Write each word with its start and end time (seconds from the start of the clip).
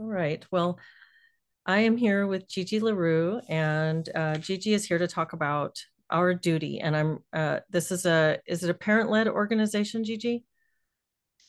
All 0.00 0.06
right. 0.06 0.42
Well, 0.50 0.78
I 1.66 1.80
am 1.80 1.98
here 1.98 2.26
with 2.26 2.48
Gigi 2.48 2.80
Larue, 2.80 3.42
and 3.50 4.08
uh, 4.14 4.38
Gigi 4.38 4.72
is 4.72 4.86
here 4.86 4.96
to 4.96 5.06
talk 5.06 5.34
about 5.34 5.78
our 6.08 6.32
duty. 6.32 6.80
And 6.80 6.96
I'm 6.96 7.18
uh, 7.34 7.60
this 7.68 7.90
is 7.90 8.06
a 8.06 8.38
is 8.46 8.64
it 8.64 8.70
a 8.70 8.74
parent 8.74 9.10
led 9.10 9.28
organization, 9.28 10.02
Gigi? 10.02 10.46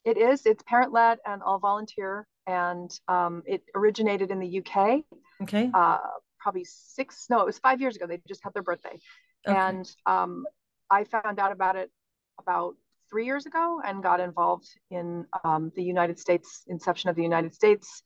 It 0.03 0.17
is. 0.17 0.45
It's 0.45 0.63
parent 0.63 0.91
led 0.91 1.19
and 1.25 1.41
all 1.41 1.59
volunteer, 1.59 2.27
and 2.45 2.91
um, 3.07 3.41
it 3.45 3.63
originated 3.73 4.31
in 4.31 4.39
the 4.39 4.59
UK. 4.59 5.03
Okay. 5.43 5.71
Uh, 5.73 5.99
probably 6.37 6.65
six. 6.65 7.27
No, 7.29 7.39
it 7.39 7.45
was 7.45 7.59
five 7.59 7.79
years 7.79 7.95
ago. 7.95 8.05
They 8.05 8.21
just 8.27 8.43
had 8.43 8.53
their 8.53 8.63
birthday, 8.63 8.99
okay. 9.47 9.57
and 9.57 9.89
um, 10.05 10.45
I 10.89 11.05
found 11.05 11.39
out 11.39 11.53
about 11.53 11.77
it 11.77 11.89
about 12.37 12.75
three 13.09 13.25
years 13.25 13.45
ago 13.45 13.81
and 13.85 14.03
got 14.03 14.19
involved 14.19 14.67
in 14.89 15.25
um, 15.45 15.71
the 15.73 15.83
United 15.83 16.19
States 16.19 16.63
inception 16.67 17.09
of 17.09 17.15
the 17.15 17.23
United 17.23 17.53
States 17.53 18.03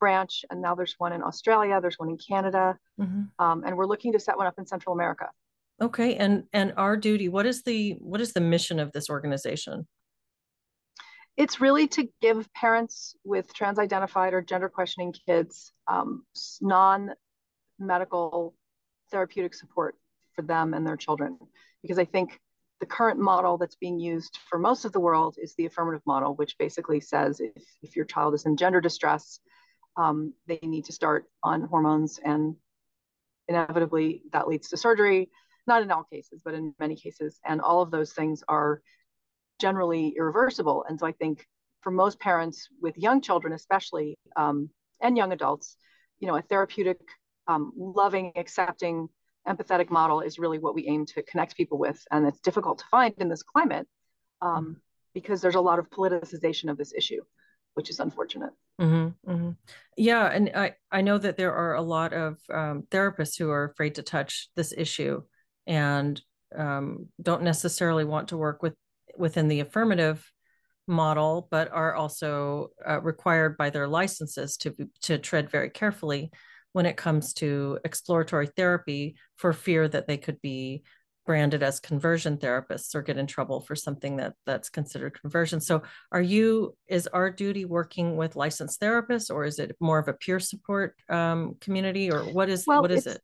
branch, 0.00 0.44
and 0.50 0.60
now 0.60 0.74
there's 0.74 0.94
one 0.98 1.12
in 1.12 1.22
Australia, 1.22 1.78
there's 1.80 1.98
one 1.98 2.08
in 2.08 2.18
Canada, 2.18 2.76
mm-hmm. 2.98 3.22
um, 3.38 3.62
and 3.64 3.76
we're 3.76 3.86
looking 3.86 4.12
to 4.12 4.18
set 4.18 4.36
one 4.36 4.46
up 4.46 4.58
in 4.58 4.66
Central 4.66 4.94
America. 4.94 5.28
Okay, 5.80 6.16
and 6.16 6.44
and 6.52 6.72
our 6.76 6.96
duty, 6.96 7.28
what 7.28 7.46
is 7.46 7.62
the 7.62 7.96
what 8.00 8.20
is 8.20 8.32
the 8.32 8.40
mission 8.40 8.80
of 8.80 8.90
this 8.92 9.08
organization? 9.08 9.86
It's 11.36 11.60
really 11.60 11.86
to 11.88 12.08
give 12.20 12.52
parents 12.52 13.14
with 13.24 13.54
trans-identified 13.54 14.34
or 14.34 14.42
gender 14.42 14.68
questioning 14.68 15.14
kids 15.26 15.72
um, 15.86 16.24
non-medical 16.60 18.54
therapeutic 19.10 19.54
support 19.54 19.94
for 20.34 20.42
them 20.42 20.74
and 20.74 20.86
their 20.86 20.96
children, 20.96 21.38
because 21.82 21.98
I 21.98 22.04
think 22.04 22.38
the 22.80 22.86
current 22.86 23.20
model 23.20 23.58
that's 23.58 23.76
being 23.76 23.98
used 23.98 24.38
for 24.48 24.58
most 24.58 24.84
of 24.84 24.92
the 24.92 25.00
world 25.00 25.36
is 25.38 25.54
the 25.54 25.66
affirmative 25.66 26.02
model, 26.06 26.34
which 26.34 26.58
basically 26.58 27.00
says 27.00 27.40
if, 27.40 27.62
if 27.82 27.96
your 27.96 28.06
child 28.06 28.34
is 28.34 28.46
in 28.46 28.56
gender 28.56 28.80
distress, 28.80 29.40
um, 29.96 30.32
they 30.46 30.58
need 30.62 30.84
to 30.86 30.92
start 30.92 31.26
on 31.42 31.62
hormones 31.62 32.20
and 32.24 32.56
inevitably 33.48 34.22
that 34.32 34.46
leads 34.48 34.68
to 34.68 34.76
surgery 34.76 35.30
not 35.66 35.82
in 35.82 35.90
all 35.90 36.04
cases 36.04 36.42
but 36.44 36.54
in 36.54 36.74
many 36.78 36.96
cases. 36.96 37.38
And 37.44 37.60
all 37.60 37.82
of 37.82 37.90
those 37.90 38.12
things 38.12 38.42
are 38.48 38.82
generally 39.60 40.14
irreversible. 40.16 40.84
And 40.88 40.98
so 40.98 41.06
i 41.06 41.12
think 41.12 41.46
for 41.82 41.90
most 41.90 42.20
parents 42.20 42.68
with 42.80 42.96
young 42.98 43.20
children 43.20 43.52
especially 43.52 44.18
um, 44.36 44.70
and 45.00 45.16
young 45.16 45.32
adults 45.32 45.76
you 46.18 46.28
know 46.28 46.36
a 46.36 46.42
therapeutic 46.42 47.00
um, 47.46 47.72
loving 47.76 48.32
accepting 48.36 49.08
empathetic 49.48 49.90
model 49.90 50.20
is 50.20 50.38
really 50.38 50.58
what 50.58 50.74
we 50.74 50.86
aim 50.86 51.06
to 51.06 51.22
connect 51.22 51.56
people 51.56 51.78
with. 51.78 52.02
And 52.10 52.26
it's 52.26 52.40
difficult 52.40 52.78
to 52.78 52.84
find 52.90 53.14
in 53.18 53.28
this 53.28 53.42
climate 53.42 53.86
um, 54.42 54.80
because 55.14 55.40
there's 55.40 55.54
a 55.54 55.60
lot 55.60 55.78
of 55.78 55.90
politicization 55.90 56.70
of 56.70 56.76
this 56.76 56.92
issue 56.94 57.22
which 57.74 57.90
is 57.90 58.00
unfortunate. 58.00 58.50
Mm-hmm, 58.80 59.30
mm-hmm. 59.30 59.50
Yeah, 59.96 60.26
and 60.26 60.50
I 60.54 60.74
I 60.90 61.02
know 61.02 61.18
that 61.18 61.36
there 61.36 61.54
are 61.54 61.74
a 61.74 61.82
lot 61.82 62.12
of 62.12 62.38
um, 62.52 62.84
therapists 62.90 63.38
who 63.38 63.50
are 63.50 63.64
afraid 63.64 63.96
to 63.96 64.02
touch 64.02 64.48
this 64.56 64.72
issue 64.76 65.22
and 65.66 66.20
um, 66.56 67.08
don't 67.20 67.42
necessarily 67.42 68.04
want 68.04 68.28
to 68.28 68.36
work 68.36 68.62
with 68.62 68.74
within 69.16 69.48
the 69.48 69.60
affirmative 69.60 70.24
model, 70.86 71.46
but 71.50 71.70
are 71.70 71.94
also 71.94 72.70
uh, 72.88 73.00
required 73.00 73.56
by 73.56 73.70
their 73.70 73.86
licenses 73.86 74.56
to 74.58 74.74
to 75.02 75.18
tread 75.18 75.50
very 75.50 75.70
carefully 75.70 76.30
when 76.72 76.86
it 76.86 76.96
comes 76.96 77.34
to 77.34 77.78
exploratory 77.84 78.46
therapy 78.46 79.16
for 79.36 79.52
fear 79.52 79.88
that 79.88 80.06
they 80.06 80.16
could 80.16 80.40
be 80.40 80.82
branded 81.26 81.62
as 81.62 81.80
conversion 81.80 82.36
therapists 82.36 82.94
or 82.94 83.02
get 83.02 83.18
in 83.18 83.26
trouble 83.26 83.60
for 83.60 83.76
something 83.76 84.16
that 84.16 84.34
that's 84.46 84.68
considered 84.68 85.20
conversion. 85.20 85.60
So 85.60 85.82
are 86.12 86.22
you 86.22 86.76
is 86.88 87.06
our 87.08 87.30
duty 87.30 87.64
working 87.64 88.16
with 88.16 88.36
licensed 88.36 88.80
therapists 88.80 89.30
or 89.30 89.44
is 89.44 89.58
it 89.58 89.76
more 89.80 89.98
of 89.98 90.08
a 90.08 90.12
peer 90.12 90.40
support 90.40 90.96
um, 91.08 91.56
community 91.60 92.10
or 92.10 92.22
what 92.24 92.48
is 92.48 92.66
well, 92.66 92.82
what 92.82 92.90
is 92.90 93.06
it? 93.06 93.20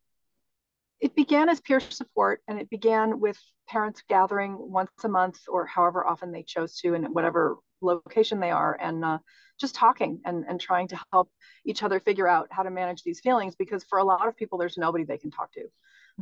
It 1.00 1.14
began 1.14 1.48
as 1.48 1.60
peer 1.60 1.80
support 1.80 2.40
and 2.48 2.58
it 2.60 2.70
began 2.70 3.20
with 3.20 3.38
parents 3.68 4.02
gathering 4.08 4.56
once 4.58 4.90
a 5.04 5.08
month 5.08 5.40
or 5.48 5.66
however 5.66 6.06
often 6.06 6.32
they 6.32 6.42
chose 6.42 6.76
to 6.80 6.94
in 6.94 7.04
whatever 7.04 7.56
location 7.82 8.40
they 8.40 8.50
are 8.50 8.78
and 8.80 9.04
uh, 9.04 9.18
just 9.58 9.74
talking 9.74 10.20
and, 10.24 10.44
and 10.48 10.60
trying 10.60 10.88
to 10.88 11.00
help 11.12 11.30
each 11.64 11.82
other 11.82 12.00
figure 12.00 12.28
out 12.28 12.48
how 12.50 12.62
to 12.62 12.70
manage 12.70 13.02
these 13.02 13.20
feelings 13.20 13.54
because 13.56 13.84
for 13.84 13.98
a 13.98 14.04
lot 14.04 14.28
of 14.28 14.36
people 14.36 14.58
there's 14.58 14.78
nobody 14.78 15.04
they 15.04 15.18
can 15.18 15.30
talk 15.30 15.52
to 15.52 15.64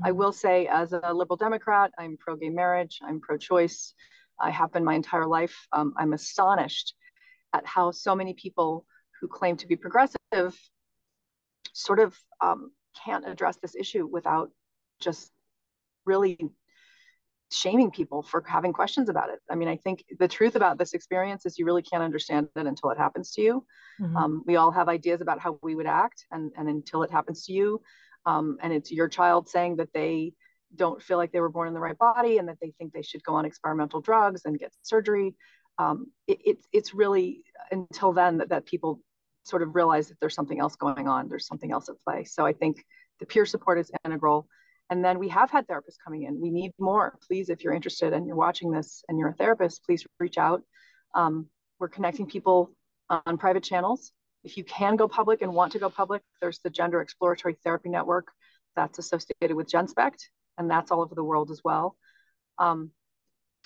I 0.03 0.09
mm-hmm. 0.09 0.19
will 0.19 0.32
say, 0.32 0.66
as 0.66 0.93
a 0.93 1.12
liberal 1.12 1.37
Democrat, 1.37 1.93
I'm 1.99 2.16
pro 2.16 2.37
gay 2.37 2.50
marriage, 2.50 2.99
I'm 3.03 3.21
pro 3.21 3.37
choice. 3.37 3.94
I 4.41 4.50
have 4.50 4.72
been 4.72 4.84
my 4.84 4.94
entire 4.94 5.27
life. 5.27 5.55
Um, 5.72 5.94
I'm 5.97 6.12
astonished 6.12 6.94
at 7.53 7.65
how 7.66 7.93
so 7.93 8.16
many 8.16 8.34
people 8.34 8.84
who 9.21 9.28
claim 9.28 9.56
to 9.59 9.66
be 9.66 9.77
progressive 9.77 10.16
sort 11.72 12.00
of 12.00 12.16
um, 12.41 12.72
can't 13.05 13.28
address 13.28 13.56
this 13.62 13.77
issue 13.77 14.06
without 14.06 14.50
just 15.00 15.31
really 16.05 16.38
shaming 17.53 17.91
people 17.91 18.22
for 18.22 18.43
having 18.47 18.72
questions 18.72 19.09
about 19.09 19.31
it. 19.31 19.38
I 19.49 19.55
mean, 19.55 19.69
I 19.69 19.76
think 19.76 20.05
the 20.19 20.26
truth 20.26 20.56
about 20.56 20.78
this 20.78 20.93
experience 20.93 21.47
is 21.47 21.59
you 21.59 21.65
really 21.65 21.82
can't 21.82 22.03
understand 22.03 22.49
it 22.56 22.66
until 22.66 22.91
it 22.91 22.99
happens 22.99 23.31
to 23.32 23.43
you. 23.43 23.65
Mm-hmm. 24.00 24.16
Um, 24.16 24.43
we 24.47 24.56
all 24.56 24.72
have 24.72 24.88
ideas 24.88 25.21
about 25.21 25.38
how 25.38 25.59
we 25.62 25.76
would 25.76 25.87
act, 25.87 26.26
and, 26.32 26.50
and 26.56 26.69
until 26.69 27.05
it 27.05 27.12
happens 27.12 27.44
to 27.47 27.53
you, 27.53 27.81
um, 28.27 28.59
and 28.62 28.73
it's 28.73 28.91
your 28.91 29.09
child 29.09 29.49
saying 29.49 29.77
that 29.77 29.93
they 29.93 30.33
don't 30.75 31.03
feel 31.03 31.19
like 31.19 31.33
they 31.33 31.41
were 31.41 31.51
born 31.51 31.69
in 31.69 31.75
the 31.75 31.81
right 31.81 31.99
body 31.99 32.39
and 32.39 32.49
that 32.49 32.59
they 32.61 32.73
think 32.79 32.93
they 32.93 33.03
should 33.03 33.23
go 33.23 33.35
on 33.35 33.45
experimental 33.45 34.01
drugs 34.01 34.43
and 34.45 34.59
get 34.59 34.73
surgery. 34.83 35.35
Um, 35.79 36.07
it, 36.27 36.39
it, 36.45 36.59
it's 36.73 36.95
really 36.95 37.43
until 37.71 38.12
then 38.12 38.39
that, 38.39 38.49
that 38.49 38.67
people 38.67 39.01
sort 39.45 39.62
of 39.62 39.75
realize 39.75 40.09
that 40.09 40.19
there's 40.21 40.35
something 40.35 40.59
else 40.59 40.77
going 40.77 41.07
on, 41.07 41.29
there's 41.29 41.47
something 41.47 41.73
else 41.73 41.89
at 41.89 41.97
play. 42.07 42.25
So 42.25 42.47
I 42.47 42.53
think 42.53 42.83
the 43.21 43.27
peer 43.27 43.47
support 43.47 43.79
is 43.79 43.91
integral. 44.05 44.49
And 44.91 45.05
then 45.05 45.19
we 45.19 45.29
have 45.29 45.51
had 45.51 45.67
therapists 45.67 45.97
coming 46.03 46.25
in. 46.25 46.41
We 46.41 46.51
need 46.51 46.73
more. 46.79 47.19
Please, 47.27 47.49
if 47.49 47.65
you're 47.65 47.73
interested 47.73 48.12
and 48.12 48.27
you're 48.27 48.37
watching 48.37 48.71
this 48.71 49.03
and 49.09 49.19
you're 49.19 49.31
a 49.31 49.35
therapist, 49.35 49.85
please 49.85 50.06
reach 50.19 50.39
out. 50.39 50.62
Um, 51.15 51.47
we're 51.79 51.89
connecting 51.89 52.27
people 52.27 52.73
on 53.09 53.39
private 53.39 53.62
channels 53.62 54.12
if 54.44 54.56
you 54.59 54.65
can 54.65 54.97
go 54.97 55.09
public 55.09 55.43
and 55.43 55.55
want 55.55 55.72
to 55.72 55.78
go 55.78 55.88
public, 55.88 56.22
there's 56.41 56.60
the 56.60 56.71
Gender 56.71 57.00
Exploratory 57.00 57.56
Therapy 57.65 57.88
Network 57.88 58.28
that's 58.77 58.99
associated 58.99 59.55
with 59.55 59.71
GenSpect, 59.71 60.28
and 60.59 60.71
that's 60.71 60.91
all 60.91 61.00
over 61.00 61.15
the 61.15 61.25
world 61.25 61.50
as 61.50 61.62
well. 61.65 61.97
Um, 62.59 62.91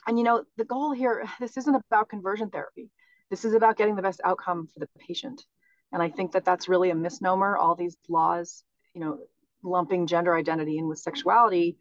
and 0.07 0.19
you 0.19 0.25
know, 0.25 0.45
the 0.57 0.65
goal 0.65 0.93
here, 0.93 1.29
this 1.41 1.57
isn't 1.57 1.83
about 1.91 2.09
conversion 2.09 2.51
therapy. 2.51 2.91
This 3.31 3.45
is 3.45 3.53
about 3.53 3.77
getting 3.77 3.97
the 3.97 4.03
best 4.03 4.21
outcome 4.25 4.69
for 4.73 4.81
the 4.81 4.89
patient. 4.99 5.45
And 5.93 6.03
I 6.03 6.09
think 6.09 6.33
that 6.33 6.45
that's 6.45 6.69
really 6.69 6.91
a 6.91 6.95
misnomer. 6.95 7.57
All 7.57 7.75
these 7.75 7.97
laws, 8.09 8.63
you 8.95 9.01
know, 9.01 9.19
lumping 9.63 10.07
gender 10.07 10.35
identity 10.35 10.79
in 10.79 10.89
with 10.89 10.99
sexuality, 10.99 11.77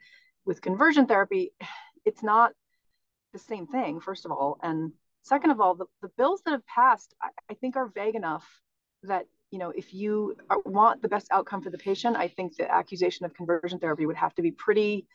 with 0.45 0.61
conversion 0.61 1.05
therapy, 1.05 1.51
it's 2.05 2.23
not 2.23 2.51
the 3.33 3.39
same 3.39 3.67
thing, 3.67 3.99
first 3.99 4.25
of 4.25 4.31
all. 4.31 4.57
And 4.63 4.93
second 5.23 5.51
of 5.51 5.61
all, 5.61 5.75
the, 5.75 5.85
the 6.01 6.09
bills 6.17 6.41
that 6.45 6.51
have 6.51 6.65
passed, 6.65 7.13
I, 7.21 7.29
I 7.49 7.53
think 7.53 7.75
are 7.75 7.91
vague 7.93 8.15
enough 8.15 8.47
that 9.03 9.25
you 9.51 9.59
know 9.59 9.69
if 9.69 9.93
you 9.93 10.35
want 10.65 11.01
the 11.01 11.07
best 11.07 11.27
outcome 11.31 11.61
for 11.61 11.69
the 11.69 11.77
patient 11.77 12.17
i 12.17 12.27
think 12.27 12.55
the 12.55 12.69
accusation 12.69 13.25
of 13.25 13.33
conversion 13.33 13.79
therapy 13.79 14.05
would 14.05 14.15
have 14.15 14.33
to 14.35 14.41
be 14.41 14.51
pretty 14.51 15.07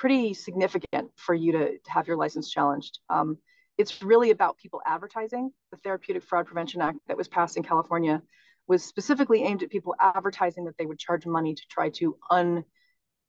pretty 0.00 0.32
significant 0.32 1.10
for 1.16 1.34
you 1.34 1.52
to, 1.52 1.72
to 1.78 1.90
have 1.90 2.08
your 2.08 2.16
license 2.16 2.48
challenged. 2.48 3.00
Um, 3.10 3.36
it's 3.76 4.02
really 4.02 4.30
about 4.30 4.56
people 4.56 4.80
advertising. 4.86 5.50
The 5.72 5.76
therapeutic 5.76 6.22
fraud 6.22 6.46
prevention 6.46 6.80
act 6.80 7.00
that 7.06 7.18
was 7.18 7.28
passed 7.28 7.58
in 7.58 7.62
california 7.62 8.22
was 8.66 8.82
specifically 8.82 9.42
aimed 9.42 9.62
at 9.62 9.68
people 9.68 9.94
advertising 10.00 10.64
that 10.64 10.78
they 10.78 10.86
would 10.86 10.98
charge 10.98 11.26
money 11.26 11.54
to 11.54 11.62
try 11.68 11.90
to 11.90 12.16
un 12.30 12.64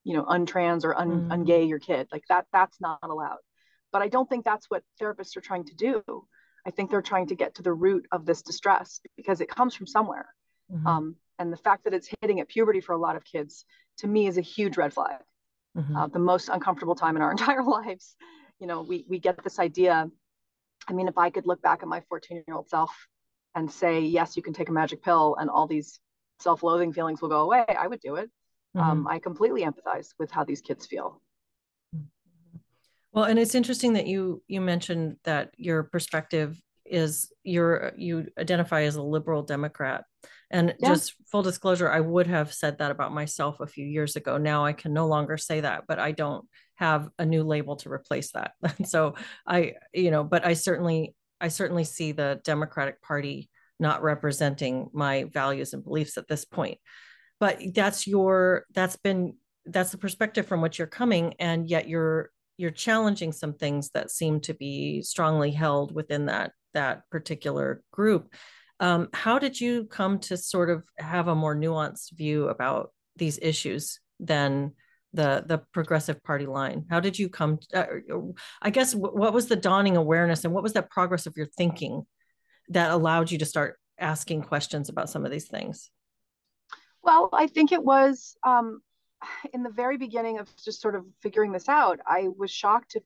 you 0.05 0.15
know 0.15 0.23
untrans 0.23 0.85
or 0.85 0.97
un, 0.97 1.09
mm. 1.09 1.27
ungay 1.29 1.67
your 1.67 1.79
kid. 1.79 2.07
Like 2.09 2.23
that 2.29 2.45
that's 2.53 2.79
not 2.79 2.99
allowed. 3.03 3.39
But 3.91 4.01
i 4.01 4.07
don't 4.07 4.29
think 4.29 4.45
that's 4.45 4.67
what 4.69 4.83
therapists 5.01 5.35
are 5.35 5.41
trying 5.41 5.65
to 5.65 5.75
do 5.75 6.03
I 6.65 6.71
think 6.71 6.89
they're 6.89 7.01
trying 7.01 7.27
to 7.27 7.35
get 7.35 7.55
to 7.55 7.63
the 7.63 7.73
root 7.73 8.07
of 8.11 8.25
this 8.25 8.41
distress 8.41 9.01
because 9.17 9.41
it 9.41 9.49
comes 9.49 9.75
from 9.75 9.87
somewhere. 9.87 10.27
Mm-hmm. 10.71 10.87
Um, 10.87 11.15
and 11.39 11.51
the 11.51 11.57
fact 11.57 11.85
that 11.85 11.93
it's 11.93 12.09
hitting 12.21 12.39
at 12.39 12.47
puberty 12.47 12.81
for 12.81 12.93
a 12.93 12.97
lot 12.97 13.15
of 13.15 13.23
kids, 13.23 13.65
to 13.97 14.07
me, 14.07 14.27
is 14.27 14.37
a 14.37 14.41
huge 14.41 14.77
red 14.77 14.93
flag. 14.93 15.21
Mm-hmm. 15.77 15.95
Uh, 15.95 16.07
the 16.07 16.19
most 16.19 16.49
uncomfortable 16.49 16.95
time 16.95 17.15
in 17.15 17.21
our 17.21 17.31
entire 17.37 17.63
lives. 17.63 18.15
You 18.59 18.67
know, 18.67 18.81
we 18.81 19.05
we 19.09 19.19
get 19.19 19.43
this 19.43 19.59
idea. 19.59 20.09
I 20.87 20.93
mean, 20.93 21.07
if 21.07 21.17
I 21.17 21.29
could 21.29 21.47
look 21.47 21.61
back 21.61 21.81
at 21.81 21.87
my 21.87 22.01
14 22.09 22.43
year 22.47 22.55
old 22.55 22.69
self 22.69 22.91
and 23.55 23.71
say, 23.71 24.01
yes, 24.01 24.37
you 24.37 24.43
can 24.43 24.53
take 24.53 24.69
a 24.69 24.71
magic 24.71 25.03
pill 25.03 25.35
and 25.39 25.49
all 25.49 25.67
these 25.67 25.99
self 26.39 26.63
loathing 26.63 26.93
feelings 26.93 27.21
will 27.21 27.29
go 27.29 27.41
away, 27.41 27.65
I 27.67 27.87
would 27.87 28.01
do 28.01 28.15
it. 28.15 28.29
Mm-hmm. 28.75 28.89
Um, 28.89 29.07
I 29.07 29.19
completely 29.19 29.63
empathize 29.63 30.09
with 30.17 30.31
how 30.31 30.43
these 30.43 30.61
kids 30.61 30.85
feel. 30.85 31.21
Well, 33.13 33.25
and 33.25 33.37
it's 33.37 33.55
interesting 33.55 33.93
that 33.93 34.07
you 34.07 34.41
you 34.47 34.61
mentioned 34.61 35.17
that 35.23 35.51
your 35.57 35.83
perspective 35.83 36.59
is 36.85 37.31
you're 37.43 37.93
you 37.97 38.27
identify 38.37 38.83
as 38.83 38.95
a 38.95 39.01
liberal 39.01 39.43
Democrat. 39.43 40.05
And 40.49 40.75
yeah. 40.79 40.89
just 40.89 41.15
full 41.31 41.43
disclosure, 41.43 41.89
I 41.89 42.01
would 42.01 42.27
have 42.27 42.53
said 42.53 42.79
that 42.79 42.91
about 42.91 43.13
myself 43.13 43.61
a 43.61 43.67
few 43.67 43.85
years 43.85 44.17
ago. 44.17 44.37
Now 44.37 44.65
I 44.65 44.73
can 44.73 44.93
no 44.93 45.07
longer 45.07 45.37
say 45.37 45.61
that, 45.61 45.85
but 45.87 45.97
I 45.97 46.11
don't 46.11 46.45
have 46.75 47.09
a 47.17 47.25
new 47.25 47.43
label 47.43 47.77
to 47.77 47.91
replace 47.91 48.31
that. 48.33 48.51
so 48.85 49.15
I, 49.47 49.75
you 49.93 50.11
know, 50.11 50.25
but 50.25 50.45
I 50.45 50.53
certainly 50.53 51.15
I 51.39 51.47
certainly 51.47 51.85
see 51.85 52.11
the 52.11 52.41
Democratic 52.43 53.01
Party 53.01 53.49
not 53.79 54.03
representing 54.03 54.89
my 54.93 55.23
values 55.23 55.73
and 55.73 55.83
beliefs 55.83 56.17
at 56.17 56.27
this 56.27 56.45
point 56.45 56.77
but 57.41 57.59
that's 57.73 58.07
your 58.07 58.65
that's 58.73 58.95
been 58.95 59.33
that's 59.65 59.91
the 59.91 59.97
perspective 59.97 60.45
from 60.45 60.61
which 60.61 60.77
you're 60.77 60.87
coming 60.87 61.33
and 61.39 61.67
yet 61.69 61.89
you're 61.89 62.29
you're 62.61 62.69
challenging 62.69 63.31
some 63.31 63.53
things 63.53 63.89
that 63.89 64.11
seem 64.11 64.39
to 64.39 64.53
be 64.53 65.01
strongly 65.01 65.49
held 65.49 65.93
within 65.93 66.27
that 66.27 66.51
that 66.75 67.09
particular 67.09 67.81
group. 67.91 68.31
Um, 68.79 69.09
how 69.13 69.39
did 69.39 69.59
you 69.59 69.85
come 69.85 70.19
to 70.19 70.37
sort 70.37 70.69
of 70.69 70.83
have 70.97 71.27
a 71.27 71.35
more 71.35 71.55
nuanced 71.55 72.11
view 72.11 72.47
about 72.49 72.93
these 73.15 73.39
issues 73.41 73.99
than 74.19 74.73
the 75.11 75.43
the 75.45 75.63
progressive 75.73 76.23
party 76.23 76.45
line? 76.45 76.85
How 76.87 76.99
did 76.99 77.17
you 77.17 77.29
come 77.29 77.57
uh, 77.73 77.85
i 78.61 78.69
guess 78.69 78.93
what 78.93 79.33
was 79.33 79.47
the 79.47 79.55
dawning 79.55 79.97
awareness 79.97 80.45
and 80.45 80.53
what 80.53 80.63
was 80.63 80.73
that 80.73 80.91
progress 80.91 81.25
of 81.25 81.35
your 81.35 81.47
thinking 81.57 82.05
that 82.69 82.91
allowed 82.91 83.31
you 83.31 83.39
to 83.39 83.45
start 83.45 83.79
asking 83.99 84.43
questions 84.43 84.87
about 84.87 85.09
some 85.09 85.25
of 85.25 85.31
these 85.31 85.47
things? 85.47 85.89
Well 87.01 87.29
i 87.33 87.47
think 87.47 87.71
it 87.71 87.83
was 87.83 88.37
um, 88.43 88.81
in 89.53 89.63
the 89.63 89.69
very 89.69 89.97
beginning 89.97 90.39
of 90.39 90.49
just 90.63 90.81
sort 90.81 90.95
of 90.95 91.05
figuring 91.21 91.51
this 91.51 91.69
out 91.69 91.99
i 92.05 92.27
was 92.37 92.51
shocked 92.51 92.91
to 92.91 93.01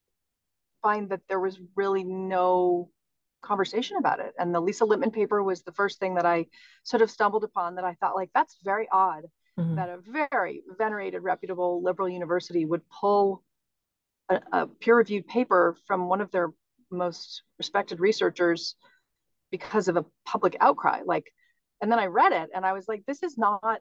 find 0.82 1.10
that 1.10 1.22
there 1.28 1.40
was 1.40 1.60
really 1.76 2.04
no 2.04 2.90
conversation 3.42 3.98
about 3.98 4.20
it 4.20 4.34
and 4.40 4.54
the 4.56 4.60
Lisa 4.60 4.84
Littman 4.86 5.14
paper 5.14 5.44
was 5.44 5.62
the 5.62 5.72
first 5.72 6.00
thing 6.00 6.16
that 6.16 6.26
i 6.26 6.46
sort 6.84 7.02
of 7.04 7.12
stumbled 7.12 7.44
upon 7.44 7.76
that 7.76 7.86
i 7.86 7.94
thought 7.96 8.16
like 8.16 8.30
that's 8.34 8.58
very 8.64 8.88
odd 8.92 9.26
mm-hmm. 9.60 9.76
that 9.76 9.90
a 9.90 9.98
very 9.98 10.64
venerated, 10.78 11.24
reputable 11.24 11.82
liberal 11.84 12.10
university 12.10 12.66
would 12.66 12.82
pull 12.90 13.44
a, 14.30 14.42
a 14.52 14.68
peer 14.68 14.98
reviewed 14.98 15.28
paper 15.28 15.76
from 15.88 16.08
one 16.08 16.22
of 16.22 16.32
their 16.32 16.50
most 16.92 17.44
respected 17.58 18.00
researchers 18.00 18.76
because 19.52 19.88
of 19.88 19.98
a 19.98 20.06
public 20.26 20.56
outcry. 20.60 21.02
Like, 21.06 21.32
and 21.82 21.92
then 21.92 22.00
I 22.00 22.06
read 22.08 22.32
it 22.32 22.50
and 22.54 22.66
I 22.66 22.74
was 22.74 22.88
like, 22.88 23.04
this 23.06 23.24
is 23.24 23.38
not 23.38 23.80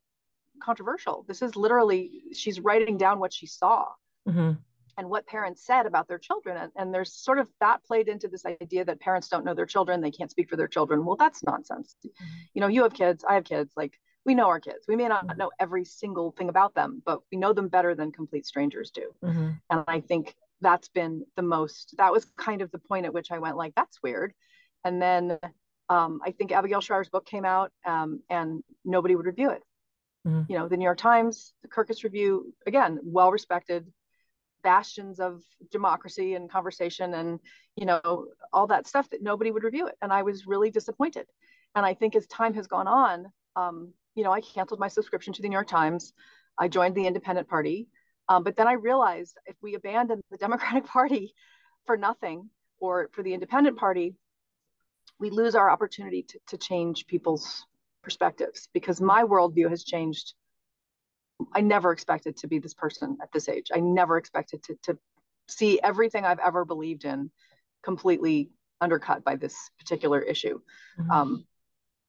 controversial. 0.63 1.25
This 1.27 1.43
is 1.43 1.57
literally, 1.57 2.23
she's 2.33 2.61
writing 2.61 2.97
down 2.97 3.19
what 3.19 3.33
she 3.33 3.47
saw. 3.47 3.87
Mm-hmm 4.29 4.53
and 4.97 5.11
what 5.11 5.27
parents 5.27 5.65
said 5.65 5.87
about 5.87 6.09
their 6.09 6.19
children. 6.19 6.57
And, 6.57 6.73
and, 6.77 6.95
there's 6.95 7.13
sort 7.13 7.39
of 7.39 7.49
that 7.61 7.83
played 7.85 8.09
into 8.09 8.29
this 8.29 8.47
idea 8.47 8.85
that 8.85 9.01
parents 9.01 9.29
don't 9.29 9.45
know 9.45 9.55
their 9.55 9.67
children, 9.67 10.01
they 10.01 10.11
can't 10.11 10.31
speak 10.31 10.49
for 10.49 10.57
their 10.57 10.69
children. 10.69 11.05
Well, 11.05 11.17
that's 11.17 11.43
nonsense. 11.43 11.97
Mm-hmm. 12.07 12.25
You 12.55 12.61
know, 12.61 12.69
you 12.69 12.83
have 12.85 12.95
kids, 12.95 13.25
I 13.29 13.35
have 13.35 13.45
kids. 13.45 13.73
Like 13.77 13.99
we 14.25 14.35
know 14.35 14.49
our 14.49 14.61
kids. 14.61 14.87
We 14.89 14.97
may 14.97 15.09
not 15.09 15.27
mm-hmm. 15.27 15.39
know 15.39 15.51
every 15.59 15.85
single 15.85 16.33
thing 16.33 16.49
about 16.49 16.75
them, 16.75 17.03
but 17.05 17.21
we 17.31 17.39
know 17.39 17.53
them 17.53 17.69
better 17.69 17.95
than 17.95 18.13
complete 18.13 18.47
strangers 18.47 18.91
do. 18.91 19.11
Mm-hmm. 19.23 19.51
And 19.71 19.85
I 19.87 20.01
think 20.01 20.35
that's 20.61 20.89
been 20.89 21.25
the 21.37 21.43
most, 21.43 21.95
that 21.99 22.13
was 22.13 22.25
kind 22.37 22.63
of 22.63 22.71
the 22.71 22.79
point 22.79 23.07
at 23.07 23.13
which 23.13 23.31
I 23.31 23.39
went 23.39 23.57
like, 23.57 23.75
that's 23.75 24.03
weird. 24.03 24.33
And 24.85 25.01
then 25.01 25.39
um, 25.89 26.21
I 26.25 26.31
think 26.31 26.53
Abigail 26.53 26.81
Shrier's 26.81 27.09
book 27.09 27.27
came 27.27 27.45
out 27.45 27.73
um, 27.85 28.21
and 28.31 28.63
nobody 28.85 29.15
would 29.17 29.27
review 29.27 29.51
it. 29.51 29.63
Mm-hmm. 30.27 30.51
You 30.51 30.59
know, 30.59 30.69
the 30.69 30.77
New 30.77 30.85
York 30.85 30.99
Times, 30.99 31.53
the 31.63 31.69
Kirkus 31.69 32.03
Review, 32.05 32.55
again, 32.67 32.99
well 33.03 33.31
respected 33.31 33.93
bastions 34.63 35.21
of 35.21 35.43
democracy 35.71 36.35
and 36.35 36.51
conversation 36.51 37.13
and, 37.15 37.39
you 37.77 37.85
know, 37.85 38.27
all 38.53 38.67
that 38.69 38.87
stuff 38.87 39.11
that 39.11 39.23
nobody 39.23 39.51
would 39.51 39.63
review 39.63 39.87
it. 39.87 39.95
And 40.01 40.13
I 40.13 40.23
was 40.23 40.47
really 40.47 40.71
disappointed. 40.71 41.27
And 41.75 41.85
I 41.85 41.95
think 41.95 42.17
as 42.17 42.27
time 42.27 42.55
has 42.55 42.67
gone 42.67 42.89
on, 42.89 43.27
um, 43.57 43.93
you 44.15 44.25
know, 44.25 44.33
I 44.33 44.41
canceled 44.41 44.81
my 44.81 44.89
subscription 44.89 45.33
to 45.35 45.43
the 45.43 45.49
New 45.49 45.55
York 45.55 45.69
Times. 45.69 46.15
I 46.59 46.69
joined 46.69 46.95
the 46.95 47.07
Independent 47.07 47.49
Party. 47.49 47.89
Um, 48.29 48.43
but 48.43 48.57
then 48.57 48.67
I 48.67 48.73
realized 48.73 49.37
if 49.47 49.57
we 49.63 49.75
abandon 49.75 50.23
the 50.31 50.37
Democratic 50.39 50.87
Party 50.87 51.35
for 51.85 51.97
nothing 51.97 52.49
or 52.79 53.11
for 53.13 53.23
the 53.23 53.35
Independent 53.35 53.77
Party, 53.77 54.15
we 55.19 55.31
lose 55.31 55.55
our 55.55 55.71
opportunity 55.71 56.23
to, 56.23 56.39
to 56.49 56.59
change 56.59 57.07
people's 57.07 57.67
perspectives 58.05 58.69
because 58.73 59.01
my 59.01 59.25
worldview 59.25 59.69
has 59.71 59.83
changed. 59.83 60.35
I 61.53 61.63
never 61.63 61.91
expected 61.91 62.37
to 62.39 62.47
be 62.47 62.61
this 62.61 62.75
person 62.75 63.19
at 63.21 63.33
this 63.33 63.49
age. 63.49 63.71
I 63.75 63.81
never 63.81 64.19
expected 64.19 64.63
to, 64.65 64.77
to 64.85 64.99
see 65.49 65.81
everything 65.81 66.25
I've 66.25 66.39
ever 66.39 66.65
believed 66.65 67.05
in 67.05 67.31
completely 67.83 68.51
undercut 68.81 69.25
by 69.25 69.37
this 69.37 69.57
particular 69.79 70.21
issue. 70.21 70.61
Mm-hmm. 70.99 71.11
Um, 71.11 71.47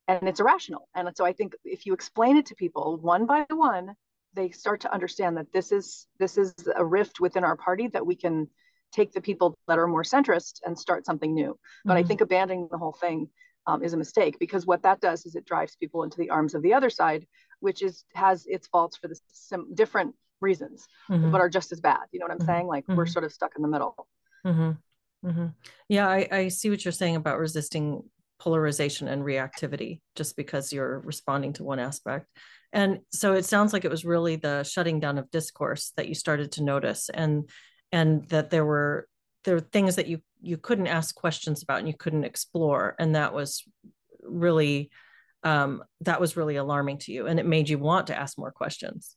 and 0.08 0.28
it's 0.28 0.40
irrational. 0.40 0.88
And 0.94 1.10
so 1.16 1.26
I 1.26 1.34
think 1.34 1.56
if 1.64 1.86
you 1.86 1.94
explain 1.94 2.38
it 2.38 2.48
to 2.48 2.56
people 2.56 2.98
one 2.98 3.26
by 3.26 3.46
one, 3.50 3.96
they 4.34 4.50
start 4.52 4.82
to 4.82 4.94
understand 4.94 5.38
that 5.38 5.52
this 5.52 5.72
is 5.72 6.08
this 6.20 6.38
is 6.38 6.54
a 6.76 6.86
rift 6.86 7.20
within 7.20 7.44
our 7.44 7.56
party 7.56 7.88
that 7.88 8.06
we 8.06 8.16
can 8.16 8.48
take 8.92 9.12
the 9.14 9.22
people 9.22 9.58
that 9.68 9.80
are 9.80 9.88
more 9.88 10.04
centrist 10.04 10.60
and 10.66 10.78
start 10.78 11.06
something 11.06 11.34
new. 11.34 11.52
Mm-hmm. 11.52 11.88
But 11.88 11.98
I 11.98 12.02
mm-hmm. 12.02 12.08
think 12.08 12.22
abandoning 12.22 12.68
the 12.70 12.78
whole 12.78 12.94
thing 12.94 13.30
um, 13.68 13.84
is 13.84 13.94
a 13.94 13.98
mistake 13.98 14.38
because 14.40 14.66
what 14.66 14.84
that 14.84 15.02
does 15.02 15.26
is 15.26 15.36
it 15.36 15.46
drives 15.46 15.76
people 15.76 16.04
into 16.04 16.18
the 16.18 16.30
arms 16.30 16.54
of 16.54 16.62
the 16.62 16.74
other 16.74 16.90
side, 16.90 17.26
which 17.60 17.82
is 17.82 18.04
has 18.14 18.46
its 18.48 18.68
faults 18.68 18.98
for 18.98 19.08
the 19.08 19.20
some 19.32 19.74
different 19.74 20.16
reasons, 20.42 20.88
mm-hmm. 21.10 21.32
but 21.32 21.42
are 21.42 21.50
just 21.50 21.72
as 21.72 21.80
bad. 21.80 22.02
You 22.12 22.20
know 22.20 22.26
what 22.26 22.34
I'm 22.34 22.40
mm-hmm. 22.40 22.48
saying? 22.48 22.68
Like 22.68 22.86
we're 22.88 23.06
mm-hmm. 23.06 23.12
sort 23.12 23.26
of 23.26 23.34
stuck 23.34 23.54
in 23.56 23.62
the 23.62 23.68
middle. 23.68 24.08
Mm-hmm. 24.46 25.48
Yeah, 25.90 26.08
I, 26.08 26.28
I 26.32 26.48
see 26.50 26.70
what 26.70 26.86
you're 26.86 26.92
saying 26.92 27.16
about 27.16 27.40
resisting 27.40 28.04
polarization 28.40 29.08
and 29.08 29.24
reactivity 29.24 30.02
just 30.16 30.36
because 30.36 30.72
you're 30.72 31.00
responding 31.00 31.54
to 31.54 31.64
one 31.64 31.80
aspect. 31.80 32.28
And 32.72 33.00
so 33.12 33.34
it 33.34 33.46
sounds 33.46 33.74
like 33.74 33.86
it 33.86 33.92
was 33.92 34.06
really 34.06 34.36
the 34.36 34.64
shutting 34.64 35.00
down 35.00 35.18
of 35.18 35.32
discourse 35.32 35.94
that 35.98 36.08
you 36.08 36.14
started 36.16 36.52
to 36.54 36.64
notice 36.64 37.10
and 37.10 37.50
and 37.92 38.28
that 38.30 38.50
there 38.50 38.66
were 38.66 39.08
there 39.46 39.56
were 39.56 39.62
things 39.62 39.96
that 39.96 40.08
you 40.08 40.22
you 40.42 40.58
couldn't 40.58 40.88
ask 40.88 41.16
questions 41.16 41.64
about 41.64 41.80
and 41.80 41.88
you 41.88 41.96
couldn't 41.98 42.24
explore 42.24 42.96
and 43.00 43.16
that 43.16 43.34
was 43.34 43.64
really 44.22 44.90
um, 45.44 45.84
that 46.02 46.20
was 46.20 46.36
really 46.36 46.56
alarming 46.56 46.98
to 46.98 47.12
you 47.12 47.28
and 47.28 47.40
it 47.40 47.46
made 47.46 47.70
you 47.70 47.78
want 47.78 48.08
to 48.08 48.18
ask 48.18 48.38
more 48.38 48.52
questions 48.52 49.16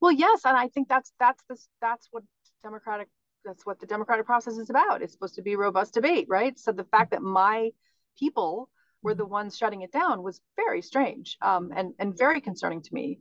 well 0.00 0.12
yes 0.12 0.40
and 0.44 0.56
i 0.56 0.68
think 0.68 0.88
that's 0.88 1.12
that's 1.20 1.42
the 1.48 1.56
that's 1.80 2.08
what 2.10 2.24
democratic 2.62 3.08
that's 3.44 3.64
what 3.64 3.80
the 3.80 3.86
democratic 3.86 4.26
process 4.26 4.56
is 4.56 4.70
about. 4.70 5.02
It's 5.02 5.12
supposed 5.12 5.36
to 5.36 5.42
be 5.42 5.56
robust 5.56 5.94
debate, 5.94 6.26
right? 6.28 6.58
So 6.58 6.72
the 6.72 6.84
fact 6.84 7.12
that 7.12 7.22
my 7.22 7.70
people 8.18 8.68
were 9.02 9.14
the 9.14 9.26
ones 9.26 9.56
shutting 9.56 9.82
it 9.82 9.92
down 9.92 10.22
was 10.22 10.40
very 10.56 10.82
strange 10.82 11.36
um, 11.40 11.72
and 11.74 11.94
and 11.98 12.16
very 12.16 12.40
concerning 12.40 12.82
to 12.82 12.94
me. 12.94 13.20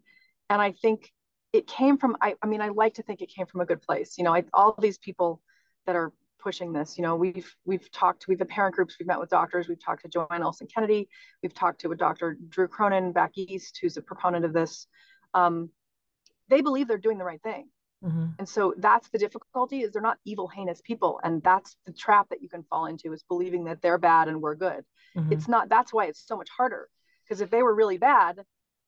And 0.49 0.61
I 0.61 0.73
think 0.73 1.11
it 1.53 1.67
came 1.67 1.97
from 1.97 2.17
I, 2.21 2.35
I 2.41 2.47
mean 2.47 2.61
I 2.61 2.69
like 2.69 2.95
to 2.95 3.03
think 3.03 3.21
it 3.21 3.33
came 3.33 3.45
from 3.45 3.61
a 3.61 3.65
good 3.65 3.81
place. 3.81 4.17
You 4.17 4.23
know, 4.23 4.33
I, 4.33 4.43
all 4.53 4.75
these 4.79 4.97
people 4.97 5.41
that 5.89 5.95
are 5.95 6.13
pushing 6.39 6.71
this. 6.71 6.99
You 6.99 7.03
know, 7.03 7.15
we've 7.15 7.51
we've 7.65 7.91
talked, 7.91 8.27
we've 8.27 8.37
had 8.37 8.47
parent 8.47 8.75
groups, 8.75 8.97
we've 8.99 9.07
met 9.07 9.19
with 9.19 9.31
doctors, 9.31 9.67
we've 9.67 9.83
talked 9.83 10.03
to 10.03 10.07
Johanna 10.07 10.45
Olson 10.45 10.67
Kennedy, 10.67 11.09
we've 11.41 11.53
talked 11.53 11.81
to 11.81 11.91
a 11.91 11.95
Dr. 11.95 12.37
Drew 12.47 12.67
Cronin 12.67 13.11
back 13.11 13.31
east, 13.35 13.79
who's 13.81 13.97
a 13.97 14.03
proponent 14.03 14.45
of 14.45 14.53
this. 14.53 14.85
Um, 15.33 15.71
they 16.47 16.61
believe 16.61 16.87
they're 16.87 16.99
doing 16.99 17.17
the 17.17 17.23
right 17.23 17.41
thing. 17.41 17.69
Mm-hmm. 18.05 18.25
And 18.37 18.47
so 18.47 18.75
that's 18.77 19.09
the 19.09 19.17
difficulty 19.17 19.81
is 19.81 19.91
they're 19.91 20.01
not 20.01 20.19
evil, 20.25 20.47
heinous 20.47 20.79
people. 20.79 21.19
And 21.23 21.41
that's 21.41 21.75
the 21.87 21.91
trap 21.91 22.29
that 22.29 22.43
you 22.43 22.49
can 22.49 22.63
fall 22.69 22.85
into 22.85 23.11
is 23.11 23.23
believing 23.23 23.65
that 23.65 23.81
they're 23.81 23.97
bad 23.97 24.27
and 24.27 24.41
we're 24.41 24.55
good. 24.55 24.85
Mm-hmm. 25.17 25.33
It's 25.33 25.47
not, 25.47 25.69
that's 25.69 25.91
why 25.91 26.05
it's 26.05 26.23
so 26.25 26.37
much 26.37 26.49
harder. 26.55 26.87
Because 27.23 27.41
if 27.41 27.49
they 27.49 27.61
were 27.61 27.73
really 27.73 27.97
bad, 27.97 28.39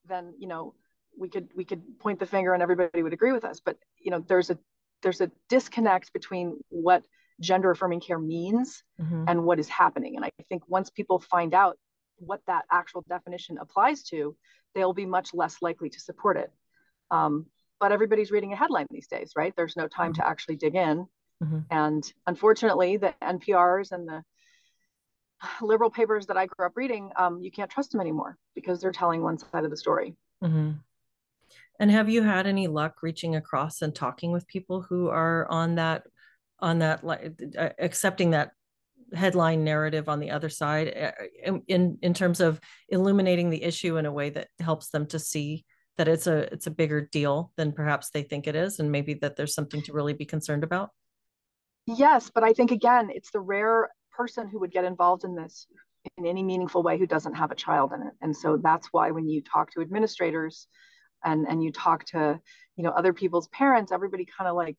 then, 0.07 0.33
you 0.37 0.47
know, 0.47 0.75
we 1.17 1.29
could 1.29 1.49
we 1.55 1.65
could 1.65 1.99
point 1.99 2.19
the 2.19 2.25
finger 2.25 2.53
and 2.53 2.63
everybody 2.63 3.03
would 3.03 3.13
agree 3.13 3.31
with 3.31 3.45
us. 3.45 3.59
But 3.59 3.77
you 3.99 4.11
know, 4.11 4.23
there's 4.27 4.49
a 4.49 4.57
there's 5.01 5.21
a 5.21 5.31
disconnect 5.49 6.13
between 6.13 6.59
what 6.69 7.03
gender 7.39 7.71
affirming 7.71 7.99
care 7.99 8.19
means 8.19 8.83
mm-hmm. 9.01 9.25
and 9.27 9.43
what 9.43 9.59
is 9.59 9.67
happening. 9.67 10.15
And 10.15 10.25
I 10.25 10.31
think 10.49 10.63
once 10.67 10.89
people 10.89 11.19
find 11.19 11.53
out 11.53 11.77
what 12.17 12.41
that 12.47 12.65
actual 12.71 13.03
definition 13.09 13.57
applies 13.59 14.03
to, 14.03 14.35
they'll 14.75 14.93
be 14.93 15.05
much 15.05 15.33
less 15.33 15.57
likely 15.61 15.89
to 15.89 15.99
support 15.99 16.37
it. 16.37 16.51
Um, 17.09 17.47
but 17.79 17.91
everybody's 17.91 18.31
reading 18.31 18.53
a 18.53 18.55
headline 18.55 18.85
these 18.91 19.07
days, 19.07 19.33
right? 19.35 19.53
There's 19.57 19.75
no 19.75 19.87
time 19.87 20.13
mm-hmm. 20.13 20.21
to 20.21 20.27
actually 20.27 20.55
dig 20.57 20.75
in. 20.75 21.07
Mm-hmm. 21.43 21.59
And 21.71 22.13
unfortunately, 22.27 22.97
the 22.97 23.15
NPRs 23.23 23.91
and 23.91 24.07
the 24.07 24.23
liberal 25.61 25.89
papers 25.89 26.27
that 26.27 26.37
I 26.37 26.45
grew 26.45 26.67
up 26.67 26.73
reading, 26.75 27.11
um, 27.15 27.41
you 27.41 27.51
can't 27.51 27.71
trust 27.71 27.91
them 27.91 28.01
anymore 28.01 28.37
because 28.53 28.79
they're 28.79 28.91
telling 28.91 29.23
one 29.23 29.39
side 29.39 29.65
of 29.65 29.71
the 29.71 29.77
story. 29.77 30.15
Mm-hmm. 30.43 30.71
And 31.81 31.89
have 31.89 32.09
you 32.09 32.21
had 32.21 32.45
any 32.45 32.67
luck 32.67 33.01
reaching 33.01 33.35
across 33.35 33.81
and 33.81 33.93
talking 33.93 34.31
with 34.31 34.47
people 34.47 34.83
who 34.83 35.09
are 35.09 35.47
on 35.49 35.75
that, 35.75 36.03
on 36.59 36.77
that, 36.79 37.03
uh, 37.57 37.69
accepting 37.79 38.29
that 38.31 38.51
headline 39.15 39.63
narrative 39.63 40.07
on 40.07 40.19
the 40.19 40.29
other 40.29 40.47
side, 40.47 40.95
uh, 40.95 41.53
in 41.67 41.97
in 42.03 42.13
terms 42.13 42.39
of 42.39 42.61
illuminating 42.89 43.49
the 43.49 43.63
issue 43.63 43.97
in 43.97 44.05
a 44.05 44.11
way 44.11 44.29
that 44.29 44.47
helps 44.59 44.89
them 44.89 45.07
to 45.07 45.17
see 45.17 45.65
that 45.97 46.07
it's 46.07 46.27
a 46.27 46.53
it's 46.53 46.67
a 46.67 46.71
bigger 46.71 47.09
deal 47.11 47.51
than 47.57 47.71
perhaps 47.71 48.11
they 48.11 48.21
think 48.21 48.45
it 48.45 48.55
is 48.55 48.79
and 48.79 48.91
maybe 48.91 49.15
that 49.15 49.35
there's 49.35 49.55
something 49.55 49.81
to 49.81 49.91
really 49.91 50.13
be 50.13 50.25
concerned 50.25 50.63
about? 50.63 50.91
Yes 51.87 52.31
but 52.33 52.43
i 52.43 52.53
think 52.53 52.69
again 52.69 53.09
it's 53.11 53.31
the 53.31 53.39
rare 53.39 53.89
person 54.11 54.47
who 54.47 54.59
would 54.59 54.71
get 54.71 54.85
involved 54.85 55.23
in 55.23 55.35
this 55.35 55.65
in 56.17 56.25
any 56.25 56.43
meaningful 56.43 56.83
way 56.83 56.97
who 56.97 57.07
doesn't 57.07 57.33
have 57.33 57.51
a 57.51 57.55
child 57.55 57.91
in 57.93 58.01
it. 58.01 58.13
And 58.21 58.35
so 58.35 58.57
that's 58.57 58.87
why 58.91 59.11
when 59.11 59.27
you 59.27 59.41
talk 59.41 59.71
to 59.71 59.81
administrators 59.81 60.67
and 61.23 61.47
and 61.47 61.63
you 61.63 61.71
talk 61.71 62.05
to 62.05 62.39
you 62.75 62.83
know 62.83 62.91
other 62.91 63.13
people's 63.13 63.47
parents 63.49 63.91
everybody 63.91 64.25
kind 64.25 64.47
of 64.47 64.55
like 64.55 64.77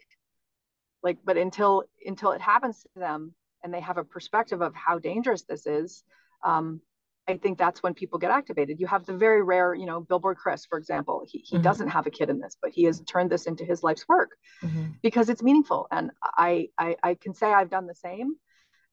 like 1.02 1.18
but 1.25 1.37
until 1.37 1.84
until 2.04 2.32
it 2.32 2.40
happens 2.40 2.82
to 2.82 3.00
them 3.00 3.34
and 3.62 3.72
they 3.72 3.80
have 3.80 3.99
a 3.99 4.04
perspective 4.04 4.61
of 4.61 4.75
how 4.75 4.99
dangerous 4.99 5.42
this 5.42 5.66
is 5.66 6.04
um, 6.44 6.80
I 7.28 7.37
think 7.37 7.56
that's 7.56 7.82
when 7.82 7.94
people 7.94 8.18
get 8.18 8.30
activated. 8.30 8.80
You 8.80 8.87
have 8.88 9.06
the 9.06 9.16
very 9.16 9.42
rare, 9.42 9.75
you 9.75 9.87
know, 9.87 10.00
Billboard 10.00 10.37
Chris, 10.37 10.66
for 10.66 10.76
example. 10.76 11.25
He, 11.26 11.38
he 11.38 11.56
mm-hmm. 11.56 11.62
doesn't 11.62 11.88
have 11.88 12.06
a 12.06 12.11
kid 12.11 12.30
in 12.30 12.40
this, 12.40 12.56
but 12.61 12.72
he 12.72 12.84
has 12.84 13.00
turned 13.02 13.30
this 13.30 13.46
into 13.46 13.64
his 13.64 13.82
life's 13.82 14.08
work 14.08 14.32
mm-hmm. 14.62 14.87
because 15.02 15.28
it's 15.28 15.42
meaningful. 15.42 15.87
And 15.90 16.11
I, 16.22 16.68
I, 16.78 16.96
I 17.02 17.14
can 17.14 17.34
say 17.34 17.52
I've 17.52 17.70
done 17.70 17.87
the 17.87 17.94
same 17.94 18.34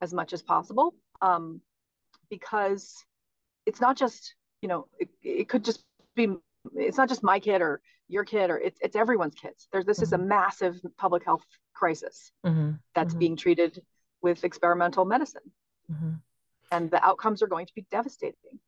as 0.01 0.13
much 0.13 0.33
as 0.33 0.43
possible 0.43 0.93
um, 1.21 1.61
because 2.29 3.03
it's 3.65 3.81
not 3.81 3.97
just, 3.97 4.35
you 4.61 4.69
know, 4.69 4.87
it, 4.99 5.09
it 5.23 5.49
could 5.49 5.65
just 5.65 5.83
be, 6.15 6.27
it's 6.75 6.97
not 6.97 7.09
just 7.09 7.23
my 7.23 7.39
kid 7.39 7.61
or 7.61 7.81
your 8.07 8.23
kid 8.23 8.49
or 8.49 8.57
it's, 8.57 8.79
it's 8.81 8.95
everyone's 8.95 9.35
kids. 9.35 9.67
There's, 9.71 9.85
this 9.85 9.97
mm-hmm. 9.97 10.03
is 10.03 10.13
a 10.13 10.17
mm-hmm. 10.17 10.27
massive 10.27 10.79
public 10.97 11.23
health 11.23 11.43
crisis 11.73 12.31
mm-hmm. 12.45 12.71
that's 12.95 13.11
mm-hmm. 13.11 13.19
being 13.19 13.35
treated 13.35 13.81
with 14.21 14.43
experimental 14.43 15.05
medicine 15.05 15.51
and 16.71 16.91
the 16.91 17.03
outcomes 17.03 17.41
are 17.41 17.47
going 17.47 17.65
to 17.65 17.73
be 17.73 17.85
devastating 17.91 18.59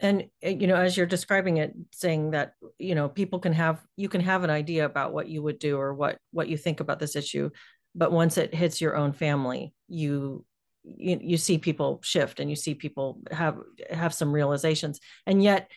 and 0.00 0.24
uh, 0.44 0.48
you 0.48 0.66
know 0.66 0.76
as 0.76 0.96
you're 0.96 1.06
describing 1.06 1.58
it 1.58 1.74
saying 1.92 2.32
that 2.32 2.54
you 2.78 2.94
know 2.94 3.08
people 3.08 3.38
can 3.38 3.52
have 3.52 3.80
you 3.96 4.08
can 4.08 4.20
have 4.20 4.44
an 4.44 4.50
idea 4.50 4.84
about 4.84 5.12
what 5.12 5.28
you 5.28 5.42
would 5.42 5.58
do 5.58 5.78
or 5.78 5.94
what 5.94 6.18
what 6.32 6.48
you 6.48 6.56
think 6.56 6.80
about 6.80 6.98
this 6.98 7.16
issue 7.16 7.50
but 7.94 8.12
once 8.12 8.38
it 8.38 8.54
hits 8.54 8.80
your 8.80 8.96
own 8.96 9.12
family 9.12 9.74
you 9.88 10.44
you, 10.84 11.18
you 11.22 11.36
see 11.36 11.58
people 11.58 12.00
shift 12.02 12.40
and 12.40 12.50
you 12.50 12.56
see 12.56 12.74
people 12.74 13.20
have 13.30 13.58
have 13.90 14.12
some 14.12 14.32
realizations 14.32 15.00
and 15.26 15.42
yet 15.42 15.70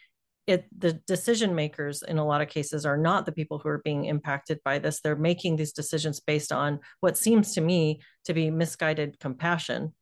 it 0.48 0.68
the 0.78 0.94
decision 0.94 1.56
makers 1.56 2.04
in 2.04 2.18
a 2.18 2.26
lot 2.26 2.42
of 2.42 2.50
cases 2.50 2.86
are 2.86 2.98
not 2.98 3.26
the 3.26 3.32
people 3.32 3.58
who 3.58 3.70
are 3.70 3.82
being 3.84 4.06
impacted 4.06 4.60
by 4.64 4.80
this. 4.80 5.02
They're 5.02 5.16
making 5.16 5.56
these 5.56 5.74
decisions 5.74 6.20
based 6.20 6.52
on 6.52 6.80
what 7.00 7.18
seems 7.18 7.54
to 7.54 7.62
me 7.62 8.02
to 8.26 8.34
be 8.34 8.52
misguided 8.52 9.20
compassion 9.20 9.94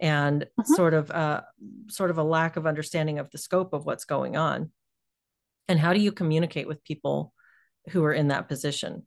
and 0.00 0.42
mm-hmm. 0.42 0.74
sort 0.74 0.94
of 0.94 1.10
uh, 1.10 1.40
sort 1.88 2.10
of 2.10 2.18
a 2.18 2.22
lack 2.22 2.56
of 2.56 2.66
understanding 2.66 3.18
of 3.18 3.30
the 3.30 3.38
scope 3.38 3.72
of 3.72 3.86
what's 3.86 4.04
going 4.04 4.36
on. 4.36 4.70
And 5.68 5.78
how 5.78 5.92
do 5.92 6.00
you 6.00 6.12
communicate 6.12 6.68
with 6.68 6.84
people 6.84 7.32
who 7.90 8.04
are 8.04 8.12
in 8.12 8.28
that 8.28 8.48
position? 8.48 9.06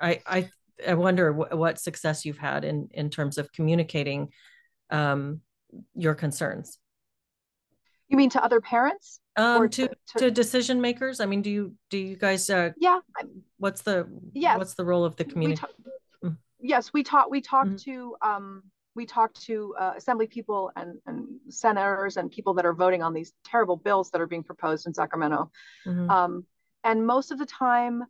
I 0.00 0.20
i, 0.26 0.48
I 0.86 0.94
wonder 0.94 1.32
w- 1.32 1.56
what 1.56 1.78
success 1.78 2.24
you've 2.24 2.38
had 2.38 2.64
in 2.64 2.88
in 2.92 3.10
terms 3.10 3.36
of 3.36 3.52
communicating 3.52 4.30
um, 4.90 5.42
your 5.94 6.14
concerns 6.14 6.78
you 8.14 8.18
mean 8.18 8.30
to 8.30 8.42
other 8.44 8.60
parents 8.60 9.18
um 9.36 9.68
to, 9.68 9.88
to, 9.88 10.18
to 10.18 10.30
decision 10.30 10.80
makers 10.80 11.18
i 11.18 11.26
mean 11.26 11.42
do 11.42 11.50
you 11.50 11.74
do 11.90 11.98
you 11.98 12.16
guys 12.16 12.48
uh 12.48 12.70
yeah 12.78 13.00
what's 13.58 13.82
the 13.82 14.06
yeah 14.32 14.56
what's 14.56 14.74
the 14.74 14.84
role 14.84 15.04
of 15.04 15.16
the 15.16 15.24
community 15.24 15.60
ta- 15.60 15.68
mm. 16.24 16.36
yes 16.60 16.92
we 16.92 17.02
talk 17.02 17.28
we 17.28 17.40
talk 17.40 17.66
mm-hmm. 17.66 17.76
to 17.76 18.16
um 18.22 18.62
we 18.94 19.04
talked 19.06 19.42
to 19.42 19.74
uh, 19.78 19.94
assembly 19.96 20.28
people 20.28 20.70
and, 20.76 20.98
and, 21.06 21.26
senators 21.48 22.16
and 22.16 22.30
people 22.30 22.54
that 22.54 22.64
are 22.64 22.72
voting 22.72 23.02
on 23.02 23.12
these 23.12 23.32
terrible 23.44 23.76
bills 23.76 24.10
that 24.12 24.20
are 24.20 24.26
being 24.26 24.44
proposed 24.44 24.86
in 24.86 24.94
Sacramento. 24.94 25.50
Mm-hmm. 25.84 26.08
Um, 26.08 26.46
and 26.84 27.04
most 27.04 27.32
of 27.32 27.38
the 27.38 27.44
time, 27.44 28.04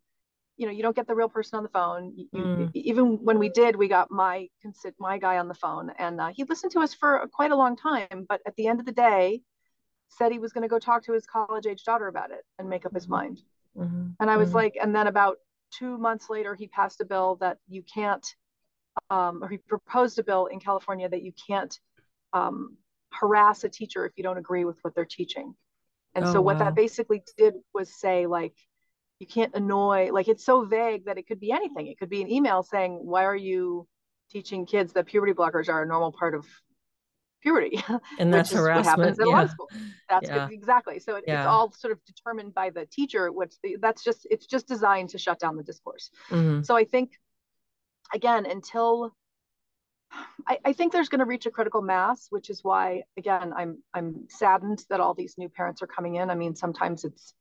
you 0.57 0.67
know, 0.67 0.73
you 0.73 0.83
don't 0.83 0.95
get 0.95 1.07
the 1.07 1.15
real 1.15 1.29
person 1.29 1.57
on 1.57 1.63
the 1.63 1.69
phone. 1.71 2.13
You, 2.17 2.29
mm. 2.35 2.71
even 2.75 3.25
when 3.25 3.39
we 3.39 3.49
did, 3.49 3.75
we 3.75 3.89
got 3.89 4.11
my 4.11 4.49
my 5.01 5.19
guy 5.19 5.39
on 5.39 5.49
the 5.49 5.55
phone, 5.55 5.91
and 5.99 6.21
uh, 6.21 6.31
he 6.33 6.45
listened 6.45 6.73
to 6.73 6.81
us 6.81 6.95
for 6.95 7.29
quite 7.33 7.51
a 7.51 7.57
long 7.57 7.77
time. 7.77 8.27
But 8.29 8.41
at 8.47 8.55
the 8.57 8.69
end 8.69 8.79
of 8.79 8.87
the 8.87 8.93
day, 8.93 9.43
said 10.17 10.33
he 10.33 10.39
was 10.39 10.53
going 10.53 10.63
to 10.63 10.69
go 10.69 10.79
talk 10.79 11.05
to 11.05 11.13
his 11.13 11.27
college 11.27 11.67
age 11.67 11.85
daughter 11.85 12.09
about 12.09 12.31
it 12.31 12.45
and 12.59 12.69
make 12.69 12.87
up 12.87 12.95
his 12.95 13.05
mm-hmm. 13.05 13.13
mind. 13.13 13.43
Mm-hmm. 13.77 14.11
And 14.21 14.31
I 14.31 14.37
was 14.37 14.49
mm-hmm. 14.49 14.59
like, 14.59 14.79
and 14.81 14.95
then 14.95 15.07
about 15.07 15.39
two 15.73 15.99
months 15.99 16.31
later, 16.31 16.55
he 16.55 16.69
passed 16.69 17.01
a 17.01 17.05
bill 17.05 17.37
that 17.41 17.59
you 17.69 17.83
can't 17.83 18.25
um, 19.11 19.43
or 19.43 19.49
he 19.49 19.59
proposed 19.59 20.19
a 20.19 20.23
bill 20.23 20.47
in 20.47 20.61
California 20.61 21.09
that 21.09 21.23
you 21.23 21.33
can't 21.47 21.79
um, 22.33 22.77
harass 23.11 23.65
a 23.65 23.69
teacher 23.69 24.07
if 24.07 24.13
you 24.17 24.23
don't 24.23 24.39
agree 24.39 24.65
with 24.65 24.79
what 24.83 24.95
they're 24.95 25.05
teaching. 25.05 25.55
And 26.15 26.27
oh, 26.27 26.33
so 26.33 26.41
what 26.41 26.59
wow. 26.59 26.65
that 26.65 26.75
basically 26.75 27.23
did 27.37 27.55
was 27.73 27.93
say 27.93 28.27
like 28.27 28.55
you 29.19 29.27
can't 29.27 29.55
annoy 29.55 30.11
like 30.13 30.29
it's 30.29 30.45
so 30.45 30.65
vague 30.65 31.07
that 31.07 31.19
it 31.19 31.27
could 31.27 31.41
be 31.41 31.53
anything. 31.53 31.87
It 31.89 31.99
could 31.99 32.11
be 32.11 32.23
an 32.23 32.31
email 32.31 32.63
saying 32.63 33.01
why 33.03 33.25
are 33.25 33.37
you 33.37 33.87
teaching 34.31 34.67
kids 34.67 34.93
that 34.93 35.07
puberty 35.07 35.33
blockers 35.33 35.69
are 35.69 35.83
a 35.83 35.87
normal 35.87 36.13
part 36.13 36.35
of 36.35 36.47
and 38.19 38.33
that's 38.33 38.53
harassment 38.53 39.19
What 39.19 39.31
happens 39.31 39.55
yeah. 39.71 39.79
that's 40.09 40.29
yeah. 40.29 40.49
exactly 40.51 40.99
so 40.99 41.17
it, 41.17 41.25
yeah. 41.27 41.41
it's 41.41 41.47
all 41.47 41.73
sort 41.73 41.93
of 41.93 41.99
determined 42.05 42.55
by 42.55 42.71
the 42.71 42.87
teacher 42.87 43.31
which 43.31 43.55
that's 43.81 44.03
just 44.03 44.27
it's 44.31 44.47
just 44.47 44.67
designed 44.67 45.11
to 45.11 45.19
shut 45.19 45.39
down 45.39 45.57
the 45.57 45.63
discourse 45.63 46.11
mm-hmm. 46.31 46.63
so 46.63 46.77
i 46.77 46.85
think 46.85 47.11
again, 48.15 48.47
until 48.47 49.15
I, 50.47 50.59
I 50.65 50.73
think 50.73 50.93
there's 50.93 51.09
going 51.09 51.19
to 51.19 51.25
reach 51.25 51.47
a 51.47 51.51
critical 51.51 51.83
mass, 51.83 52.27
which 52.31 52.49
is 52.49 52.63
why, 52.63 53.03
again, 53.17 53.53
I'm 53.55 53.83
I'm 53.93 54.27
saddened 54.29 54.85
that 54.89 55.01
all 55.01 55.15
these 55.15 55.35
new 55.37 55.49
parents 55.49 55.83
are 55.83 55.87
coming 55.87 56.15
in. 56.17 56.31
I 56.31 56.35
mean, 56.35 56.55
sometimes 56.55 57.05
it's 57.05 57.35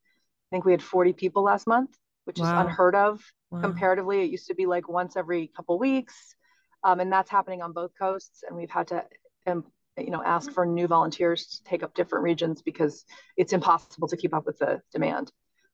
I 0.50 0.56
think 0.56 0.64
we 0.64 0.72
had 0.72 0.82
40 0.82 1.12
people 1.12 1.44
last 1.44 1.66
month, 1.66 1.90
which 2.24 2.38
wow. 2.38 2.46
is 2.46 2.66
unheard 2.66 2.94
of 2.94 3.20
wow. 3.50 3.60
comparatively. 3.60 4.22
It 4.22 4.30
used 4.30 4.48
to 4.48 4.54
be 4.54 4.66
like 4.66 4.88
once 4.88 5.16
every 5.16 5.50
couple 5.56 5.78
weeks, 5.78 6.34
um, 6.82 7.00
and 7.00 7.12
that's 7.12 7.30
happening 7.30 7.62
on 7.62 7.72
both 7.72 7.92
coasts. 7.98 8.42
And 8.46 8.56
we've 8.56 8.70
had 8.70 8.88
to, 8.88 9.04
um, 9.46 9.64
you 9.96 10.10
know, 10.10 10.22
ask 10.22 10.50
for 10.52 10.66
new 10.66 10.86
volunteers 10.86 11.46
to 11.46 11.64
take 11.64 11.82
up 11.82 11.94
different 11.94 12.24
regions 12.24 12.62
because 12.62 13.04
it's 13.36 13.52
impossible 13.52 14.08
to 14.08 14.16
keep 14.16 14.34
up 14.34 14.46
with 14.46 14.58
the 14.58 14.80
demand 14.92 15.30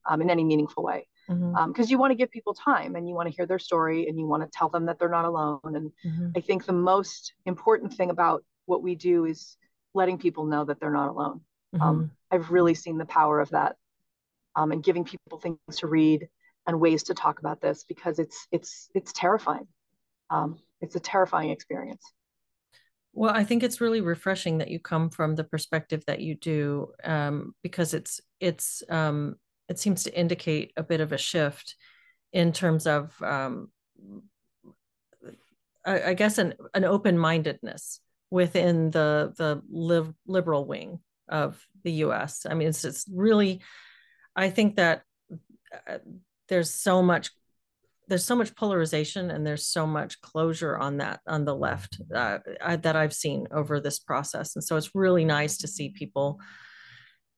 um, 0.09 0.21
in 0.23 0.31
any 0.31 0.45
meaningful 0.45 0.83
way 0.83 1.07
because 1.27 1.41
mm-hmm. 1.41 1.57
um, 1.57 1.87
you 1.89 1.99
want 1.99 2.11
to 2.11 2.17
give 2.17 2.31
people 2.31 2.55
time 2.55 2.97
and 2.97 3.09
you 3.09 3.15
want 3.15 3.29
to 3.29 3.35
hear 3.35 3.47
their 3.47 3.59
story 3.59 4.09
and 4.09 4.19
you 4.19 4.27
want 4.27 4.43
to 4.43 4.49
tell 4.53 4.69
them 4.69 4.87
that 4.87 4.99
they're 4.99 5.09
not 5.09 5.25
alone 5.25 5.61
and 5.65 5.93
mm-hmm. 6.05 6.31
i 6.37 6.41
think 6.41 6.65
the 6.65 6.73
most 6.73 7.35
important 7.47 7.95
thing 7.95 8.11
about 8.11 8.43
what 8.67 8.83
we 8.83 8.95
do 8.95 9.25
is 9.25 9.57
letting 9.95 10.19
people 10.19 10.45
know 10.45 10.65
that 10.65 10.81
they're 10.81 10.91
not 10.91 11.09
alone 11.09 11.41
mm-hmm. 11.75 11.83
um, 11.83 12.11
i've 12.31 12.51
really 12.51 12.75
seen 12.75 12.99
the 12.99 13.05
power 13.05 13.41
of 13.41 13.51
that 13.51 13.77
um, 14.57 14.73
and 14.73 14.83
giving 14.83 15.05
people 15.05 15.39
things 15.39 15.59
to 15.77 15.87
read 15.87 16.29
and 16.67 16.81
ways 16.81 17.05
to 17.05 17.15
talk 17.15 17.39
about 17.39 17.61
this 17.61 17.85
because 17.89 18.19
it's 18.19 18.47
it's 18.51 18.89
it's 18.95 19.13
terrifying 19.13 19.67
um, 20.31 20.59
it's 20.81 20.97
a 20.97 21.01
terrifying 21.01 21.51
experience 21.51 22.03
well, 23.13 23.35
I 23.35 23.45
think 23.45 23.63
it's 23.63 23.81
really 23.81 24.01
refreshing 24.01 24.59
that 24.59 24.71
you 24.71 24.79
come 24.79 25.11
from 25.11 25.35
the 25.35 25.45
perspective 25.45 26.05
that 26.07 26.21
you 26.21 26.37
do, 26.37 26.89
um, 27.03 27.55
because 27.63 27.95
it's 27.95 28.21
it's 28.39 28.83
um, 28.89 29.37
it 29.69 29.79
seems 29.79 30.05
to 30.05 30.19
indicate 30.19 30.73
a 30.77 30.83
bit 30.83 31.01
of 31.01 31.13
a 31.13 31.19
shift 31.19 31.75
in 32.33 32.53
terms 32.53 32.87
of 32.87 33.21
um, 33.23 33.71
I, 35.85 36.03
I, 36.03 36.15
guess 36.15 36.39
an, 36.39 36.55
an 36.75 36.85
open-mindedness 36.85 38.01
within 38.31 38.91
the 38.91 39.33
the 39.37 39.63
live, 39.71 40.13
liberal 40.27 40.65
wing 40.65 41.01
of 41.29 41.65
the 41.85 41.93
US. 42.05 42.47
I 42.49 42.55
mean, 42.55 42.69
it's, 42.69 42.85
it's 42.85 43.07
really, 43.13 43.61
I 44.37 44.51
think 44.51 44.77
that 44.77 45.03
uh, 45.89 45.99
there's 46.49 46.71
so 46.71 47.03
much 47.03 47.31
there's 48.11 48.25
so 48.25 48.35
much 48.35 48.57
polarization 48.57 49.31
and 49.31 49.47
there's 49.47 49.65
so 49.65 49.87
much 49.87 50.21
closure 50.21 50.77
on 50.77 50.97
that 50.97 51.21
on 51.29 51.45
the 51.45 51.55
left 51.55 52.01
uh, 52.13 52.39
I, 52.61 52.75
that 52.77 52.97
I've 52.97 53.15
seen 53.15 53.47
over 53.53 53.81
this 53.81 54.01
process, 54.01 54.57
and 54.57 54.65
so 54.65 54.77
it's 54.77 54.95
really 54.95 55.25
nice 55.25 55.59
to 55.59 55.69
see 55.69 55.91
people 55.91 56.41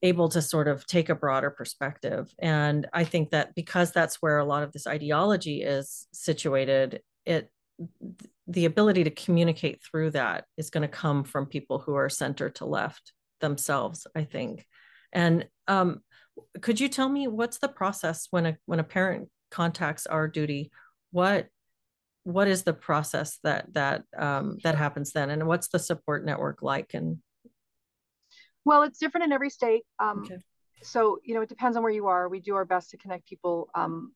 able 0.02 0.30
to 0.30 0.42
sort 0.42 0.66
of 0.66 0.84
take 0.86 1.10
a 1.10 1.14
broader 1.14 1.50
perspective. 1.50 2.34
And 2.40 2.88
I 2.92 3.04
think 3.04 3.30
that 3.30 3.54
because 3.54 3.92
that's 3.92 4.16
where 4.16 4.38
a 4.38 4.44
lot 4.44 4.64
of 4.64 4.72
this 4.72 4.86
ideology 4.86 5.62
is 5.62 6.08
situated, 6.12 7.02
it 7.26 7.50
the 8.46 8.64
ability 8.64 9.04
to 9.04 9.10
communicate 9.10 9.82
through 9.82 10.10
that 10.12 10.44
is 10.56 10.70
going 10.70 10.82
to 10.82 10.88
come 10.88 11.22
from 11.22 11.46
people 11.46 11.78
who 11.78 11.94
are 11.94 12.08
center 12.08 12.48
to 12.48 12.64
left 12.64 13.12
themselves, 13.40 14.06
I 14.16 14.24
think. 14.24 14.66
And 15.12 15.46
um, 15.68 16.00
could 16.62 16.80
you 16.80 16.88
tell 16.88 17.08
me 17.08 17.28
what's 17.28 17.58
the 17.58 17.68
process 17.68 18.28
when 18.30 18.46
a 18.46 18.56
when 18.64 18.80
a 18.80 18.84
parent 18.84 19.28
contacts 19.52 20.06
our 20.06 20.26
duty? 20.26 20.72
What 21.12 21.46
what 22.24 22.48
is 22.48 22.62
the 22.62 22.72
process 22.72 23.38
that 23.44 23.72
that 23.74 24.04
um, 24.16 24.58
that 24.64 24.76
happens 24.76 25.12
then, 25.12 25.30
and 25.30 25.46
what's 25.46 25.68
the 25.68 25.78
support 25.78 26.24
network 26.24 26.62
like? 26.62 26.94
And 26.94 27.18
well, 28.64 28.82
it's 28.82 28.98
different 28.98 29.24
in 29.24 29.32
every 29.32 29.50
state. 29.50 29.82
Um, 29.98 30.24
okay. 30.24 30.38
So, 30.82 31.18
you 31.24 31.34
know, 31.34 31.42
it 31.42 31.48
depends 31.48 31.76
on 31.76 31.82
where 31.82 31.92
you 31.92 32.08
are. 32.08 32.28
We 32.28 32.40
do 32.40 32.56
our 32.56 32.64
best 32.64 32.90
to 32.90 32.96
connect 32.96 33.26
people 33.26 33.68
um, 33.74 34.12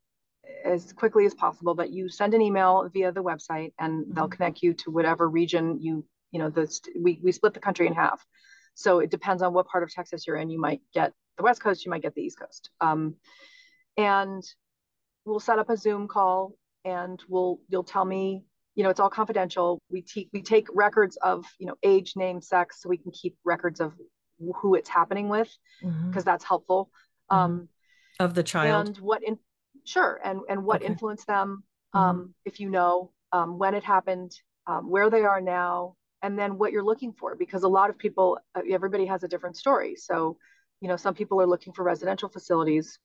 as 0.65 0.93
quickly 0.93 1.27
as 1.27 1.35
possible, 1.35 1.75
but 1.75 1.91
you 1.91 2.09
send 2.09 2.35
an 2.35 2.43
email 2.43 2.89
via 2.93 3.13
the 3.13 3.23
website 3.23 3.73
and 3.79 4.03
mm-hmm. 4.03 4.15
they'll 4.15 4.29
connect 4.29 4.63
you 4.63 4.75
to 4.75 4.91
whatever 4.91 5.29
region 5.29 5.81
you, 5.81 6.05
you 6.33 6.39
know, 6.39 6.51
the, 6.51 6.69
we, 7.01 7.21
we 7.23 7.33
split 7.33 7.55
the 7.55 7.61
country 7.61 7.87
in 7.87 7.95
half. 7.95 8.25
So 8.75 8.99
it 8.99 9.11
depends 9.11 9.43
on 9.43 9.53
what 9.53 9.69
part 9.69 9.85
of 9.85 9.93
Texas 9.93 10.27
you're 10.27 10.37
in. 10.37 10.51
You 10.51 10.61
might 10.61 10.81
get 10.93 11.13
the 11.37 11.45
West 11.45 11.63
Coast, 11.63 11.85
you 11.85 11.91
might 11.91 12.03
get 12.03 12.15
the 12.15 12.23
East 12.23 12.39
Coast. 12.39 12.71
Um, 12.81 13.15
and 13.97 14.43
we'll 15.27 15.41
set 15.41 15.59
up 15.59 15.69
a 15.69 15.77
Zoom 15.77 16.09
call 16.09 16.53
and 16.85 17.23
we'll, 17.29 17.59
you'll 17.69 17.85
tell 17.85 18.05
me 18.05 18.45
you 18.77 18.85
know 18.85 18.91
it's 18.91 19.01
all 19.01 19.11
confidential 19.11 19.81
we, 19.91 20.03
te- 20.03 20.29
we 20.33 20.43
take 20.43 20.69
records 20.73 21.17
of 21.23 21.45
you 21.59 21.67
know 21.67 21.75
age 21.83 22.13
name 22.15 22.41
sex 22.41 22.81
so 22.81 22.89
we 22.89 22.99
can 22.99 23.11
keep 23.11 23.37
records 23.45 23.81
of 23.81 23.93
who 24.61 24.75
it's 24.75 24.89
happening 24.89 25.29
with 25.29 25.51
because 25.81 25.95
mm-hmm. 25.95 26.21
that's 26.21 26.45
helpful 26.45 26.91
mm-hmm. 27.33 27.43
um, 27.43 27.69
of 28.21 28.35
the 28.35 28.43
child 28.43 28.87
and 28.87 28.99
what 28.99 29.23
in 29.25 29.39
sure 29.85 30.21
and 30.23 30.41
and 30.49 30.63
what 30.63 30.83
okay. 30.83 30.93
influenced 30.93 31.27
them 31.27 31.65
mm-hmm. 31.95 31.99
um, 31.99 32.35
if 32.45 32.61
you 32.61 32.71
know 32.71 33.11
um, 33.33 33.59
when 33.59 33.75
it 33.75 33.83
happened 33.83 34.33
um, 34.67 34.89
where 34.91 35.11
they 35.11 35.23
are 35.23 35.41
now 35.41 35.95
and 36.23 36.39
then 36.39 36.59
what 36.59 36.71
you're 36.71 36.85
looking 36.85 37.13
for 37.13 37.35
because 37.35 37.63
a 37.63 37.69
lot 37.69 37.91
of 37.91 37.99
people 37.99 38.39
uh, 38.55 38.61
everybody 38.71 39.07
has 39.07 39.25
a 39.25 39.29
different 39.29 39.57
story 39.57 39.97
so 39.97 40.37
you 40.81 40.89
know 40.89 40.97
some 40.97 41.15
people 41.15 41.41
are 41.41 41.47
looking 41.47 41.73
for 41.73 41.83
residential 41.83 42.29
facilities 42.29 42.99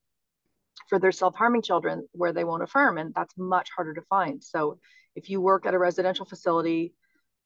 for 0.88 1.00
their 1.00 1.12
self-harming 1.12 1.62
children 1.62 2.08
where 2.12 2.34
they 2.34 2.44
won't 2.44 2.64
affirm 2.64 2.98
and 2.98 3.14
that's 3.14 3.34
much 3.38 3.70
harder 3.76 3.94
to 3.94 4.02
find. 4.04 4.44
So 4.44 4.80
if 5.16 5.30
you 5.30 5.42
work 5.42 5.66
at 5.66 5.74
a 5.74 5.80
residential 5.80 6.26
facility 6.26 6.94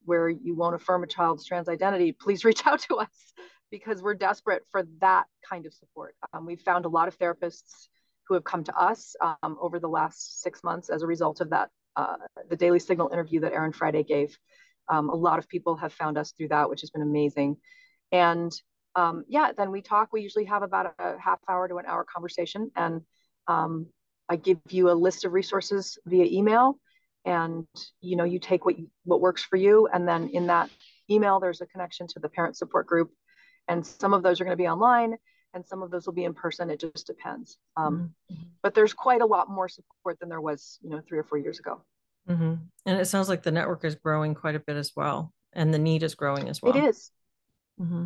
where 0.04 0.30
you 0.30 0.56
won't 0.56 0.76
affirm 0.76 1.04
a 1.04 1.08
child's 1.08 1.46
trans 1.46 1.70
identity 1.70 2.12
please 2.12 2.46
reach 2.50 2.66
out 2.66 2.82
to 2.82 2.96
us 2.98 3.34
because 3.72 4.02
we're 4.02 4.16
desperate 4.16 4.64
for 4.72 4.84
that 5.02 5.26
kind 5.48 5.66
of 5.66 5.74
support. 5.74 6.16
Um, 6.34 6.46
we've 6.46 6.62
found 6.62 6.86
a 6.86 6.90
lot 6.90 7.08
of 7.08 7.18
therapists 7.18 7.88
who 8.28 8.34
have 8.34 8.44
come 8.44 8.64
to 8.64 8.76
us 8.76 9.16
um, 9.22 9.58
over 9.60 9.80
the 9.80 9.88
last 9.88 10.42
six 10.42 10.64
months 10.64 10.90
as 10.90 11.02
a 11.02 11.08
result 11.08 11.42
of 11.42 11.50
that 11.52 11.70
uh, 11.96 12.16
the 12.50 12.56
daily 12.56 12.80
signal 12.80 13.10
interview 13.12 13.40
that 13.40 13.54
Erin 13.54 13.72
Friday 13.72 14.04
gave. 14.04 14.38
Um, 14.90 15.10
a 15.10 15.16
lot 15.16 15.40
of 15.40 15.48
people 15.48 15.78
have 15.78 15.94
found 15.94 16.18
us 16.18 16.32
through 16.32 16.50
that 16.50 16.70
which 16.70 16.82
has 16.82 16.90
been 16.90 17.02
amazing. 17.02 17.58
And 18.12 18.52
um, 18.96 19.26
yeah 19.28 19.52
then 19.56 19.72
we 19.72 19.82
talk. 19.82 20.10
We 20.12 20.22
usually 20.22 20.46
have 20.46 20.64
about 20.64 20.94
a 21.00 21.18
half 21.20 21.40
hour 21.50 21.68
to 21.68 21.78
an 21.78 21.86
hour 21.86 22.06
conversation 22.06 22.72
and 22.76 23.02
um, 23.48 23.88
I 24.30 24.36
give 24.36 24.60
you 24.70 24.90
a 24.90 24.94
list 24.94 25.26
of 25.26 25.34
resources 25.34 25.98
via 26.06 26.26
email, 26.26 26.80
and 27.26 27.68
you 28.02 28.16
know 28.16 28.24
you 28.24 28.40
take 28.40 28.66
what 28.66 28.80
you, 28.80 28.90
what 29.04 29.22
works 29.22 29.44
for 29.44 29.58
you, 29.58 29.88
and 29.92 30.08
then 30.08 30.30
in 30.30 30.48
that 30.48 30.70
email 31.10 31.40
there's 31.40 31.62
a 31.62 31.66
connection 31.66 32.08
to 32.08 32.20
the 32.20 32.30
parent 32.30 32.58
support 32.58 32.88
group, 32.88 33.12
and 33.68 33.86
some 33.86 34.14
of 34.14 34.24
those 34.24 34.42
are 34.42 34.46
going 34.46 34.58
to 34.58 34.62
be 34.62 34.68
online, 34.68 35.16
and 35.54 35.66
some 35.66 35.84
of 35.84 35.92
those 35.92 36.06
will 36.06 36.14
be 36.14 36.26
in 36.26 36.34
person. 36.34 36.70
It 36.70 36.80
just 36.80 37.08
depends. 37.08 37.58
Um, 37.78 38.14
mm-hmm. 38.32 38.44
But 38.64 38.74
there's 38.74 38.94
quite 38.94 39.22
a 39.22 39.26
lot 39.26 39.50
more 39.50 39.70
support 39.70 40.20
than 40.20 40.30
there 40.30 40.42
was, 40.42 40.80
you 40.82 40.90
know, 40.90 41.02
three 41.08 41.20
or 41.20 41.24
four 41.24 41.38
years 41.38 41.60
ago. 41.60 41.82
Mm-hmm. 42.30 42.56
And 42.88 43.00
it 43.00 43.06
sounds 43.06 43.30
like 43.30 43.44
the 43.44 43.52
network 43.52 43.86
is 43.86 43.96
growing 43.96 44.34
quite 44.34 44.56
a 44.56 44.60
bit 44.60 44.76
as 44.76 44.92
well, 44.96 45.32
and 45.54 45.74
the 45.74 45.80
need 45.80 46.04
is 46.04 46.16
growing 46.16 46.50
as 46.50 46.62
well. 46.62 46.76
It 46.76 46.86
is. 46.86 47.12
Mm-hmm. 47.80 48.06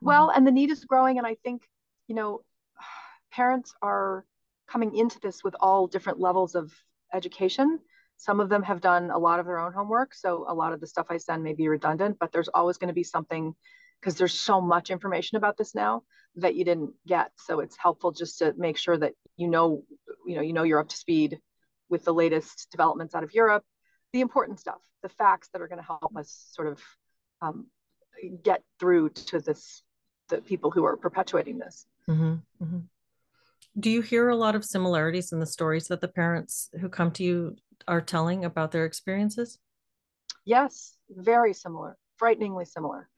Well, 0.00 0.30
and 0.30 0.46
the 0.46 0.50
need 0.50 0.70
is 0.70 0.84
growing, 0.84 1.18
and 1.18 1.26
I 1.26 1.36
think 1.44 1.62
you 2.08 2.14
know, 2.14 2.40
parents 3.32 3.74
are 3.82 4.24
coming 4.72 4.96
into 4.96 5.20
this 5.20 5.44
with 5.44 5.54
all 5.60 5.86
different 5.86 6.18
levels 6.18 6.54
of 6.54 6.72
education. 7.12 7.78
Some 8.16 8.40
of 8.40 8.48
them 8.48 8.62
have 8.62 8.80
done 8.80 9.10
a 9.10 9.18
lot 9.18 9.38
of 9.38 9.46
their 9.46 9.58
own 9.58 9.72
homework. 9.72 10.14
So 10.14 10.46
a 10.48 10.54
lot 10.54 10.72
of 10.72 10.80
the 10.80 10.86
stuff 10.86 11.06
I 11.10 11.18
send 11.18 11.42
may 11.42 11.52
be 11.52 11.68
redundant, 11.68 12.16
but 12.18 12.32
there's 12.32 12.48
always 12.48 12.78
going 12.78 12.88
to 12.88 12.94
be 12.94 13.04
something 13.04 13.54
because 14.00 14.16
there's 14.16 14.32
so 14.32 14.60
much 14.60 14.90
information 14.90 15.36
about 15.36 15.58
this 15.58 15.74
now 15.74 16.02
that 16.36 16.54
you 16.54 16.64
didn't 16.64 16.94
get. 17.06 17.30
So 17.36 17.60
it's 17.60 17.76
helpful 17.76 18.12
just 18.12 18.38
to 18.38 18.54
make 18.56 18.78
sure 18.78 18.96
that 18.96 19.12
you 19.36 19.48
know, 19.48 19.82
you 20.26 20.36
know, 20.36 20.42
you 20.42 20.52
know 20.52 20.62
you're 20.62 20.80
up 20.80 20.88
to 20.88 20.96
speed 20.96 21.38
with 21.90 22.04
the 22.04 22.14
latest 22.14 22.68
developments 22.70 23.14
out 23.14 23.24
of 23.24 23.34
Europe, 23.34 23.64
the 24.12 24.20
important 24.20 24.58
stuff, 24.58 24.80
the 25.02 25.10
facts 25.10 25.50
that 25.52 25.60
are 25.60 25.68
going 25.68 25.80
to 25.80 25.84
help 25.84 26.16
us 26.16 26.48
sort 26.52 26.68
of 26.68 26.80
um, 27.42 27.66
get 28.42 28.62
through 28.80 29.10
to 29.10 29.40
this, 29.40 29.82
the 30.30 30.40
people 30.40 30.70
who 30.70 30.84
are 30.84 30.96
perpetuating 30.96 31.58
this. 31.58 31.86
Mm-hmm, 32.08 32.34
mm-hmm 32.64 32.78
do 33.78 33.90
you 33.90 34.02
hear 34.02 34.28
a 34.28 34.36
lot 34.36 34.54
of 34.54 34.64
similarities 34.64 35.32
in 35.32 35.40
the 35.40 35.46
stories 35.46 35.88
that 35.88 36.00
the 36.00 36.08
parents 36.08 36.68
who 36.80 36.88
come 36.88 37.10
to 37.12 37.24
you 37.24 37.56
are 37.88 38.00
telling 38.00 38.44
about 38.44 38.72
their 38.72 38.84
experiences? 38.84 39.58
Yes, 40.44 40.96
very 41.08 41.54
similar, 41.54 41.96
frighteningly 42.16 42.64
similar. 42.64 43.08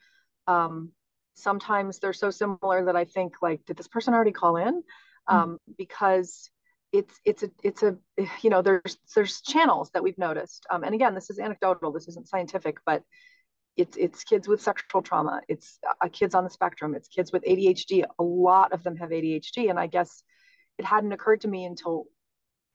Um, 0.47 0.93
sometimes 1.35 1.99
they're 1.99 2.13
so 2.13 2.31
similar 2.31 2.85
that 2.85 2.97
I 2.97 3.05
think 3.05 3.35
like, 3.43 3.65
did 3.67 3.77
this 3.77 3.89
person 3.89 4.15
already 4.15 4.33
call 4.33 4.57
in? 4.57 4.83
Hmm. 5.29 5.37
Um, 5.37 5.53
mm. 5.53 5.75
Because 5.77 6.51
it's 6.93 7.19
it's 7.25 7.43
a 7.43 7.51
it's 7.65 7.83
a 7.83 7.97
you 8.43 8.51
know 8.51 8.63
there's 8.63 8.99
there's 9.15 9.41
channels 9.41 9.91
that 9.95 10.03
we've 10.05 10.19
noticed, 10.19 10.65
um, 10.71 10.85
and 10.85 10.95
again 10.95 11.15
this 11.15 11.29
is 11.29 11.41
anecdotal, 11.41 11.91
this 11.91 12.07
isn't 12.09 12.29
scientific, 12.29 12.77
but 12.87 13.03
it's 13.77 13.97
it's 13.97 14.23
kids 14.23 14.47
with 14.47 14.63
sexual 14.63 15.03
trauma, 15.03 15.41
it's 15.49 15.81
uh, 16.01 16.09
kids 16.13 16.37
on 16.37 16.45
the 16.45 16.51
spectrum, 16.51 16.95
it's 16.95 17.09
kids 17.09 17.33
with 17.33 17.43
ADHD. 17.43 18.05
A 18.19 18.23
lot 18.23 18.73
of 18.73 18.85
them 18.85 18.97
have 18.97 19.11
ADHD, 19.11 19.71
and 19.71 19.81
I 19.81 19.89
guess 19.89 20.23
it 20.79 20.85
hadn't 20.85 21.13
occurred 21.13 21.43
to 21.43 21.49
me 21.49 21.65
until 21.65 22.07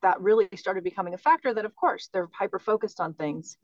that 0.02 0.22
really 0.22 0.48
started 0.56 0.84
becoming 0.84 1.14
a 1.14 1.18
factor 1.18 1.54
that 1.54 1.66
of 1.66 1.76
course 1.76 2.10
they're 2.14 2.30
hyper 2.34 2.60
focused 2.60 3.00
on 3.00 3.14
things 3.14 3.58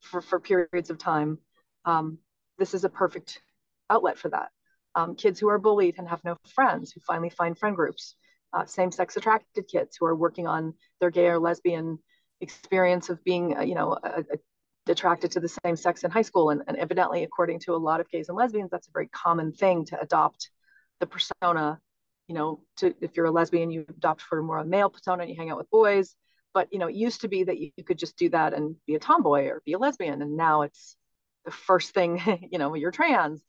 for, 0.00 0.20
for 0.20 0.38
periods 0.38 0.90
of 0.90 0.98
time. 0.98 1.38
Um, 1.84 2.18
this 2.58 2.74
is 2.74 2.84
a 2.84 2.88
perfect 2.88 3.40
outlet 3.88 4.18
for 4.18 4.28
that. 4.30 4.50
Um, 4.94 5.14
kids 5.14 5.38
who 5.38 5.48
are 5.48 5.58
bullied 5.58 5.96
and 5.98 6.08
have 6.08 6.24
no 6.24 6.36
friends 6.54 6.92
who 6.92 7.00
finally 7.00 7.30
find 7.30 7.58
friend 7.58 7.76
groups 7.76 8.16
uh, 8.52 8.64
same-sex 8.64 9.16
attracted 9.16 9.68
kids 9.68 9.96
who 9.96 10.06
are 10.06 10.16
working 10.16 10.46
on 10.46 10.74
their 11.00 11.10
gay 11.10 11.26
or 11.26 11.38
lesbian 11.38 11.98
experience 12.40 13.10
of 13.10 13.22
being 13.24 13.56
uh, 13.56 13.62
you 13.62 13.74
know 13.74 13.98
a, 14.02 14.20
a, 14.20 14.90
attracted 14.90 15.30
to 15.32 15.40
the 15.40 15.54
same 15.64 15.76
sex 15.76 16.02
in 16.02 16.10
high 16.10 16.22
school. 16.22 16.50
And, 16.50 16.62
and 16.66 16.76
evidently 16.76 17.24
according 17.24 17.60
to 17.60 17.74
a 17.74 17.76
lot 17.76 18.00
of 18.00 18.08
gays 18.08 18.28
and 18.28 18.38
lesbians 18.38 18.70
that's 18.70 18.88
a 18.88 18.92
very 18.92 19.08
common 19.08 19.52
thing 19.52 19.84
to 19.86 20.00
adopt 20.00 20.50
the 21.00 21.06
persona 21.06 21.78
you 22.28 22.34
know, 22.34 22.60
to 22.76 22.94
if 23.00 23.16
you're 23.16 23.26
a 23.26 23.30
lesbian, 23.30 23.70
you 23.70 23.84
adopt 23.88 24.22
for 24.22 24.42
more 24.42 24.58
a 24.58 24.64
male 24.64 24.90
persona 24.90 25.22
and 25.22 25.30
you 25.30 25.36
hang 25.36 25.50
out 25.50 25.56
with 25.56 25.70
boys. 25.70 26.14
But 26.54 26.68
you 26.72 26.78
know, 26.78 26.88
it 26.88 26.94
used 26.94 27.22
to 27.22 27.28
be 27.28 27.44
that 27.44 27.58
you, 27.58 27.70
you 27.76 27.84
could 27.84 27.98
just 27.98 28.16
do 28.16 28.28
that 28.30 28.52
and 28.54 28.76
be 28.86 28.94
a 28.94 28.98
tomboy 28.98 29.46
or 29.46 29.62
be 29.64 29.72
a 29.72 29.78
lesbian, 29.78 30.22
and 30.22 30.36
now 30.36 30.62
it's 30.62 30.96
the 31.44 31.50
first 31.50 31.92
thing, 31.92 32.20
you 32.52 32.58
know, 32.58 32.74
you're 32.74 32.90
trans. 32.90 33.42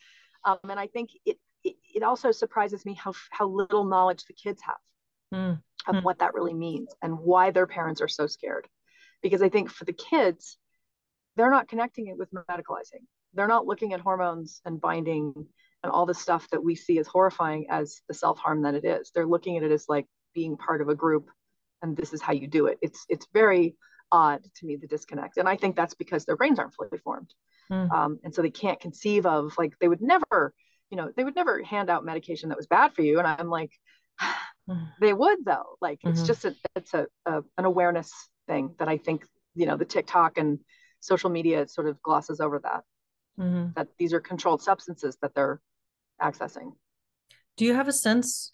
Um, 0.46 0.58
and 0.70 0.80
I 0.80 0.88
think 0.88 1.10
it, 1.26 1.38
it, 1.64 1.76
it 1.94 2.04
also 2.04 2.32
surprises 2.32 2.86
me 2.86 2.94
how 2.94 3.14
how 3.30 3.48
little 3.48 3.84
knowledge 3.84 4.24
the 4.26 4.34
kids 4.34 4.62
have 4.62 4.78
mm. 5.34 5.62
of 5.88 5.96
mm. 5.96 6.04
what 6.04 6.20
that 6.20 6.34
really 6.34 6.54
means 6.54 6.96
and 7.02 7.20
why 7.20 7.52
their 7.52 7.68
parents 7.68 8.02
are 8.02 8.08
so 8.08 8.28
scared. 8.28 8.68
Because 9.22 9.42
I 9.42 9.50
think 9.50 9.70
for 9.70 9.84
the 9.84 9.94
kids, 9.94 10.58
they're 11.36 11.52
not 11.52 11.68
connecting 11.68 12.08
it 12.08 12.18
with 12.18 12.32
medicalizing. 12.32 13.04
They're 13.34 13.48
not 13.48 13.68
looking 13.68 13.94
at 13.94 14.00
hormones 14.00 14.62
and 14.66 14.80
binding 14.80 15.48
and 15.84 15.92
all 15.92 16.06
the 16.06 16.14
stuff 16.14 16.48
that 16.52 16.64
we 16.64 16.76
see 16.76 17.00
as 17.00 17.08
horrifying 17.08 17.68
as 17.70 18.02
the 18.08 18.14
self-harm 18.14 18.62
that 18.64 18.76
it 18.76 18.86
is 18.86 19.12
they're 19.14 19.26
looking 19.26 19.58
at 19.58 19.64
it 19.64 19.72
as 19.72 19.86
like 19.88 20.06
being 20.34 20.58
part 20.58 20.82
of 20.82 20.90
a 20.90 20.96
group 20.96 21.30
and 21.82 21.96
this 21.96 22.14
is 22.14 22.22
how 22.22 22.34
you 22.34 22.48
do 22.48 22.68
it 22.68 22.78
it's 22.82 23.06
it's 23.10 23.28
very 23.34 23.76
odd 24.12 24.44
to 24.56 24.66
me 24.66 24.76
the 24.76 24.88
disconnect 24.88 25.38
and 25.38 25.48
i 25.48 25.56
think 25.56 25.76
that's 25.76 25.94
because 25.94 26.26
their 26.26 26.36
brains 26.36 26.60
aren't 26.60 26.74
fully 26.74 26.98
formed 27.04 27.34
mm. 27.72 27.92
um, 27.92 28.20
and 28.24 28.34
so 28.34 28.42
they 28.42 28.50
can't 28.50 28.80
conceive 28.80 29.26
of 29.26 29.54
like 29.58 29.74
they 29.80 29.88
would 29.88 30.02
never 30.02 30.54
you 30.90 30.98
know 30.98 31.12
they 31.16 31.24
would 31.24 31.36
never 31.36 31.62
hand 31.64 31.90
out 31.90 32.04
medication 32.06 32.50
that 32.50 32.58
was 32.58 32.68
bad 32.68 32.94
for 32.94 33.02
you 33.02 33.20
and 33.20 33.28
i'm 33.28 33.50
like 33.50 33.72
mm. 34.70 34.88
they 35.02 35.14
would 35.14 35.40
though 35.46 35.78
like 35.82 36.00
mm-hmm. 36.00 36.10
it's 36.10 36.24
just 36.24 36.46
a 36.46 36.56
it's 36.76 36.94
a, 36.94 37.06
a, 37.26 37.42
an 37.58 37.66
awareness 37.66 38.12
thing 38.48 38.74
that 38.80 38.88
i 38.88 38.98
think 38.98 39.26
you 39.56 39.66
know 39.66 39.78
the 39.78 39.86
tiktok 39.86 40.38
and 40.38 40.60
social 41.00 41.30
media 41.30 41.68
sort 41.68 41.88
of 41.88 42.02
glosses 42.02 42.40
over 42.40 42.60
that 42.60 42.84
mm-hmm. 43.40 43.68
that 43.76 43.88
these 43.98 44.14
are 44.14 44.20
controlled 44.20 44.62
substances 44.62 45.18
that 45.22 45.34
they're 45.34 45.62
accessing. 46.22 46.74
Do 47.58 47.66
you 47.66 47.74
have 47.74 47.88
a 47.88 47.94
sense 47.94 48.54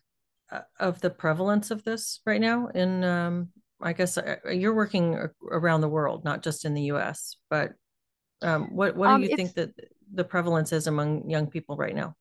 uh, 0.51 0.61
of 0.79 1.01
the 1.01 1.09
prevalence 1.09 1.71
of 1.71 1.83
this 1.83 2.21
right 2.25 2.41
now? 2.41 2.67
In 2.67 3.03
um, 3.03 3.49
I 3.81 3.93
guess 3.93 4.17
uh, 4.17 4.37
you're 4.51 4.73
working 4.73 5.19
around 5.51 5.81
the 5.81 5.89
world, 5.89 6.23
not 6.23 6.43
just 6.43 6.65
in 6.65 6.73
the 6.73 6.83
U.S. 6.83 7.37
But 7.49 7.73
um, 8.41 8.75
what 8.75 8.95
what 8.95 9.07
do 9.07 9.13
um, 9.13 9.23
you 9.23 9.35
think 9.35 9.53
that 9.53 9.71
the 10.13 10.23
prevalence 10.23 10.71
is 10.71 10.87
among 10.87 11.29
young 11.29 11.47
people 11.47 11.75
right 11.75 11.95
now? 11.95 12.15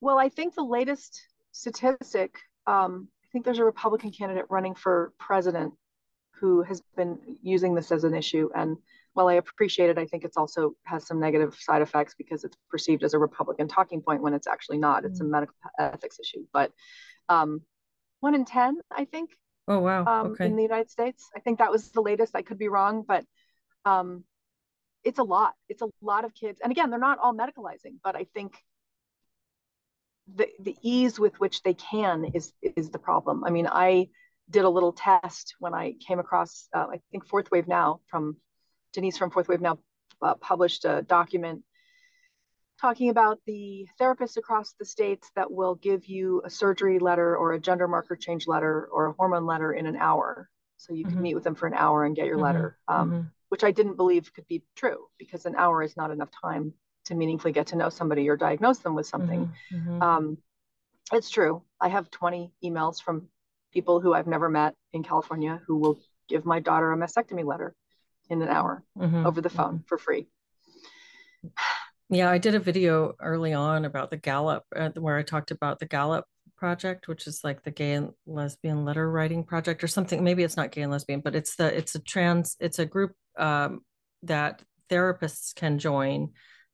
Well, 0.00 0.18
I 0.18 0.28
think 0.28 0.54
the 0.54 0.62
latest 0.62 1.20
statistic. 1.52 2.38
Um, 2.66 3.08
I 3.24 3.26
think 3.32 3.44
there's 3.44 3.58
a 3.58 3.64
Republican 3.64 4.10
candidate 4.10 4.46
running 4.48 4.74
for 4.74 5.12
president 5.18 5.72
who 6.32 6.62
has 6.62 6.82
been 6.96 7.18
using 7.42 7.74
this 7.74 7.92
as 7.92 8.04
an 8.04 8.14
issue, 8.14 8.48
and 8.54 8.76
while 9.14 9.28
I 9.28 9.34
appreciate 9.34 9.90
it, 9.90 9.98
I 9.98 10.06
think 10.06 10.24
it's 10.24 10.36
also 10.36 10.72
has 10.84 11.06
some 11.06 11.18
negative 11.18 11.54
side 11.58 11.82
effects 11.82 12.14
because 12.16 12.44
it's 12.44 12.56
perceived 12.70 13.02
as 13.02 13.14
a 13.14 13.18
Republican 13.18 13.68
talking 13.68 14.02
point 14.02 14.22
when 14.22 14.34
it's 14.34 14.46
actually 14.46 14.78
not. 14.78 15.04
It's 15.04 15.20
a 15.20 15.24
mm. 15.24 15.30
medical 15.30 15.54
ethics 15.78 16.18
issue. 16.20 16.44
But 16.52 16.72
um, 17.28 17.62
one 18.20 18.34
in 18.34 18.44
10, 18.44 18.78
I 18.90 19.04
think. 19.04 19.30
Oh, 19.66 19.80
wow. 19.80 20.04
Um, 20.04 20.26
okay. 20.32 20.46
In 20.46 20.56
the 20.56 20.62
United 20.62 20.90
States. 20.90 21.28
I 21.36 21.40
think 21.40 21.58
that 21.58 21.70
was 21.70 21.90
the 21.90 22.02
latest. 22.02 22.36
I 22.36 22.42
could 22.42 22.58
be 22.58 22.68
wrong, 22.68 23.04
but 23.06 23.24
um, 23.84 24.24
it's 25.04 25.18
a 25.18 25.24
lot. 25.24 25.54
It's 25.68 25.82
a 25.82 25.88
lot 26.00 26.24
of 26.24 26.34
kids. 26.34 26.60
And 26.62 26.70
again, 26.70 26.90
they're 26.90 26.98
not 26.98 27.18
all 27.18 27.34
medicalizing, 27.34 27.96
but 28.02 28.16
I 28.16 28.26
think 28.34 28.54
the, 30.32 30.48
the 30.60 30.76
ease 30.82 31.18
with 31.18 31.38
which 31.40 31.62
they 31.62 31.74
can 31.74 32.26
is 32.34 32.52
is 32.62 32.90
the 32.90 32.98
problem. 32.98 33.42
I 33.44 33.50
mean, 33.50 33.66
I 33.66 34.08
did 34.50 34.64
a 34.64 34.68
little 34.68 34.92
test 34.92 35.54
when 35.58 35.74
I 35.74 35.94
came 36.06 36.18
across, 36.18 36.68
uh, 36.74 36.86
I 36.90 37.00
think 37.10 37.26
Fourth 37.26 37.50
Wave 37.50 37.68
Now 37.68 38.00
from 38.08 38.36
Denise 38.92 39.18
from 39.18 39.30
Fourth 39.30 39.48
Wave 39.48 39.60
now 39.60 39.78
uh, 40.22 40.34
published 40.34 40.84
a 40.84 41.02
document 41.02 41.62
talking 42.80 43.10
about 43.10 43.38
the 43.46 43.86
therapists 44.00 44.36
across 44.36 44.74
the 44.78 44.84
states 44.84 45.30
that 45.36 45.50
will 45.50 45.74
give 45.74 46.06
you 46.06 46.40
a 46.44 46.50
surgery 46.50 46.98
letter 46.98 47.36
or 47.36 47.52
a 47.52 47.60
gender 47.60 47.86
marker 47.86 48.16
change 48.16 48.46
letter 48.46 48.88
or 48.90 49.06
a 49.06 49.12
hormone 49.12 49.44
letter 49.44 49.72
in 49.72 49.86
an 49.86 49.96
hour. 49.96 50.48
So 50.78 50.94
you 50.94 51.04
mm-hmm. 51.04 51.14
can 51.14 51.22
meet 51.22 51.34
with 51.34 51.44
them 51.44 51.54
for 51.54 51.66
an 51.66 51.74
hour 51.74 52.04
and 52.04 52.16
get 52.16 52.26
your 52.26 52.36
mm-hmm. 52.36 52.44
letter, 52.44 52.78
um, 52.88 53.10
mm-hmm. 53.10 53.26
which 53.50 53.64
I 53.64 53.70
didn't 53.70 53.96
believe 53.96 54.32
could 54.32 54.46
be 54.48 54.62
true 54.76 55.08
because 55.18 55.44
an 55.44 55.56
hour 55.56 55.82
is 55.82 55.96
not 55.96 56.10
enough 56.10 56.30
time 56.42 56.72
to 57.04 57.14
meaningfully 57.14 57.52
get 57.52 57.68
to 57.68 57.76
know 57.76 57.90
somebody 57.90 58.28
or 58.30 58.36
diagnose 58.36 58.78
them 58.78 58.94
with 58.94 59.06
something. 59.06 59.52
Mm-hmm. 59.72 59.76
Mm-hmm. 59.76 60.02
Um, 60.02 60.38
it's 61.12 61.28
true. 61.28 61.62
I 61.80 61.88
have 61.88 62.10
20 62.10 62.52
emails 62.64 63.02
from 63.02 63.28
people 63.72 64.00
who 64.00 64.14
I've 64.14 64.26
never 64.26 64.48
met 64.48 64.74
in 64.92 65.02
California 65.02 65.60
who 65.66 65.76
will 65.76 66.00
give 66.28 66.46
my 66.46 66.60
daughter 66.60 66.92
a 66.92 66.96
mastectomy 66.96 67.44
letter 67.44 67.74
in 68.30 68.40
an 68.40 68.48
hour 68.48 68.82
mm-hmm. 68.96 69.26
over 69.26 69.40
the 69.40 69.50
phone 69.50 69.74
mm-hmm. 69.74 69.86
for 69.86 69.98
free. 69.98 70.28
Yeah, 72.08 72.30
I 72.30 72.38
did 72.38 72.54
a 72.54 72.60
video 72.60 73.14
early 73.20 73.52
on 73.52 73.84
about 73.84 74.10
the 74.10 74.16
GALAP, 74.16 74.62
uh, 74.74 74.90
where 74.96 75.16
I 75.16 75.22
talked 75.22 75.50
about 75.50 75.78
the 75.78 75.86
GALAP 75.86 76.24
project, 76.56 77.08
which 77.08 77.26
is 77.26 77.42
like 77.44 77.62
the 77.62 77.70
gay 77.70 77.92
and 77.92 78.10
lesbian 78.26 78.84
letter 78.84 79.10
writing 79.10 79.44
project 79.44 79.84
or 79.84 79.88
something. 79.88 80.22
Maybe 80.22 80.42
it's 80.42 80.56
not 80.56 80.72
gay 80.72 80.82
and 80.82 80.92
lesbian, 80.92 81.20
but 81.20 81.34
it's 81.34 81.56
the 81.56 81.74
it's 81.76 81.94
a 81.94 82.00
trans 82.00 82.56
it's 82.60 82.78
a 82.78 82.86
group 82.86 83.12
um, 83.38 83.80
that 84.24 84.62
therapists 84.90 85.54
can 85.54 85.78
join 85.78 86.30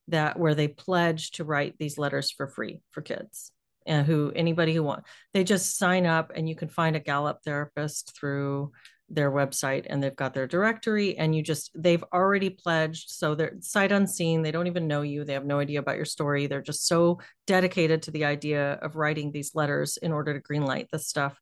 that 0.08 0.38
where 0.38 0.54
they 0.54 0.68
pledge 0.68 1.32
to 1.32 1.44
write 1.44 1.76
these 1.78 1.98
letters 1.98 2.30
for 2.30 2.48
free 2.48 2.80
for 2.90 3.02
kids 3.02 3.52
and 3.86 4.06
who 4.06 4.32
anybody 4.34 4.74
who 4.74 4.82
want 4.82 5.04
they 5.34 5.44
just 5.44 5.76
sign 5.76 6.06
up 6.06 6.32
and 6.34 6.48
you 6.48 6.54
can 6.54 6.68
find 6.68 6.96
a 6.96 7.00
GALAP 7.00 7.42
therapist 7.44 8.16
through 8.18 8.72
their 9.08 9.30
website 9.30 9.86
and 9.88 10.02
they've 10.02 10.16
got 10.16 10.34
their 10.34 10.48
directory 10.48 11.16
and 11.16 11.34
you 11.34 11.40
just 11.40 11.70
they've 11.76 12.02
already 12.12 12.50
pledged 12.50 13.08
so 13.08 13.36
they're 13.36 13.54
sight 13.60 13.92
unseen 13.92 14.42
they 14.42 14.50
don't 14.50 14.66
even 14.66 14.88
know 14.88 15.02
you 15.02 15.24
they 15.24 15.32
have 15.32 15.44
no 15.44 15.60
idea 15.60 15.78
about 15.78 15.94
your 15.94 16.04
story 16.04 16.48
they're 16.48 16.60
just 16.60 16.88
so 16.88 17.20
dedicated 17.46 18.02
to 18.02 18.10
the 18.10 18.24
idea 18.24 18.72
of 18.82 18.96
writing 18.96 19.30
these 19.30 19.54
letters 19.54 19.96
in 19.96 20.12
order 20.12 20.34
to 20.34 20.40
greenlight 20.40 20.88
this 20.90 21.06
stuff. 21.06 21.38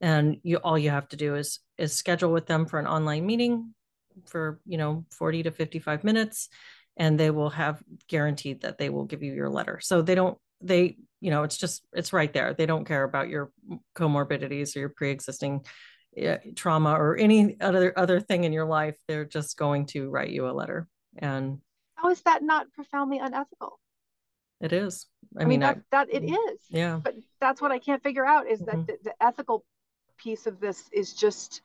And 0.00 0.38
you 0.42 0.56
all 0.58 0.78
you 0.78 0.90
have 0.90 1.08
to 1.08 1.16
do 1.16 1.34
is 1.34 1.60
is 1.76 1.92
schedule 1.92 2.32
with 2.32 2.46
them 2.46 2.66
for 2.66 2.78
an 2.78 2.86
online 2.86 3.26
meeting 3.26 3.74
for 4.26 4.60
you 4.66 4.78
know 4.78 5.04
40 5.12 5.44
to 5.44 5.50
55 5.50 6.04
minutes 6.04 6.48
and 6.96 7.18
they 7.18 7.30
will 7.30 7.50
have 7.50 7.82
guaranteed 8.08 8.62
that 8.62 8.78
they 8.78 8.90
will 8.90 9.04
give 9.04 9.22
you 9.22 9.32
your 9.32 9.48
letter. 9.48 9.80
So 9.82 10.02
they 10.02 10.14
don't 10.14 10.38
they 10.60 10.96
you 11.20 11.30
know 11.30 11.42
it's 11.42 11.56
just 11.56 11.84
it's 11.92 12.12
right 12.12 12.32
there. 12.32 12.54
They 12.54 12.66
don't 12.66 12.86
care 12.86 13.02
about 13.02 13.28
your 13.28 13.50
comorbidities 13.96 14.76
or 14.76 14.80
your 14.80 14.88
pre-existing 14.88 15.64
trauma 16.56 16.92
or 16.92 17.16
any 17.16 17.60
other 17.60 17.96
other 17.96 18.20
thing 18.20 18.44
in 18.44 18.52
your 18.52 18.64
life 18.64 18.96
they're 19.06 19.24
just 19.24 19.56
going 19.56 19.86
to 19.86 20.08
write 20.08 20.30
you 20.30 20.48
a 20.48 20.50
letter 20.50 20.88
and 21.18 21.58
how 21.94 22.10
is 22.10 22.20
that 22.22 22.42
not 22.42 22.70
profoundly 22.72 23.18
unethical 23.18 23.78
it 24.60 24.72
is 24.72 25.06
i, 25.38 25.42
I 25.42 25.44
mean, 25.44 25.60
that, 25.60 25.76
I, 25.76 25.80
that 25.90 26.14
it 26.14 26.22
mm-hmm. 26.24 26.76
yeah 26.76 27.00
but 27.02 27.14
that's 27.40 27.60
what 27.60 27.70
i 27.70 27.78
can't 27.78 28.02
figure 28.02 28.26
out 28.26 28.48
is 28.48 28.60
mm-hmm. 28.60 28.78
that 28.78 28.86
the, 28.86 29.10
the, 29.10 29.22
ethical 29.24 29.64
piece 30.16 30.46
of 30.46 30.60
this 30.60 30.88
is 30.92 31.14
just 31.14 31.60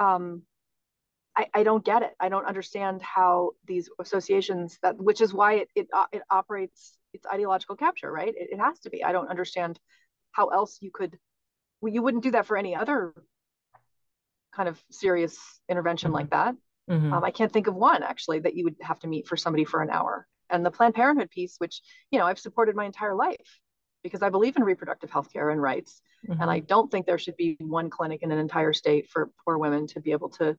um 0.00 0.42
I, 1.36 1.46
I 1.52 1.62
don't 1.64 1.84
get 1.84 2.02
it. 2.02 2.14
I 2.20 2.28
don't 2.28 2.46
understand 2.46 3.02
how 3.02 3.52
these 3.66 3.90
associations 3.98 4.78
that, 4.82 4.96
which 4.98 5.20
is 5.20 5.34
why 5.34 5.54
it 5.54 5.68
it, 5.74 5.88
uh, 5.92 6.06
it 6.12 6.22
operates. 6.30 6.96
It's 7.12 7.26
ideological 7.26 7.76
capture, 7.76 8.10
right? 8.10 8.34
It, 8.36 8.50
it 8.52 8.60
has 8.60 8.78
to 8.80 8.90
be. 8.90 9.02
I 9.02 9.12
don't 9.12 9.28
understand 9.28 9.78
how 10.32 10.48
else 10.48 10.78
you 10.80 10.90
could. 10.92 11.18
Well, 11.80 11.92
you 11.92 12.02
wouldn't 12.02 12.22
do 12.22 12.32
that 12.32 12.46
for 12.46 12.56
any 12.56 12.74
other 12.76 13.14
kind 14.54 14.68
of 14.68 14.82
serious 14.90 15.38
intervention 15.68 16.08
mm-hmm. 16.08 16.16
like 16.16 16.30
that. 16.30 16.54
Mm-hmm. 16.90 17.12
Um, 17.12 17.24
I 17.24 17.30
can't 17.30 17.52
think 17.52 17.66
of 17.66 17.74
one 17.74 18.02
actually 18.02 18.40
that 18.40 18.54
you 18.54 18.64
would 18.64 18.76
have 18.80 19.00
to 19.00 19.06
meet 19.06 19.26
for 19.26 19.36
somebody 19.36 19.64
for 19.64 19.82
an 19.82 19.90
hour. 19.90 20.26
And 20.50 20.64
the 20.64 20.70
Planned 20.70 20.94
Parenthood 20.94 21.30
piece, 21.30 21.56
which 21.58 21.80
you 22.10 22.18
know 22.18 22.26
I've 22.26 22.38
supported 22.38 22.76
my 22.76 22.84
entire 22.84 23.14
life 23.14 23.60
because 24.02 24.22
I 24.22 24.28
believe 24.28 24.56
in 24.56 24.62
reproductive 24.62 25.10
health 25.10 25.32
care 25.32 25.48
and 25.48 25.60
rights, 25.60 26.02
mm-hmm. 26.28 26.40
and 26.40 26.50
I 26.50 26.60
don't 26.60 26.90
think 26.90 27.06
there 27.06 27.18
should 27.18 27.36
be 27.36 27.56
one 27.58 27.88
clinic 27.88 28.22
in 28.22 28.30
an 28.30 28.38
entire 28.38 28.74
state 28.74 29.08
for 29.08 29.30
poor 29.44 29.56
women 29.56 29.86
to 29.88 30.00
be 30.00 30.12
able 30.12 30.28
to 30.30 30.56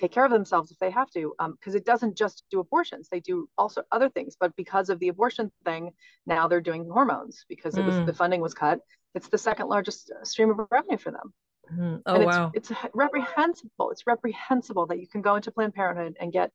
take 0.00 0.12
care 0.12 0.24
of 0.24 0.30
themselves 0.30 0.70
if 0.70 0.78
they 0.78 0.90
have 0.90 1.10
to 1.10 1.34
because 1.38 1.74
um, 1.74 1.76
it 1.76 1.84
doesn't 1.84 2.16
just 2.16 2.44
do 2.50 2.60
abortions 2.60 3.08
they 3.10 3.20
do 3.20 3.48
also 3.58 3.82
other 3.92 4.08
things 4.08 4.36
but 4.38 4.54
because 4.56 4.88
of 4.88 4.98
the 4.98 5.08
abortion 5.08 5.52
thing 5.64 5.90
now 6.26 6.48
they're 6.48 6.60
doing 6.60 6.88
hormones 6.90 7.44
because 7.48 7.76
it 7.76 7.84
was 7.84 7.94
mm. 7.94 8.06
the 8.06 8.14
funding 8.14 8.40
was 8.40 8.54
cut 8.54 8.80
it's 9.14 9.28
the 9.28 9.36
second 9.36 9.68
largest 9.68 10.10
stream 10.22 10.50
of 10.50 10.66
revenue 10.70 10.96
for 10.96 11.10
them 11.10 11.34
Mm-hmm. 11.72 11.96
Oh, 12.06 12.14
it's, 12.16 12.26
wow. 12.26 12.50
It's 12.54 12.72
reprehensible. 12.94 13.90
It's 13.90 14.06
reprehensible 14.06 14.86
that 14.86 15.00
you 15.00 15.06
can 15.06 15.22
go 15.22 15.36
into 15.36 15.50
Planned 15.50 15.74
Parenthood 15.74 16.16
and 16.20 16.32
get 16.32 16.50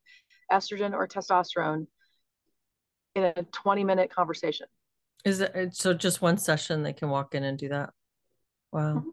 estrogen 0.52 0.94
or 0.94 1.08
testosterone 1.08 1.88
in 3.16 3.24
a 3.24 3.44
20 3.52 3.84
minute 3.84 4.14
conversation. 4.14 4.68
Is 5.24 5.40
it 5.40 5.76
so 5.76 5.94
just 5.94 6.22
one 6.22 6.38
session 6.38 6.84
they 6.84 6.94
can 6.94 7.10
walk 7.10 7.34
in 7.34 7.44
and 7.44 7.58
do 7.58 7.70
that? 7.70 7.92
Wow. 8.72 8.96
Mm-hmm. 8.96 9.10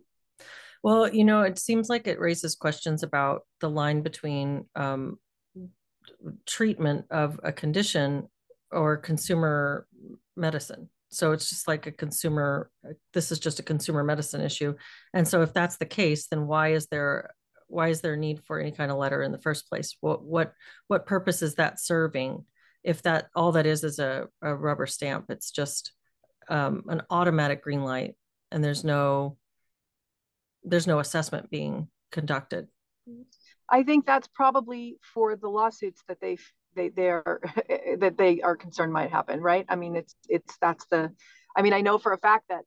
Well, 0.82 1.14
you 1.14 1.24
know, 1.24 1.42
it 1.42 1.58
seems 1.58 1.88
like 1.88 2.06
it 2.06 2.18
raises 2.18 2.56
questions 2.56 3.02
about 3.02 3.42
the 3.60 3.70
line 3.70 4.02
between 4.02 4.66
um, 4.74 5.18
treatment 6.44 7.06
of 7.10 7.38
a 7.44 7.52
condition 7.52 8.28
or 8.72 8.96
consumer 8.96 9.86
medicine 10.36 10.88
so 11.12 11.33
it's 11.33 11.48
just 11.48 11.68
like 11.68 11.87
a 11.87 11.92
consumer 11.92 12.70
this 13.12 13.31
is 13.31 13.38
just 13.38 13.61
a 13.61 13.62
consumer 13.62 14.03
medicine 14.03 14.40
issue. 14.40 14.75
And 15.12 15.27
so 15.27 15.42
if 15.42 15.53
that's 15.53 15.77
the 15.77 15.87
case 15.87 16.27
then 16.29 16.46
why 16.46 16.72
is 16.72 16.87
there 16.87 17.35
why 17.68 17.88
is 17.88 18.03
there 18.03 18.16
need 18.16 18.40
for 18.44 18.61
any 18.61 18.70
kind 18.70 18.90
of 18.90 18.98
letter 18.98 19.22
in 19.22 19.33
the 19.33 19.38
first 19.38 19.68
place? 19.68 19.96
What 20.01 20.22
what 20.22 20.53
what 20.88 21.07
purpose 21.07 21.42
is 21.42 21.55
that 21.57 21.81
serving 21.81 22.44
if 22.85 23.03
that 23.03 23.29
all 23.35 23.53
that 23.53 23.66
is 23.66 23.85
is 23.85 23.98
a, 23.98 24.29
a 24.42 24.55
rubber 24.55 24.87
stamp? 24.87 25.27
It's 25.31 25.51
just 25.51 25.92
um, 26.48 26.85
an 26.88 27.03
automatic 27.11 27.62
green 27.62 27.83
light 27.85 28.14
and 28.51 28.62
there's 28.62 28.85
no 28.85 29.37
there's 30.64 30.87
no 30.87 30.98
assessment 31.01 31.51
being 31.51 31.88
conducted. 32.12 32.68
I 33.68 33.83
think 33.83 34.07
that's 34.07 34.29
probably 34.29 34.96
for 35.14 35.35
the 35.35 35.48
lawsuits 35.48 36.03
that 36.09 36.20
they 36.20 36.37
they 36.74 36.88
they 36.88 37.11
are 37.11 37.40
that 37.98 38.16
they 38.16 38.40
are 38.40 38.56
concerned 38.56 38.92
might 38.92 39.11
happen 39.11 39.40
right? 39.40 39.66
I 39.68 39.76
mean 39.76 39.96
it's 39.96 40.14
it's 40.28 40.56
that's 40.61 40.87
the 40.87 41.12
i 41.56 41.62
mean 41.62 41.72
i 41.72 41.80
know 41.80 41.98
for 41.98 42.12
a 42.12 42.18
fact 42.18 42.44
that 42.48 42.62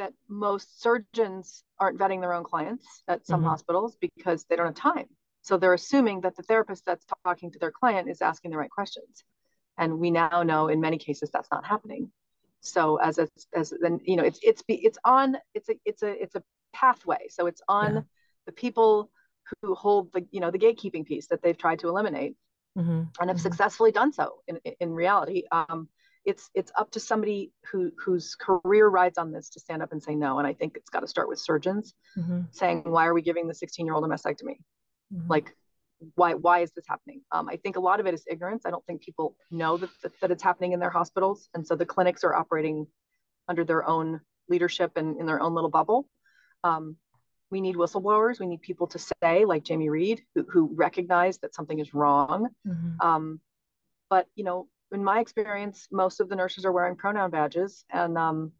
that 0.00 0.12
most 0.28 0.80
surgeons 0.82 1.62
aren't 1.78 1.98
vetting 1.98 2.20
their 2.20 2.32
own 2.32 2.42
clients 2.42 3.02
at 3.06 3.26
some 3.26 3.40
mm-hmm. 3.40 3.50
hospitals 3.50 3.96
because 4.00 4.44
they 4.44 4.56
don't 4.56 4.66
have 4.66 4.74
time. 4.74 5.06
So 5.42 5.56
they're 5.56 5.74
assuming 5.74 6.22
that 6.22 6.36
the 6.36 6.42
therapist 6.42 6.84
that's 6.84 7.04
talking 7.24 7.50
to 7.52 7.58
their 7.58 7.70
client 7.70 8.08
is 8.08 8.22
asking 8.22 8.50
the 8.50 8.56
right 8.56 8.70
questions. 8.70 9.24
And 9.78 9.98
we 9.98 10.10
now 10.10 10.42
know 10.42 10.68
in 10.68 10.80
many 10.80 10.98
cases 10.98 11.30
that's 11.32 11.50
not 11.50 11.64
happening. 11.64 12.10
So 12.60 12.96
as 12.96 13.18
a, 13.18 13.28
as 13.54 13.72
then 13.80 14.00
you 14.04 14.16
know 14.16 14.24
it's 14.24 14.38
it's 14.42 14.62
it's 14.68 14.98
on 15.04 15.36
it's 15.54 15.68
a 15.70 15.74
it's 15.86 16.02
a 16.02 16.22
it's 16.22 16.34
a 16.34 16.42
pathway. 16.74 17.28
So 17.30 17.46
it's 17.46 17.62
on 17.68 17.94
yeah. 17.94 18.00
the 18.46 18.52
people 18.52 19.10
who 19.62 19.74
hold 19.74 20.12
the 20.12 20.26
you 20.30 20.40
know 20.40 20.50
the 20.50 20.58
gatekeeping 20.58 21.06
piece 21.06 21.28
that 21.28 21.42
they've 21.42 21.56
tried 21.56 21.78
to 21.80 21.88
eliminate 21.88 22.36
mm-hmm. 22.78 22.90
and 22.90 23.08
have 23.18 23.28
mm-hmm. 23.28 23.36
successfully 23.36 23.92
done 23.92 24.12
so 24.12 24.36
in, 24.46 24.58
in 24.80 24.92
reality. 24.92 25.44
Um, 25.50 25.88
it's 26.24 26.50
it's 26.54 26.70
up 26.76 26.90
to 26.92 27.00
somebody 27.00 27.52
who 27.70 27.90
whose 28.02 28.34
career 28.34 28.88
rides 28.88 29.18
on 29.18 29.32
this 29.32 29.48
to 29.50 29.60
stand 29.60 29.82
up 29.82 29.92
and 29.92 30.02
say 30.02 30.14
no. 30.14 30.38
And 30.38 30.46
I 30.46 30.52
think 30.52 30.76
it's 30.76 30.90
got 30.90 31.00
to 31.00 31.08
start 31.08 31.28
with 31.28 31.38
surgeons 31.38 31.94
mm-hmm. 32.16 32.42
saying, 32.50 32.82
why 32.84 33.06
are 33.06 33.14
we 33.14 33.22
giving 33.22 33.48
the 33.48 33.54
16 33.54 33.86
year 33.86 33.94
old 33.94 34.04
a 34.04 34.08
mastectomy? 34.08 34.58
Mm-hmm. 35.12 35.28
Like, 35.28 35.54
why 36.14 36.34
why 36.34 36.60
is 36.60 36.72
this 36.72 36.84
happening? 36.86 37.22
Um, 37.32 37.48
I 37.48 37.56
think 37.56 37.76
a 37.76 37.80
lot 37.80 38.00
of 38.00 38.06
it 38.06 38.14
is 38.14 38.24
ignorance. 38.30 38.64
I 38.66 38.70
don't 38.70 38.84
think 38.86 39.02
people 39.02 39.36
know 39.50 39.76
that, 39.78 39.90
that, 40.02 40.12
that 40.20 40.30
it's 40.30 40.42
happening 40.42 40.72
in 40.72 40.80
their 40.80 40.90
hospitals, 40.90 41.48
and 41.54 41.66
so 41.66 41.74
the 41.74 41.86
clinics 41.86 42.22
are 42.24 42.34
operating 42.34 42.86
under 43.48 43.64
their 43.64 43.86
own 43.88 44.20
leadership 44.48 44.92
and 44.96 45.18
in 45.18 45.26
their 45.26 45.40
own 45.40 45.54
little 45.54 45.70
bubble. 45.70 46.06
Um, 46.64 46.96
we 47.50 47.60
need 47.60 47.76
whistleblowers. 47.76 48.38
We 48.38 48.46
need 48.46 48.62
people 48.62 48.86
to 48.88 48.98
say, 48.98 49.44
like 49.44 49.64
Jamie 49.64 49.88
Reed, 49.88 50.22
who, 50.34 50.46
who 50.48 50.70
recognize 50.74 51.38
that 51.38 51.54
something 51.54 51.78
is 51.78 51.94
wrong. 51.94 52.48
Mm-hmm. 52.66 53.06
Um, 53.06 53.40
but 54.08 54.26
you 54.34 54.44
know, 54.44 54.68
in 54.92 55.04
my 55.04 55.20
experience, 55.20 55.86
most 55.90 56.20
of 56.20 56.28
the 56.28 56.36
nurses 56.36 56.64
are 56.64 56.72
wearing 56.72 56.96
pronoun 56.96 57.30
badges 57.30 57.84
and 57.90 58.16
um, 58.16 58.52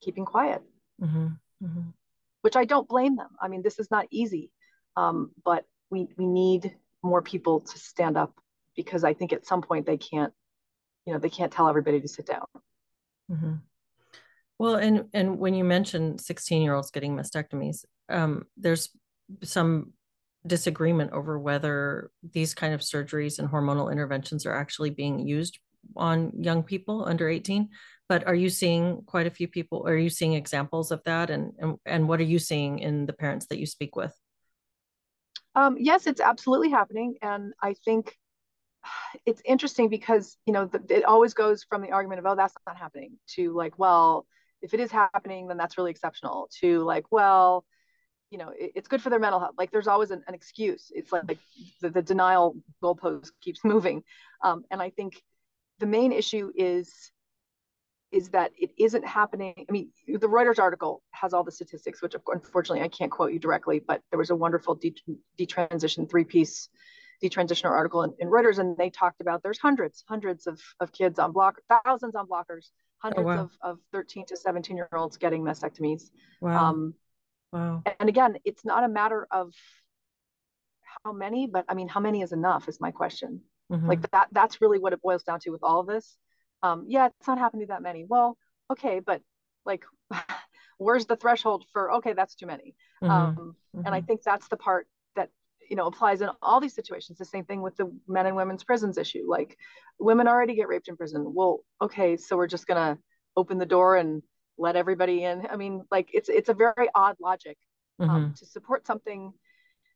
keeping 0.00 0.24
quiet, 0.24 0.62
mm-hmm. 1.00 1.28
Mm-hmm. 1.64 1.88
which 2.42 2.56
I 2.56 2.64
don't 2.64 2.88
blame 2.88 3.16
them. 3.16 3.30
I 3.40 3.48
mean, 3.48 3.62
this 3.62 3.78
is 3.78 3.90
not 3.90 4.06
easy, 4.10 4.50
um, 4.96 5.30
but 5.44 5.64
we 5.90 6.08
we 6.16 6.26
need 6.26 6.74
more 7.02 7.22
people 7.22 7.60
to 7.60 7.78
stand 7.78 8.16
up 8.16 8.34
because 8.76 9.04
I 9.04 9.14
think 9.14 9.32
at 9.32 9.46
some 9.46 9.62
point 9.62 9.86
they 9.86 9.96
can't, 9.96 10.32
you 11.06 11.12
know, 11.12 11.18
they 11.18 11.30
can't 11.30 11.52
tell 11.52 11.68
everybody 11.68 12.00
to 12.00 12.08
sit 12.08 12.26
down. 12.26 12.46
Mm-hmm. 13.30 13.54
Well, 14.58 14.74
and 14.74 15.06
and 15.14 15.38
when 15.38 15.54
you 15.54 15.64
mentioned 15.64 16.20
16 16.20 16.62
year 16.62 16.74
olds 16.74 16.90
getting 16.90 17.16
mastectomies, 17.16 17.84
um, 18.10 18.46
there's 18.56 18.90
some 19.42 19.92
disagreement 20.46 21.12
over 21.12 21.38
whether 21.38 22.10
these 22.32 22.54
kind 22.54 22.72
of 22.72 22.80
surgeries 22.80 23.38
and 23.38 23.48
hormonal 23.48 23.92
interventions 23.92 24.46
are 24.46 24.54
actually 24.54 24.90
being 24.90 25.18
used 25.18 25.58
on 25.96 26.32
young 26.38 26.62
people 26.62 27.04
under 27.04 27.28
18 27.28 27.68
but 28.08 28.26
are 28.26 28.34
you 28.34 28.48
seeing 28.48 29.02
quite 29.06 29.26
a 29.26 29.30
few 29.30 29.46
people 29.46 29.86
are 29.86 29.96
you 29.96 30.10
seeing 30.10 30.34
examples 30.34 30.90
of 30.90 31.02
that? 31.04 31.30
And 31.30 31.52
and, 31.58 31.76
and 31.86 32.08
what 32.08 32.20
are 32.20 32.24
you 32.24 32.38
seeing 32.38 32.78
in 32.78 33.06
the 33.06 33.12
parents 33.12 33.46
that 33.46 33.58
you 33.58 33.66
speak 33.66 33.96
with? 33.96 34.14
Um, 35.54 35.76
yes 35.78 36.06
it's 36.06 36.20
absolutely 36.20 36.70
happening. 36.70 37.16
And 37.22 37.52
i 37.62 37.74
think 37.84 38.16
it's 39.26 39.42
interesting 39.44 39.90
because 39.90 40.38
you 40.46 40.54
know 40.54 40.64
the, 40.64 40.82
it 40.88 41.04
always 41.04 41.34
goes 41.34 41.64
from 41.64 41.82
the 41.82 41.90
argument 41.90 42.18
of 42.18 42.26
oh 42.26 42.34
that's 42.34 42.54
not 42.66 42.78
happening 42.78 43.18
to 43.34 43.52
like 43.54 43.78
well 43.78 44.26
if 44.62 44.74
it 44.74 44.80
is 44.80 44.90
happening, 44.90 45.48
then 45.48 45.56
that's 45.56 45.78
really 45.78 45.90
exceptional. 45.90 46.48
To 46.60 46.82
like, 46.82 47.06
well, 47.10 47.64
you 48.30 48.38
know, 48.38 48.50
it, 48.56 48.72
it's 48.74 48.88
good 48.88 49.02
for 49.02 49.10
their 49.10 49.18
mental 49.18 49.40
health. 49.40 49.54
Like, 49.58 49.70
there's 49.70 49.88
always 49.88 50.10
an, 50.10 50.22
an 50.26 50.34
excuse. 50.34 50.90
It's 50.94 51.12
like, 51.12 51.28
like 51.28 51.38
the, 51.80 51.90
the, 51.90 52.02
denial 52.02 52.56
goalpost 52.82 53.30
keeps 53.40 53.64
moving, 53.64 54.02
um, 54.42 54.64
and 54.70 54.80
I 54.80 54.90
think 54.90 55.22
the 55.78 55.86
main 55.86 56.12
issue 56.12 56.52
is 56.54 57.12
is 58.12 58.30
that 58.30 58.50
it 58.58 58.70
isn't 58.76 59.06
happening. 59.06 59.54
I 59.56 59.70
mean, 59.70 59.90
the 60.08 60.26
Reuters 60.26 60.58
article 60.58 61.00
has 61.12 61.32
all 61.32 61.44
the 61.44 61.52
statistics, 61.52 62.02
which 62.02 62.14
unfortunately 62.26 62.82
I 62.82 62.88
can't 62.88 63.10
quote 63.10 63.32
you 63.32 63.38
directly, 63.38 63.78
but 63.78 64.02
there 64.10 64.18
was 64.18 64.30
a 64.30 64.36
wonderful 64.36 64.76
detransition 65.38 66.10
three 66.10 66.24
piece 66.24 66.68
detransitioner 67.22 67.70
article 67.70 68.02
in, 68.02 68.14
in, 68.18 68.28
Reuters, 68.28 68.58
and 68.58 68.76
they 68.76 68.90
talked 68.90 69.20
about 69.20 69.42
there's 69.42 69.58
hundreds, 69.58 70.02
hundreds 70.08 70.46
of, 70.46 70.60
of 70.80 70.90
kids 70.92 71.18
on 71.18 71.32
block, 71.32 71.60
thousands 71.84 72.14
on 72.14 72.26
blockers, 72.26 72.70
hundreds 72.98 73.20
oh, 73.20 73.24
wow. 73.24 73.38
of, 73.42 73.50
of 73.62 73.78
13 73.92 74.26
to 74.26 74.36
17 74.36 74.76
year 74.76 74.88
olds 74.92 75.16
getting 75.16 75.42
mastectomies. 75.42 76.10
Wow. 76.40 76.70
Um, 76.70 76.94
wow. 77.52 77.82
And 77.98 78.08
again, 78.08 78.36
it's 78.44 78.64
not 78.64 78.84
a 78.84 78.88
matter 78.88 79.26
of 79.30 79.52
how 81.04 81.12
many, 81.12 81.46
but 81.46 81.64
I 81.68 81.74
mean, 81.74 81.88
how 81.88 82.00
many 82.00 82.22
is 82.22 82.32
enough 82.32 82.68
is 82.68 82.80
my 82.80 82.90
question. 82.90 83.42
Mm-hmm. 83.72 83.88
Like 83.88 84.10
that, 84.10 84.28
that's 84.32 84.60
really 84.60 84.78
what 84.78 84.92
it 84.92 85.02
boils 85.02 85.22
down 85.22 85.40
to 85.40 85.50
with 85.50 85.62
all 85.62 85.80
of 85.80 85.86
this. 85.86 86.16
Um, 86.62 86.86
yeah, 86.88 87.06
it's 87.06 87.28
not 87.28 87.38
happening 87.38 87.66
to 87.66 87.68
that 87.68 87.82
many. 87.82 88.04
Well, 88.08 88.36
okay, 88.70 89.00
but 89.00 89.22
like, 89.64 89.84
where's 90.78 91.06
the 91.06 91.16
threshold 91.16 91.64
for, 91.72 91.92
okay, 91.94 92.12
that's 92.12 92.34
too 92.34 92.46
many. 92.46 92.74
Mm-hmm. 93.02 93.10
Um, 93.10 93.36
mm-hmm. 93.36 93.86
And 93.86 93.94
I 93.94 94.00
think 94.00 94.22
that's 94.22 94.48
the 94.48 94.56
part 94.56 94.86
that, 95.16 95.30
you 95.68 95.76
know, 95.76 95.86
applies 95.86 96.20
in 96.20 96.30
all 96.42 96.60
these 96.60 96.74
situations. 96.74 97.18
The 97.18 97.24
same 97.24 97.44
thing 97.44 97.62
with 97.62 97.76
the 97.76 97.94
men 98.08 98.26
and 98.26 98.36
women's 98.36 98.64
prisons 98.64 98.98
issue. 98.98 99.24
Like 99.28 99.56
women 99.98 100.28
already 100.28 100.54
get 100.54 100.68
raped 100.68 100.88
in 100.88 100.96
prison. 100.96 101.24
Well, 101.34 101.60
okay, 101.80 102.16
so 102.16 102.36
we're 102.36 102.46
just 102.46 102.66
going 102.66 102.96
to 102.96 103.02
open 103.36 103.58
the 103.58 103.66
door 103.66 103.96
and 103.96 104.22
let 104.60 104.76
everybody 104.76 105.24
in. 105.24 105.46
I 105.50 105.56
mean, 105.56 105.82
like 105.90 106.10
it's, 106.12 106.28
it's 106.28 106.48
a 106.48 106.54
very 106.54 106.88
odd 106.94 107.16
logic 107.20 107.56
um, 107.98 108.08
mm-hmm. 108.08 108.32
to 108.34 108.46
support 108.46 108.86
something 108.86 109.32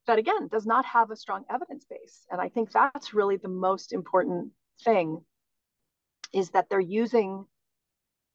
that 0.06 0.18
again 0.18 0.48
does 0.48 0.66
not 0.66 0.84
have 0.84 1.10
a 1.10 1.16
strong 1.16 1.44
evidence 1.50 1.84
base 1.88 2.26
and 2.30 2.40
i 2.40 2.48
think 2.48 2.70
that's 2.70 3.14
really 3.14 3.36
the 3.36 3.48
most 3.48 3.92
important 3.92 4.50
thing 4.84 5.20
is 6.32 6.50
that 6.50 6.68
they're 6.68 6.80
using 6.80 7.44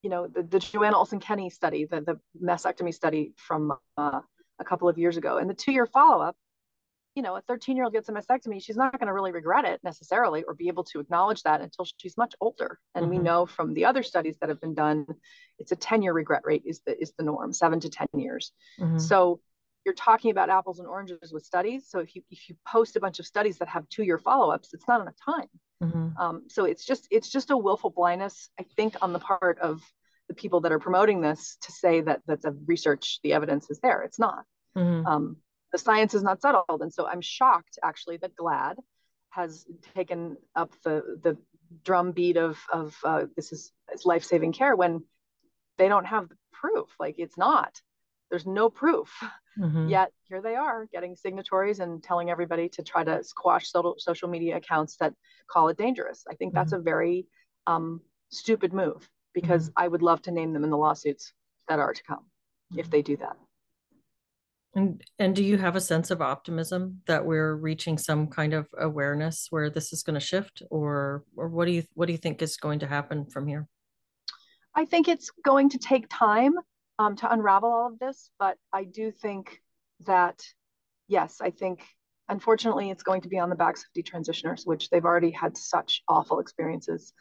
you 0.01 0.09
know 0.09 0.27
the, 0.27 0.43
the 0.43 0.59
joanna 0.59 0.97
olson 0.97 1.19
kenny 1.19 1.49
study 1.49 1.85
the, 1.85 2.01
the 2.01 2.19
mastectomy 2.41 2.93
study 2.93 3.33
from 3.37 3.73
uh, 3.97 4.21
a 4.59 4.63
couple 4.63 4.89
of 4.89 4.97
years 4.97 5.17
ago 5.17 5.37
and 5.37 5.49
the 5.49 5.53
two-year 5.53 5.85
follow-up 5.85 6.35
you 7.19 7.23
know 7.23 7.35
a 7.35 7.41
13 7.41 7.75
year 7.75 7.83
old 7.83 7.91
gets 7.91 8.07
a 8.07 8.13
mastectomy 8.13 8.63
she's 8.63 8.77
not 8.77 8.97
going 8.97 9.07
to 9.07 9.13
really 9.13 9.33
regret 9.33 9.65
it 9.65 9.81
necessarily 9.83 10.43
or 10.43 10.53
be 10.53 10.69
able 10.69 10.85
to 10.85 11.01
acknowledge 11.01 11.43
that 11.43 11.59
until 11.59 11.85
she's 11.97 12.15
much 12.15 12.33
older 12.39 12.79
and 12.95 13.03
mm-hmm. 13.03 13.15
we 13.15 13.19
know 13.19 13.45
from 13.45 13.73
the 13.73 13.83
other 13.83 14.03
studies 14.03 14.37
that 14.39 14.47
have 14.47 14.61
been 14.61 14.73
done 14.73 15.05
it's 15.57 15.73
a 15.73 15.75
10 15.75 16.01
year 16.01 16.13
regret 16.13 16.43
rate 16.45 16.63
is 16.65 16.79
the 16.85 16.97
is 17.01 17.11
the 17.17 17.23
norm 17.25 17.51
7 17.51 17.81
to 17.81 17.89
10 17.89 18.07
years 18.13 18.53
mm-hmm. 18.79 18.97
so 18.97 19.41
you're 19.85 19.95
talking 19.95 20.31
about 20.31 20.49
apples 20.49 20.79
and 20.79 20.87
oranges 20.87 21.31
with 21.31 21.45
studies. 21.45 21.87
So 21.89 21.99
if 21.99 22.13
you 22.13 22.21
if 22.29 22.49
you 22.49 22.55
post 22.67 22.97
a 22.97 22.99
bunch 22.99 23.19
of 23.19 23.25
studies 23.25 23.57
that 23.59 23.69
have 23.69 23.87
two 23.87 24.03
year 24.03 24.17
follow 24.17 24.51
ups, 24.51 24.73
it's 24.73 24.87
not 24.89 24.99
enough 24.99 25.15
time. 25.25 25.47
Mm-hmm. 25.81 26.17
Um, 26.17 26.43
so 26.49 26.65
it's 26.65 26.85
just 26.85 27.07
it's 27.09 27.29
just 27.29 27.49
a 27.49 27.57
willful 27.57 27.89
blindness, 27.89 28.49
I 28.59 28.65
think, 28.75 28.97
on 29.01 29.13
the 29.13 29.19
part 29.19 29.57
of 29.59 29.81
the 30.27 30.35
people 30.35 30.59
that 30.61 30.73
are 30.73 30.79
promoting 30.79 31.21
this 31.21 31.57
to 31.61 31.71
say 31.71 32.01
that 32.01 32.21
that 32.27 32.41
the 32.41 32.51
research, 32.67 33.19
the 33.23 33.33
evidence 33.33 33.69
is 33.69 33.79
there. 33.79 34.01
It's 34.03 34.19
not. 34.19 34.43
Mm-hmm. 34.75 35.07
Um, 35.07 35.37
the 35.71 35.77
science 35.77 36.13
is 36.13 36.23
not 36.23 36.41
settled, 36.41 36.81
and 36.81 36.93
so 36.93 37.07
I'm 37.07 37.21
shocked 37.21 37.79
actually 37.83 38.17
that 38.17 38.35
GLAAD 38.35 38.77
has 39.29 39.65
taken 39.95 40.37
up 40.55 40.73
the 40.83 41.19
the 41.23 41.37
drumbeat 41.83 42.37
of 42.37 42.57
of 42.71 42.95
uh, 43.03 43.25
this 43.35 43.51
is 43.51 43.71
life 44.05 44.23
saving 44.23 44.53
care 44.53 44.75
when 44.75 45.03
they 45.77 45.87
don't 45.87 46.05
have 46.05 46.29
the 46.29 46.35
proof. 46.51 46.89
Like 46.99 47.15
it's 47.17 47.37
not. 47.37 47.81
There's 48.29 48.45
no 48.45 48.69
proof. 48.69 49.11
Mm-hmm. 49.57 49.89
Yet 49.89 50.11
here 50.23 50.41
they 50.41 50.55
are 50.55 50.85
getting 50.85 51.15
signatories 51.15 51.79
and 51.79 52.01
telling 52.01 52.29
everybody 52.29 52.69
to 52.69 52.83
try 52.83 53.03
to 53.03 53.23
squash 53.23 53.69
social, 53.69 53.95
social 53.97 54.29
media 54.29 54.57
accounts 54.57 54.97
that 54.97 55.13
call 55.49 55.67
it 55.69 55.77
dangerous. 55.77 56.23
I 56.29 56.35
think 56.35 56.53
that's 56.53 56.71
mm-hmm. 56.71 56.81
a 56.81 56.83
very 56.83 57.27
um, 57.67 58.01
stupid 58.29 58.71
move 58.71 59.09
because 59.33 59.69
mm-hmm. 59.69 59.83
I 59.83 59.87
would 59.87 60.01
love 60.01 60.21
to 60.23 60.31
name 60.31 60.53
them 60.53 60.63
in 60.63 60.69
the 60.69 60.77
lawsuits 60.77 61.33
that 61.67 61.79
are 61.79 61.93
to 61.93 62.03
come 62.03 62.25
if 62.75 62.89
they 62.89 63.01
do 63.01 63.17
that. 63.17 63.35
And 64.75 65.01
and 65.17 65.35
do 65.35 65.43
you 65.43 65.57
have 65.57 65.75
a 65.75 65.81
sense 65.81 66.11
of 66.11 66.21
optimism 66.21 67.01
that 67.07 67.25
we're 67.25 67.55
reaching 67.55 67.97
some 67.97 68.27
kind 68.27 68.53
of 68.53 68.67
awareness 68.77 69.47
where 69.49 69.69
this 69.69 69.91
is 69.93 70.03
going 70.03 70.13
to 70.13 70.19
shift, 70.19 70.61
or 70.69 71.23
or 71.35 71.49
what 71.49 71.65
do 71.65 71.71
you 71.71 71.83
what 71.93 72.05
do 72.05 72.11
you 72.11 72.17
think 72.17 72.41
is 72.41 72.57
going 72.57 72.79
to 72.79 72.87
happen 72.87 73.25
from 73.25 73.47
here? 73.47 73.67
I 74.75 74.85
think 74.85 75.07
it's 75.07 75.31
going 75.43 75.69
to 75.71 75.79
take 75.79 76.05
time 76.09 76.53
um, 76.99 77.15
to 77.15 77.31
unravel 77.31 77.71
all 77.71 77.87
of 77.87 77.99
this. 77.99 78.29
But 78.37 78.57
I 78.71 78.83
do 78.83 79.11
think 79.11 79.59
that, 80.05 80.43
yes, 81.07 81.41
I 81.41 81.49
think 81.49 81.81
unfortunately 82.27 82.91
it's 82.91 83.03
going 83.03 83.21
to 83.21 83.29
be 83.29 83.39
on 83.39 83.49
the 83.49 83.55
backs 83.55 83.83
of 83.83 84.03
detransitioners, 84.03 84.67
which 84.67 84.89
they've 84.89 85.05
already 85.05 85.31
had 85.31 85.57
such 85.57 86.03
awful 86.07 86.39
experiences. 86.39 87.11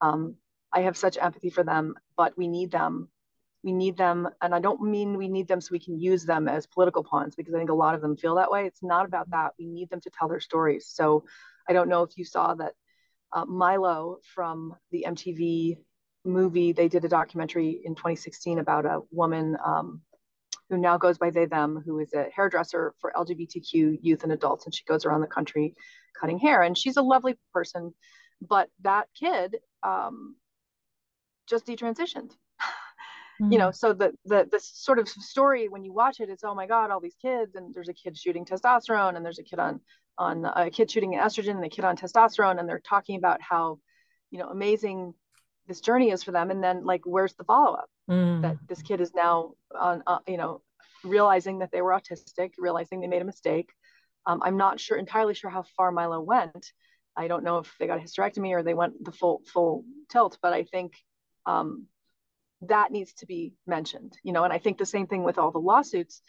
Um, 0.00 0.36
I 0.72 0.80
have 0.80 0.96
such 0.96 1.18
empathy 1.18 1.50
for 1.50 1.62
them, 1.62 1.94
but 2.16 2.36
we 2.36 2.48
need 2.48 2.70
them. 2.70 3.08
We 3.64 3.72
need 3.72 3.96
them. 3.96 4.28
And 4.40 4.54
I 4.54 4.60
don't 4.60 4.82
mean 4.82 5.16
we 5.16 5.26
need 5.26 5.48
them 5.48 5.60
so 5.60 5.70
we 5.72 5.80
can 5.80 5.98
use 5.98 6.24
them 6.24 6.46
as 6.46 6.66
political 6.66 7.02
pawns, 7.02 7.34
because 7.34 7.54
I 7.54 7.58
think 7.58 7.70
a 7.70 7.74
lot 7.74 7.96
of 7.96 8.02
them 8.02 8.16
feel 8.16 8.36
that 8.36 8.50
way. 8.50 8.66
It's 8.66 8.82
not 8.82 9.06
about 9.06 9.30
that. 9.30 9.54
We 9.58 9.66
need 9.66 9.90
them 9.90 10.00
to 10.02 10.10
tell 10.10 10.28
their 10.28 10.40
stories. 10.40 10.86
So 10.86 11.24
I 11.68 11.72
don't 11.72 11.88
know 11.88 12.02
if 12.02 12.16
you 12.16 12.24
saw 12.24 12.54
that 12.54 12.74
uh, 13.32 13.44
Milo 13.46 14.18
from 14.34 14.76
the 14.92 15.06
MTV 15.08 15.78
movie. 16.24 16.72
They 16.72 16.88
did 16.88 17.04
a 17.04 17.08
documentary 17.08 17.80
in 17.84 17.94
2016 17.94 18.58
about 18.58 18.86
a 18.86 19.00
woman 19.10 19.56
um, 19.64 20.02
who 20.70 20.78
now 20.78 20.96
goes 20.98 21.18
by 21.18 21.30
they 21.30 21.46
them, 21.46 21.82
who 21.84 21.98
is 21.98 22.12
a 22.14 22.28
hairdresser 22.34 22.94
for 23.00 23.12
LGBTQ 23.16 23.98
youth 24.00 24.22
and 24.22 24.32
adults, 24.32 24.64
and 24.64 24.74
she 24.74 24.84
goes 24.84 25.04
around 25.04 25.20
the 25.20 25.26
country 25.26 25.74
cutting 26.18 26.38
hair. 26.38 26.62
And 26.62 26.76
she's 26.76 26.96
a 26.96 27.02
lovely 27.02 27.36
person, 27.52 27.92
but 28.46 28.68
that 28.82 29.08
kid 29.18 29.56
um, 29.82 30.36
just 31.46 31.66
detransitioned. 31.66 32.30
Mm-hmm. 33.40 33.52
You 33.52 33.58
know, 33.58 33.68
mm. 33.68 33.74
so 33.74 33.92
the 33.92 34.12
the 34.24 34.48
the 34.50 34.60
sort 34.60 34.98
of 34.98 35.08
story 35.08 35.68
when 35.68 35.84
you 35.84 35.92
watch 35.92 36.20
it, 36.20 36.28
it's 36.28 36.44
oh 36.44 36.54
my 36.54 36.66
god, 36.66 36.90
all 36.90 37.00
these 37.00 37.16
kids, 37.20 37.54
and 37.56 37.74
there's 37.74 37.88
a 37.88 37.94
kid 37.94 38.16
shooting 38.16 38.44
testosterone, 38.44 39.16
and 39.16 39.24
there's 39.24 39.38
a 39.40 39.44
kid 39.44 39.58
on 39.58 39.80
on 40.16 40.44
a 40.44 40.70
kid 40.70 40.90
shooting 40.90 41.14
estrogen, 41.14 41.56
and 41.56 41.64
a 41.64 41.68
kid 41.68 41.84
on 41.84 41.96
testosterone, 41.96 42.60
and 42.60 42.68
they're 42.68 42.80
talking 42.80 43.16
about 43.16 43.40
how 43.42 43.78
you 44.30 44.38
know 44.38 44.48
amazing 44.48 45.14
this 45.66 45.80
journey 45.80 46.10
is 46.10 46.22
for 46.22 46.32
them 46.32 46.50
and 46.50 46.62
then 46.62 46.84
like 46.84 47.02
where's 47.04 47.34
the 47.34 47.44
follow-up 47.44 47.88
mm. 48.10 48.42
that 48.42 48.56
this 48.68 48.82
kid 48.82 49.00
is 49.00 49.14
now 49.14 49.52
on 49.78 50.02
uh, 50.06 50.18
you 50.26 50.36
know 50.36 50.60
realizing 51.04 51.58
that 51.60 51.70
they 51.72 51.82
were 51.82 51.92
autistic 51.92 52.52
realizing 52.58 53.00
they 53.00 53.06
made 53.06 53.22
a 53.22 53.26
mistake 53.26 53.70
um, 54.26 54.40
i'm 54.42 54.56
not 54.56 54.80
sure 54.80 54.96
entirely 54.96 55.34
sure 55.34 55.50
how 55.50 55.64
far 55.76 55.90
milo 55.90 56.20
went 56.20 56.72
i 57.16 57.28
don't 57.28 57.44
know 57.44 57.58
if 57.58 57.72
they 57.78 57.86
got 57.86 57.98
a 57.98 58.02
hysterectomy 58.02 58.52
or 58.52 58.62
they 58.62 58.74
went 58.74 59.02
the 59.04 59.12
full 59.12 59.42
full 59.52 59.84
tilt 60.10 60.38
but 60.42 60.52
i 60.52 60.64
think 60.64 60.92
um, 61.46 61.86
that 62.68 62.90
needs 62.90 63.12
to 63.14 63.26
be 63.26 63.54
mentioned 63.66 64.16
you 64.22 64.32
know 64.32 64.44
and 64.44 64.52
i 64.52 64.58
think 64.58 64.78
the 64.78 64.86
same 64.86 65.06
thing 65.06 65.22
with 65.22 65.38
all 65.38 65.50
the 65.50 65.58
lawsuits 65.58 66.20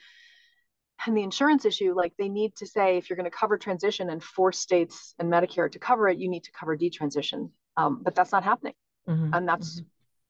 and 1.05 1.15
the 1.15 1.23
insurance 1.23 1.65
issue 1.65 1.93
like 1.95 2.13
they 2.17 2.29
need 2.29 2.55
to 2.55 2.65
say 2.65 2.97
if 2.97 3.09
you're 3.09 3.17
going 3.17 3.29
to 3.29 3.37
cover 3.37 3.57
transition 3.57 4.09
and 4.09 4.23
force 4.23 4.59
states 4.59 5.13
and 5.19 5.31
medicare 5.31 5.71
to 5.71 5.79
cover 5.79 6.07
it 6.07 6.17
you 6.17 6.29
need 6.29 6.43
to 6.43 6.51
cover 6.51 6.77
detransition 6.77 7.49
um, 7.77 8.01
but 8.03 8.15
that's 8.15 8.31
not 8.31 8.43
happening 8.43 8.73
Mm-hmm. 9.07 9.33
And 9.33 9.47
that's, 9.47 9.79
mm-hmm. 9.79 9.87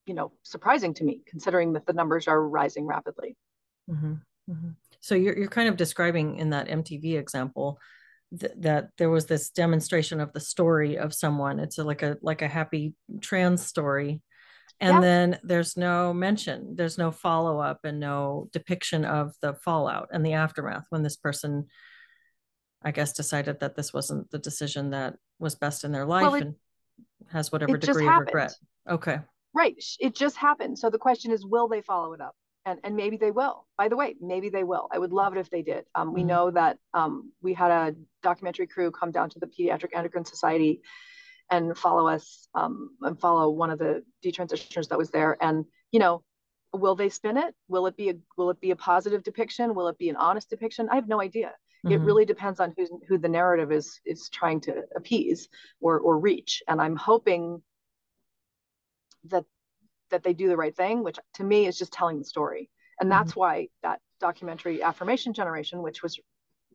you 0.08 0.14
know, 0.14 0.32
surprising 0.44 0.94
to 0.96 1.04
me 1.04 1.22
considering 1.26 1.74
that 1.74 1.86
the 1.86 1.94
numbers 1.94 2.28
are 2.28 2.48
rising 2.48 2.86
rapidly. 2.86 3.36
Mm-hmm. 3.90 4.14
mm-hmm. 4.52 4.70
So 5.02 5.14
you're, 5.16 5.38
you're 5.38 5.48
kind 5.48 5.70
of 5.70 5.78
describing 5.78 6.38
in 6.38 6.50
that 6.50 6.68
MTV 6.68 7.20
example 7.20 7.80
th- 8.40 8.54
that 8.58 8.90
there 8.98 9.12
was 9.12 9.28
this 9.28 9.52
demonstration 9.52 10.20
of 10.20 10.34
the 10.34 10.40
story 10.40 10.98
of 10.98 11.14
someone. 11.14 11.60
It's 11.60 11.78
a, 11.78 11.84
like 11.84 12.02
a, 12.02 12.18
like 12.22 12.42
a 12.42 12.48
happy 12.48 12.96
trans 13.22 13.64
story. 13.64 14.22
And 14.82 14.96
yeah. 14.96 15.02
then 15.02 15.40
there's 15.44 15.78
no 15.78 16.14
mention, 16.14 16.76
there's 16.76 16.98
no 16.98 17.12
follow 17.12 17.60
up 17.60 17.86
and 17.86 18.00
no 18.00 18.50
depiction 18.52 19.06
of 19.06 19.34
the 19.42 19.54
fallout 19.54 20.10
and 20.12 20.26
the 20.26 20.34
aftermath 20.34 20.86
when 20.90 21.02
this 21.02 21.16
person 21.16 21.68
I 22.86 22.92
guess 22.92 23.14
decided 23.14 23.60
that 23.62 23.76
this 23.76 23.92
wasn't 23.92 24.30
the 24.30 24.38
decision 24.38 24.92
that 24.92 25.16
was 25.40 25.56
best 25.56 25.84
in 25.84 25.92
their 25.92 26.06
life 26.06 26.22
well, 26.22 26.36
it, 26.36 26.44
and 26.44 26.56
has 27.32 27.52
whatever 27.52 27.78
degree 27.78 28.08
of 28.08 28.20
regret. 28.20 28.54
Okay. 28.88 29.20
Right. 29.56 29.76
It 30.00 30.14
just 30.14 30.38
happened. 30.38 30.78
So 30.78 30.92
the 30.92 31.00
question 31.00 31.32
is, 31.32 31.44
will 31.44 31.68
they 31.68 31.82
follow 31.82 32.14
it 32.14 32.22
up? 32.22 32.36
And, 32.64 32.80
and 32.84 32.96
maybe 32.96 33.18
they 33.18 33.32
will. 33.32 33.66
By 33.78 33.88
the 33.88 33.96
way, 33.96 34.16
maybe 34.22 34.50
they 34.50 34.64
will. 34.64 34.88
I 34.92 35.00
would 35.00 35.14
love 35.14 35.36
it 35.36 35.40
if 35.40 35.50
they 35.50 35.64
did. 35.64 35.86
Um, 35.96 36.14
we 36.14 36.22
mm-hmm. 36.22 36.28
know 36.28 36.52
that 36.52 36.78
um, 36.94 37.32
we 37.42 37.54
had 37.54 37.72
a 37.72 37.96
documentary 38.22 38.68
crew 38.68 38.92
come 38.92 39.12
down 39.12 39.30
to 39.32 39.40
the 39.40 39.48
Pediatric 39.48 39.96
Endocrine 39.96 40.26
Society 40.26 40.82
and 41.50 41.78
follow 41.78 42.08
us 42.08 42.48
um, 42.56 42.92
and 43.02 43.20
follow 43.20 43.50
one 43.50 43.70
of 43.70 43.80
the 43.80 44.04
detransitioners 44.24 44.90
that 44.90 44.98
was 44.98 45.12
there. 45.12 45.38
And 45.42 45.66
you 45.92 46.00
know, 46.00 46.24
will 46.74 46.96
they 46.96 47.10
spin 47.10 47.38
it? 47.38 47.54
Will 47.68 47.88
it 47.88 47.98
be 47.98 48.10
a 48.10 48.16
will 48.38 48.50
it 48.50 48.60
be 48.60 48.72
a 48.72 48.76
positive 48.76 49.24
depiction? 49.24 49.76
Will 49.76 49.88
it 49.88 49.98
be 49.98 50.10
an 50.10 50.16
honest 50.16 50.50
depiction? 50.50 50.90
I 50.92 50.96
have 50.96 51.08
no 51.08 51.22
idea. 51.22 51.54
Mm-hmm. 51.86 51.92
It 51.92 52.06
really 52.06 52.26
depends 52.26 52.60
on 52.60 52.74
who's 52.76 52.90
who 53.08 53.18
the 53.18 53.30
narrative 53.30 53.72
is 53.72 54.00
is 54.06 54.30
trying 54.30 54.62
to 54.62 54.84
appease 54.96 55.50
or 55.80 56.00
or 56.00 56.20
reach. 56.20 56.64
And 56.68 56.82
I'm 56.82 56.96
hoping 56.96 57.62
that 59.26 59.46
that 60.12 60.24
they 60.24 60.34
do 60.34 60.48
the 60.48 60.58
right 60.58 60.76
thing, 60.76 61.04
which 61.04 61.18
to 61.36 61.44
me 61.44 61.66
is 61.66 61.78
just 61.78 61.94
telling 61.94 62.20
the 62.20 62.26
story. 62.26 62.70
And 63.00 63.12
that's 63.12 63.32
mm-hmm. 63.32 63.40
why 63.40 63.68
that 63.84 64.00
documentary 64.20 64.82
Affirmation 64.82 65.34
Generation, 65.34 65.82
which 65.82 66.02
was 66.02 66.20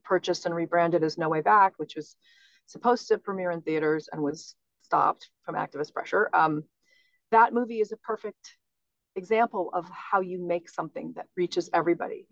purchased 0.05 0.47
and 0.47 0.55
rebranded 0.55 1.03
as 1.03 1.19
No 1.19 1.29
Way 1.29 1.41
Back, 1.41 1.75
which 1.77 1.97
was 1.97 2.17
supposed 2.67 3.09
to 3.09 3.19
premiere 3.19 3.51
in 3.51 3.63
theaters 3.63 4.09
and 4.13 4.23
was 4.23 4.55
stopped 4.91 5.31
from 5.45 5.55
activist 5.55 5.95
pressure. 5.95 6.29
Um, 6.35 6.65
that 7.31 7.55
movie 7.55 7.81
is 7.81 7.93
a 7.93 7.97
perfect 7.97 8.57
example 9.15 9.71
of 9.73 9.89
how 9.89 10.21
you 10.21 10.45
make 10.45 10.69
something 10.69 11.13
that 11.15 11.27
reaches 11.37 11.71
everybody 11.73 12.27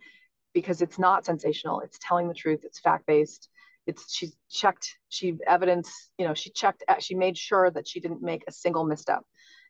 because 0.54 0.80
it's 0.80 0.98
not 0.98 1.24
sensational 1.24 1.80
it's 1.80 1.98
telling 2.00 2.28
the 2.28 2.34
truth 2.34 2.60
it's 2.64 2.78
fact 2.78 3.06
based 3.06 3.48
it's 3.86 4.14
she 4.14 4.28
checked 4.50 4.96
she 5.08 5.36
evidence 5.46 6.10
you 6.18 6.26
know 6.26 6.34
she 6.34 6.50
checked 6.50 6.82
she 7.00 7.14
made 7.14 7.36
sure 7.36 7.70
that 7.70 7.86
she 7.86 8.00
didn't 8.00 8.22
make 8.22 8.44
a 8.46 8.52
single 8.52 8.84
misstep 8.84 9.22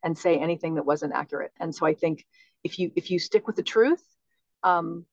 and 0.04 0.16
say 0.16 0.38
anything 0.38 0.74
that 0.74 0.84
wasn't 0.84 1.12
accurate 1.14 1.52
and 1.58 1.74
so 1.74 1.86
i 1.86 1.94
think 1.94 2.24
if 2.62 2.78
you 2.78 2.90
if 2.94 3.10
you 3.10 3.18
stick 3.18 3.46
with 3.46 3.56
the 3.56 3.62
truth 3.62 4.02
um, 4.62 5.06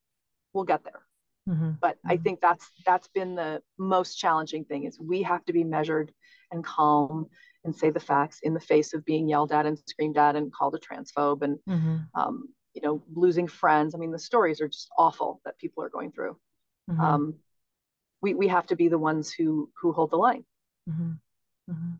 we'll 0.54 0.66
get 0.66 0.84
there 0.84 1.02
mm-hmm. 1.48 1.72
but 1.80 1.96
mm-hmm. 1.98 2.12
i 2.12 2.18
think 2.18 2.42
that's 2.42 2.70
that's 2.86 3.08
been 3.10 3.36
the 3.36 3.62
most 3.78 4.16
challenging 4.16 4.66
thing 4.66 4.84
is 4.84 5.00
we 5.00 5.24
have 5.24 5.44
to 5.46 5.54
be 5.54 5.64
measured 5.64 6.12
and 6.52 6.64
calm 6.64 7.28
and 7.65 7.75
say 7.75 7.89
the 7.89 7.99
facts 7.99 8.39
in 8.43 8.54
the 8.54 8.60
face 8.60 8.93
of 8.93 9.04
being 9.04 9.28
yelled 9.28 9.51
at 9.51 9.65
and 9.65 9.78
screamed 9.88 10.17
at 10.17 10.36
and 10.36 10.54
called 10.54 10.75
a 10.75 10.80
transphobe 10.80 11.41
and 11.41 11.60
mm-hmm. 11.67 11.97
um, 12.19 12.47
you 12.73 12.82
know 12.82 13.04
losing 13.13 13.47
friends 13.47 13.93
i 13.93 13.97
mean 13.97 14.12
the 14.12 14.19
stories 14.19 14.62
are 14.62 14.67
just 14.67 14.89
awful 14.97 15.41
that 15.43 15.58
people 15.58 15.84
are 15.84 15.89
going 15.89 16.12
through 16.12 16.38
mm-hmm. 16.89 17.01
um, 17.01 17.36
we 18.25 18.34
we 18.34 18.47
have 18.47 18.65
to 18.67 18.75
be 18.75 18.88
the 18.88 18.97
ones 18.97 19.32
who 19.32 19.69
who 19.80 19.91
hold 19.91 20.10
the 20.10 20.17
line. 20.17 20.43
Mm-hmm. 20.89 21.12
Mm-hmm. 21.71 21.91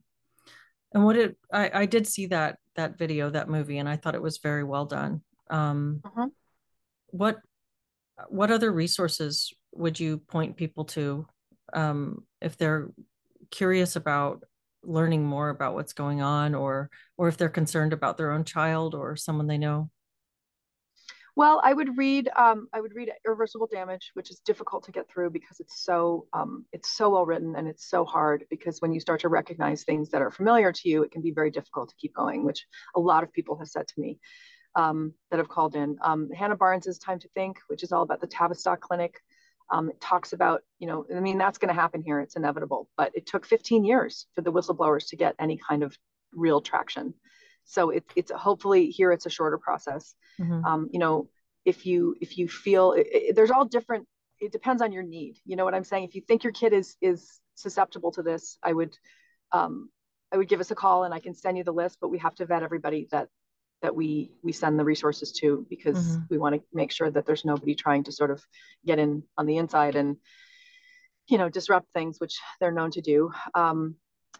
And 0.94 1.06
what 1.06 1.18
it 1.18 1.38
I 1.54 1.82
I 1.82 1.86
did 1.86 2.08
see 2.08 2.26
that 2.28 2.58
that 2.76 2.98
video 2.98 3.30
that 3.30 3.48
movie 3.48 3.78
and 3.78 3.88
I 3.88 3.96
thought 3.96 4.16
it 4.16 4.22
was 4.22 4.40
very 4.40 4.64
well 4.64 4.86
done. 4.86 5.22
Um, 5.50 6.02
mm-hmm. 6.04 6.28
What 7.12 7.38
what 8.30 8.52
other 8.52 8.72
resources 8.72 9.54
would 9.74 10.00
you 10.00 10.18
point 10.18 10.58
people 10.58 10.86
to 10.86 11.28
um, 11.74 12.24
if 12.42 12.58
they're 12.58 12.90
curious 13.52 13.96
about 13.96 14.44
learning 14.86 15.24
more 15.24 15.50
about 15.50 15.74
what's 15.74 15.94
going 15.94 16.22
on 16.22 16.56
or 16.56 16.90
or 17.18 17.28
if 17.28 17.38
they're 17.38 17.50
concerned 17.50 17.94
about 17.94 18.18
their 18.18 18.32
own 18.32 18.44
child 18.44 18.96
or 18.96 19.16
someone 19.16 19.48
they 19.48 19.58
know 19.58 19.90
well, 21.38 21.60
I 21.62 21.74
would 21.74 21.98
read 21.98 22.30
um, 22.38 22.70
I 22.72 22.80
would 22.80 22.96
read 22.96 23.12
Irreversible 23.26 23.68
Damage, 23.68 24.12
which 24.14 24.32
is 24.32 24.40
difficult 24.40 24.86
to 24.86 24.94
get 24.94 25.10
through 25.10 25.32
because 25.32 25.60
it's 25.60 25.84
so 25.84 26.28
um, 26.32 26.66
it's 26.72 26.96
so 26.96 27.10
well 27.10 27.26
written 27.26 27.56
and 27.58 27.68
it's 27.68 27.90
so 27.90 28.06
hard 28.06 28.46
because 28.50 28.80
when 28.80 28.94
you 28.94 29.02
start 29.02 29.20
to 29.22 29.30
recognize 29.30 29.84
things 29.84 30.10
that 30.12 30.22
are 30.22 30.32
familiar 30.32 30.72
to 30.72 30.90
you, 30.90 31.04
it 31.04 31.12
can 31.12 31.22
be 31.22 31.32
very 31.32 31.52
difficult 31.52 31.90
to 31.90 31.96
keep 31.98 32.16
going, 32.16 32.46
which 32.46 32.66
a 32.96 33.02
lot 33.02 33.24
of 33.24 33.34
people 33.34 33.58
have 33.58 33.68
said 33.68 33.86
to 33.86 34.00
me 34.00 34.18
um, 34.76 35.14
that 35.30 35.38
have 35.38 35.50
called 35.50 35.76
in. 35.76 35.98
Um, 36.02 36.30
Hannah 36.32 36.56
Barnes's 36.56 37.00
Time 37.00 37.20
to 37.20 37.28
Think, 37.36 37.58
which 37.68 37.84
is 37.84 37.92
all 37.92 38.04
about 38.04 38.22
the 38.22 38.28
Tavistock 38.28 38.80
Clinic. 38.80 39.20
Um, 39.72 39.90
it 39.90 40.00
talks 40.00 40.34
about, 40.34 40.62
you 40.80 40.88
know, 40.88 41.06
I 41.16 41.20
mean, 41.20 41.38
that's 41.38 41.58
going 41.58 41.74
to 41.74 41.80
happen 41.80 42.02
here. 42.02 42.20
It's 42.20 42.36
inevitable, 42.36 42.88
but 42.98 43.12
it 43.16 43.26
took 43.26 43.46
15 43.46 43.84
years 43.84 44.28
for 44.36 44.42
the 44.42 44.52
whistleblowers 44.52 45.10
to 45.10 45.16
get 45.16 45.36
any 45.40 45.58
kind 45.58 45.84
of 45.84 45.98
real 46.34 46.62
traction. 46.62 47.14
So 47.66 47.90
it, 47.90 48.04
it's 48.16 48.32
hopefully 48.32 48.88
here 48.92 49.12
it's 49.12 49.26
a 49.26 49.30
shorter 49.30 49.58
process. 49.58 50.14
Mm-hmm. 50.40 50.66
Um, 50.66 50.90
you 50.92 51.00
know, 51.00 51.30
if 51.66 51.86
you 51.86 52.16
if 52.22 52.38
you 52.38 52.48
feel 52.48 52.94
it, 52.94 53.08
it, 53.12 53.36
there's 53.36 53.52
all 53.52 53.66
different. 53.66 54.08
It 54.40 54.52
depends 54.52 54.82
on 54.82 54.92
your 54.92 55.02
need. 55.02 55.38
You 55.46 55.56
know 55.56 55.66
what 55.66 55.74
I'm 55.74 55.84
saying? 55.84 56.04
If 56.04 56.16
you 56.16 56.22
think 56.22 56.44
your 56.44 56.54
kid 56.54 56.74
is 56.74 56.96
is 57.02 57.40
susceptible 57.56 58.12
to 58.12 58.22
this, 58.22 58.58
I 58.62 58.72
would 58.72 58.96
um, 59.52 59.90
I 60.32 60.38
would 60.38 60.48
give 60.48 60.60
us 60.60 60.72
a 60.72 60.76
call 60.76 61.06
and 61.06 61.14
I 61.14 61.20
can 61.20 61.34
send 61.34 61.58
you 61.58 61.64
the 61.64 61.74
list. 61.74 61.98
But 62.00 62.10
we 62.10 62.20
have 62.20 62.36
to 62.36 62.46
vet 62.46 62.62
everybody 62.62 63.08
that 63.12 63.30
that 63.86 63.96
we 63.96 64.32
we 64.44 64.52
send 64.52 64.78
the 64.78 64.84
resources 64.84 65.32
to 65.32 65.66
because 65.70 65.98
mm-hmm. 65.98 66.24
we 66.30 66.38
want 66.38 66.56
to 66.56 66.62
make 66.74 66.92
sure 66.92 67.10
that 67.10 67.26
there's 67.26 67.46
nobody 67.46 67.76
trying 67.76 68.04
to 68.04 68.12
sort 68.12 68.32
of 68.32 68.44
get 68.86 69.00
in 69.00 69.24
on 69.38 69.46
the 69.46 69.58
inside 69.58 69.96
and 69.96 70.18
you 71.28 71.38
know 71.38 71.50
disrupt 71.50 71.88
things 71.94 72.18
which 72.20 72.36
they're 72.60 72.78
known 72.80 72.92
to 72.92 73.02
do 73.02 73.32
um, 73.54 73.96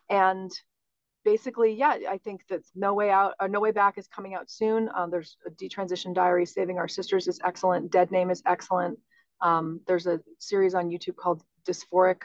and 0.10 0.52
basically, 1.26 1.74
yeah, 1.74 1.98
I 2.08 2.20
think 2.20 2.42
that 2.50 2.62
No 2.76 2.94
Way 2.94 3.10
Out 3.10 3.34
or 3.42 3.46
uh, 3.46 3.48
No 3.50 3.60
Way 3.60 3.72
Back 3.72 3.98
is 3.98 4.08
coming 4.08 4.36
out 4.36 4.50
soon. 4.50 4.90
Um, 4.96 5.10
there's 5.12 5.36
a 5.46 5.50
detransition 5.50 6.14
diary, 6.14 6.46
Saving 6.46 6.78
Our 6.78 6.88
Sisters 6.88 7.28
is 7.28 7.40
excellent. 7.44 7.92
Dead 7.92 8.12
Name 8.12 8.30
is 8.30 8.42
excellent. 8.46 9.00
Um, 9.42 9.82
there's 9.88 10.08
a 10.08 10.22
series 10.40 10.76
on 10.76 10.90
YouTube 10.90 11.18
called 11.18 11.44
Dysphoric, 11.68 12.22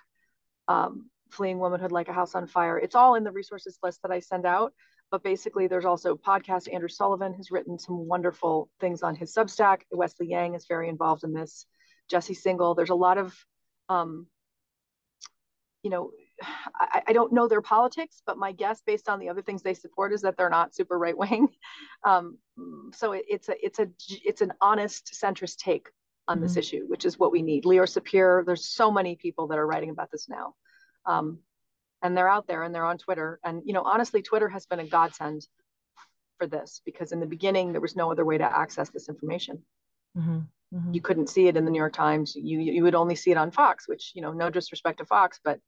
um, 0.68 1.10
Fleeing 1.30 1.58
Womanhood 1.58 1.90
Like 1.90 2.08
a 2.08 2.12
House 2.12 2.34
on 2.34 2.46
Fire. 2.46 2.78
It's 2.78 2.94
all 2.94 3.16
in 3.16 3.24
the 3.24 3.32
resources 3.32 3.78
list 3.82 4.00
that 4.02 4.12
I 4.12 4.20
send 4.20 4.46
out. 4.46 4.72
But 5.10 5.22
basically, 5.24 5.66
there's 5.66 5.84
also 5.84 6.16
podcast. 6.16 6.72
Andrew 6.72 6.88
Sullivan 6.88 7.34
has 7.34 7.50
written 7.50 7.78
some 7.78 8.06
wonderful 8.06 8.70
things 8.80 9.02
on 9.02 9.14
his 9.16 9.34
Substack. 9.34 9.82
Wesley 9.90 10.28
Yang 10.28 10.54
is 10.54 10.66
very 10.68 10.88
involved 10.88 11.24
in 11.24 11.32
this. 11.32 11.66
Jesse 12.10 12.34
Singal. 12.34 12.76
There's 12.76 12.90
a 12.90 12.94
lot 12.94 13.18
of, 13.18 13.34
um, 13.88 14.26
you 15.82 15.90
know, 15.90 16.10
I, 16.74 17.02
I, 17.08 17.12
don't 17.12 17.32
know 17.32 17.48
their 17.48 17.62
politics, 17.62 18.22
but 18.26 18.36
my 18.36 18.52
guess, 18.52 18.82
based 18.84 19.08
on 19.08 19.20
the 19.20 19.28
other 19.28 19.42
things 19.42 19.62
they 19.62 19.74
support, 19.74 20.12
is 20.12 20.22
that 20.22 20.36
they're 20.36 20.50
not 20.50 20.74
super 20.74 20.98
right 20.98 21.16
wing. 21.16 21.48
Um, 22.02 22.38
so 22.94 23.12
it, 23.12 23.26
it's 23.28 23.50
a 23.50 23.64
it's 23.64 23.78
a 23.78 23.86
it's 24.24 24.40
an 24.40 24.54
honest 24.62 25.14
centrist 25.22 25.56
take 25.58 25.90
on 26.26 26.38
mm-hmm. 26.38 26.46
this 26.46 26.56
issue, 26.56 26.86
which 26.86 27.04
is 27.04 27.18
what 27.18 27.30
we 27.30 27.42
need. 27.42 27.64
Leor 27.64 27.84
Sapir, 27.84 28.44
there's 28.46 28.64
so 28.64 28.90
many 28.90 29.16
people 29.16 29.48
that 29.48 29.58
are 29.58 29.66
writing 29.66 29.90
about 29.90 30.10
this 30.10 30.26
now, 30.30 30.54
um, 31.04 31.40
and 32.02 32.16
they're 32.16 32.28
out 32.28 32.46
there 32.46 32.62
and 32.62 32.74
they're 32.74 32.84
on 32.84 32.98
Twitter. 32.98 33.40
And 33.44 33.62
you 33.64 33.72
know, 33.72 33.82
honestly, 33.82 34.22
Twitter 34.22 34.48
has 34.48 34.66
been 34.66 34.80
a 34.80 34.86
godsend 34.86 35.46
for 36.38 36.46
this 36.46 36.80
because 36.84 37.12
in 37.12 37.20
the 37.20 37.26
beginning 37.26 37.72
there 37.72 37.80
was 37.80 37.96
no 37.96 38.10
other 38.10 38.24
way 38.24 38.38
to 38.38 38.44
access 38.44 38.90
this 38.90 39.08
information. 39.08 39.62
Mm-hmm. 40.16 40.40
Mm-hmm. 40.74 40.94
You 40.94 41.00
couldn't 41.00 41.28
see 41.28 41.48
it 41.48 41.56
in 41.56 41.64
the 41.64 41.70
New 41.70 41.78
York 41.78 41.92
Times. 41.92 42.34
You 42.36 42.60
you 42.60 42.82
would 42.84 42.94
only 42.94 43.16
see 43.16 43.30
it 43.30 43.36
on 43.36 43.50
Fox, 43.50 43.88
which 43.88 44.12
you 44.14 44.22
know, 44.22 44.32
no 44.32 44.50
disrespect 44.50 44.98
to 44.98 45.04
Fox, 45.04 45.40
but 45.42 45.58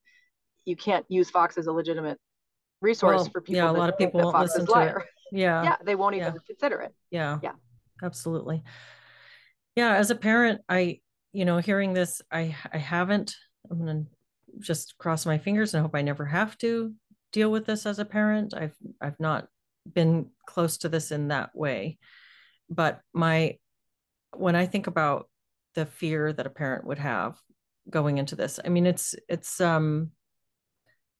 you 0.64 0.76
can't 0.76 1.04
use 1.08 1.28
Fox 1.28 1.58
as 1.58 1.66
a 1.66 1.72
legitimate 1.72 2.18
resource 2.80 3.22
well, 3.22 3.30
for 3.30 3.40
people. 3.40 3.62
Yeah, 3.62 3.70
a 3.70 3.72
lot 3.72 3.88
of 3.88 3.98
people 3.98 4.20
won't 4.20 4.32
Fox 4.34 4.50
listen 4.50 4.66
to 4.66 4.72
liar. 4.72 4.98
it. 4.98 5.06
Yeah. 5.32 5.62
Yeah, 5.62 5.76
they 5.84 5.94
won't 5.94 6.14
even 6.14 6.34
yeah. 6.34 6.40
consider 6.46 6.80
it. 6.82 6.94
Yeah. 7.10 7.38
Yeah. 7.42 7.52
Absolutely. 8.02 8.62
Yeah, 9.76 9.94
as 9.94 10.10
a 10.10 10.14
parent, 10.14 10.60
I, 10.68 11.00
you 11.32 11.44
know, 11.44 11.58
hearing 11.58 11.94
this, 11.94 12.20
I 12.30 12.54
I 12.70 12.76
haven't, 12.76 13.34
I'm 13.70 13.78
gonna 13.78 14.04
just 14.58 14.96
cross 14.98 15.26
my 15.26 15.38
fingers 15.38 15.74
and 15.74 15.82
hope 15.82 15.94
I 15.94 16.02
never 16.02 16.24
have 16.26 16.56
to 16.58 16.94
deal 17.32 17.50
with 17.50 17.66
this 17.66 17.86
as 17.86 17.98
a 17.98 18.04
parent. 18.04 18.54
I've 18.54 18.76
I've 19.00 19.18
not 19.18 19.48
been 19.90 20.30
close 20.46 20.78
to 20.78 20.88
this 20.88 21.10
in 21.10 21.28
that 21.28 21.54
way. 21.54 21.98
But 22.70 23.00
my 23.12 23.58
when 24.36 24.56
I 24.56 24.66
think 24.66 24.86
about 24.86 25.28
the 25.74 25.86
fear 25.86 26.32
that 26.32 26.46
a 26.46 26.50
parent 26.50 26.86
would 26.86 26.98
have 26.98 27.38
going 27.88 28.18
into 28.18 28.36
this, 28.36 28.60
I 28.64 28.68
mean 28.68 28.86
it's 28.86 29.14
it's 29.28 29.60
um 29.60 30.10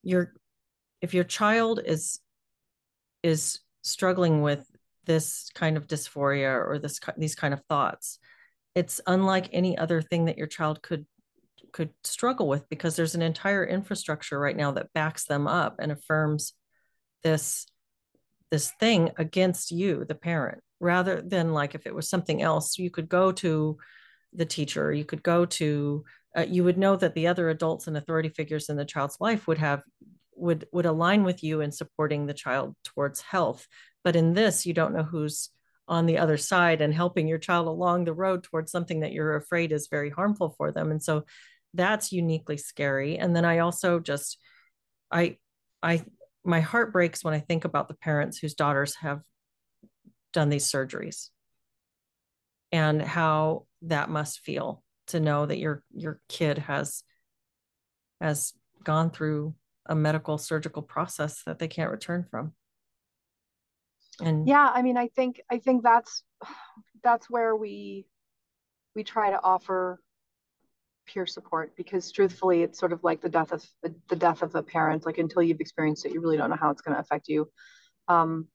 your 0.03 0.35
if 1.01 1.15
your 1.15 1.25
child 1.25 1.81
is 1.85 2.21
is 3.23 3.61
struggling 3.83 4.43
with 4.43 4.67
this 5.05 5.51
kind 5.55 5.77
of 5.77 5.87
dysphoria 5.87 6.55
or 6.55 6.79
this 6.79 7.01
these 7.17 7.35
kind 7.35 7.53
of 7.53 7.63
thoughts 7.69 8.19
it's 8.75 9.01
unlike 9.07 9.49
any 9.53 9.77
other 9.77 10.01
thing 10.01 10.27
that 10.27 10.39
your 10.39 10.47
child 10.47 10.83
could 10.83 11.07
could 11.73 11.91
struggle 12.05 12.49
with 12.49 12.69
because 12.69 12.97
there's 12.97 13.15
an 13.15 13.23
entire 13.23 13.65
infrastructure 13.65 14.39
right 14.39 14.57
now 14.57 14.73
that 14.73 14.93
backs 14.93 15.25
them 15.25 15.47
up 15.47 15.77
and 15.79 15.91
affirms 15.93 16.55
this 17.23 17.67
this 18.51 18.73
thing 18.79 19.11
against 19.17 19.71
you 19.71 20.05
the 20.05 20.15
parent 20.15 20.63
rather 20.81 21.23
than 21.23 21.53
like 21.53 21.75
if 21.75 21.87
it 21.87 21.95
was 21.95 22.09
something 22.09 22.43
else 22.43 22.79
you 22.79 22.91
could 22.91 23.09
go 23.09 23.33
to 23.33 23.79
the 24.35 24.45
teacher 24.45 24.93
you 24.93 25.05
could 25.05 25.23
go 25.23 25.45
to 25.45 26.05
uh, 26.37 26.47
you 26.49 26.65
would 26.65 26.79
know 26.79 26.97
that 26.97 27.15
the 27.15 27.27
other 27.27 27.51
adults 27.51 27.87
and 27.87 27.97
authority 27.97 28.29
figures 28.29 28.69
in 28.69 28.77
the 28.77 28.85
child's 28.85 29.19
life 29.21 29.47
would 29.47 29.59
have 29.59 29.83
would 30.35 30.67
would 30.73 30.87
align 30.87 31.25
with 31.25 31.43
you 31.43 31.61
in 31.61 31.71
supporting 31.71 32.27
the 32.27 32.35
child 32.35 32.75
towards 32.85 33.21
health. 33.21 33.67
But 34.05 34.17
in 34.17 34.33
this 34.33 34.67
you 34.67 34.73
don't 34.73 34.95
know 34.95 35.03
who's 35.03 35.51
on 35.89 36.07
the 36.07 36.19
other 36.19 36.37
side 36.37 36.81
and 36.81 36.95
helping 36.95 37.29
your 37.29 37.39
child 37.39 37.67
along 37.67 38.05
the 38.05 38.15
road 38.15 38.43
towards 38.43 38.71
something 38.71 39.01
that 39.01 39.13
you're 39.13 39.37
afraid 39.37 39.73
is 39.73 39.89
very 39.91 40.11
harmful 40.11 40.55
for 40.57 40.73
them. 40.73 40.91
And 40.91 41.03
so 41.03 41.25
that's 41.75 42.13
uniquely 42.13 42.57
scary. 42.57 43.19
And 43.19 43.35
then 43.35 43.45
i 43.45 43.59
also 43.59 44.01
just 44.01 44.39
i 45.11 45.37
i 45.83 46.05
my 46.45 46.61
heart 46.61 46.93
breaks 46.93 47.23
when 47.23 47.35
i 47.35 47.41
think 47.41 47.65
about 47.65 47.89
the 47.89 47.95
parents 47.95 48.39
whose 48.39 48.55
daughters 48.55 48.97
have 48.97 49.21
done 50.33 50.49
these 50.49 50.71
surgeries 50.71 51.29
and 52.73 53.03
how 53.03 53.67
that 53.83 54.09
must 54.09 54.41
feel 54.41 54.83
to 55.09 55.21
know 55.21 55.47
that 55.47 55.59
your 55.59 55.83
your 55.95 56.21
kid 56.29 56.59
has 56.59 57.05
has 58.21 58.53
gone 58.83 59.11
through 59.11 59.55
a 59.87 59.95
medical 59.95 60.39
surgical 60.39 60.83
process 60.83 61.43
that 61.45 61.59
they 61.59 61.69
can't 61.69 61.91
return 61.91 62.25
from. 62.31 62.53
And 64.21 64.47
yeah 64.47 64.71
i 64.73 64.83
mean 64.83 64.97
i 64.97 65.09
think 65.09 65.41
i 65.51 65.59
think 65.59 65.83
that's 65.83 66.23
that's 67.03 67.29
where 67.31 67.57
we 67.57 68.07
we 68.95 69.05
try 69.05 69.31
to 69.31 69.43
offer 69.43 70.01
peer 71.07 71.27
support 71.27 71.75
because 71.77 72.11
truthfully 72.11 72.63
it's 72.63 72.79
sort 72.79 72.93
of 72.93 73.03
like 73.03 73.21
the 73.21 73.29
death 73.29 73.53
of 73.53 73.65
the 74.09 74.17
death 74.17 74.43
of 74.43 74.55
a 74.55 74.63
parent 74.63 75.05
like 75.05 75.19
until 75.19 75.43
you've 75.43 75.61
experienced 75.61 76.05
it 76.05 76.13
you 76.13 76.21
really 76.21 76.37
don't 76.37 76.51
know 76.51 76.57
how 76.57 76.71
it's 76.71 76.83
going 76.83 76.95
to 76.95 77.01
affect 77.01 77.29
you 77.29 77.49
um, 78.09 78.47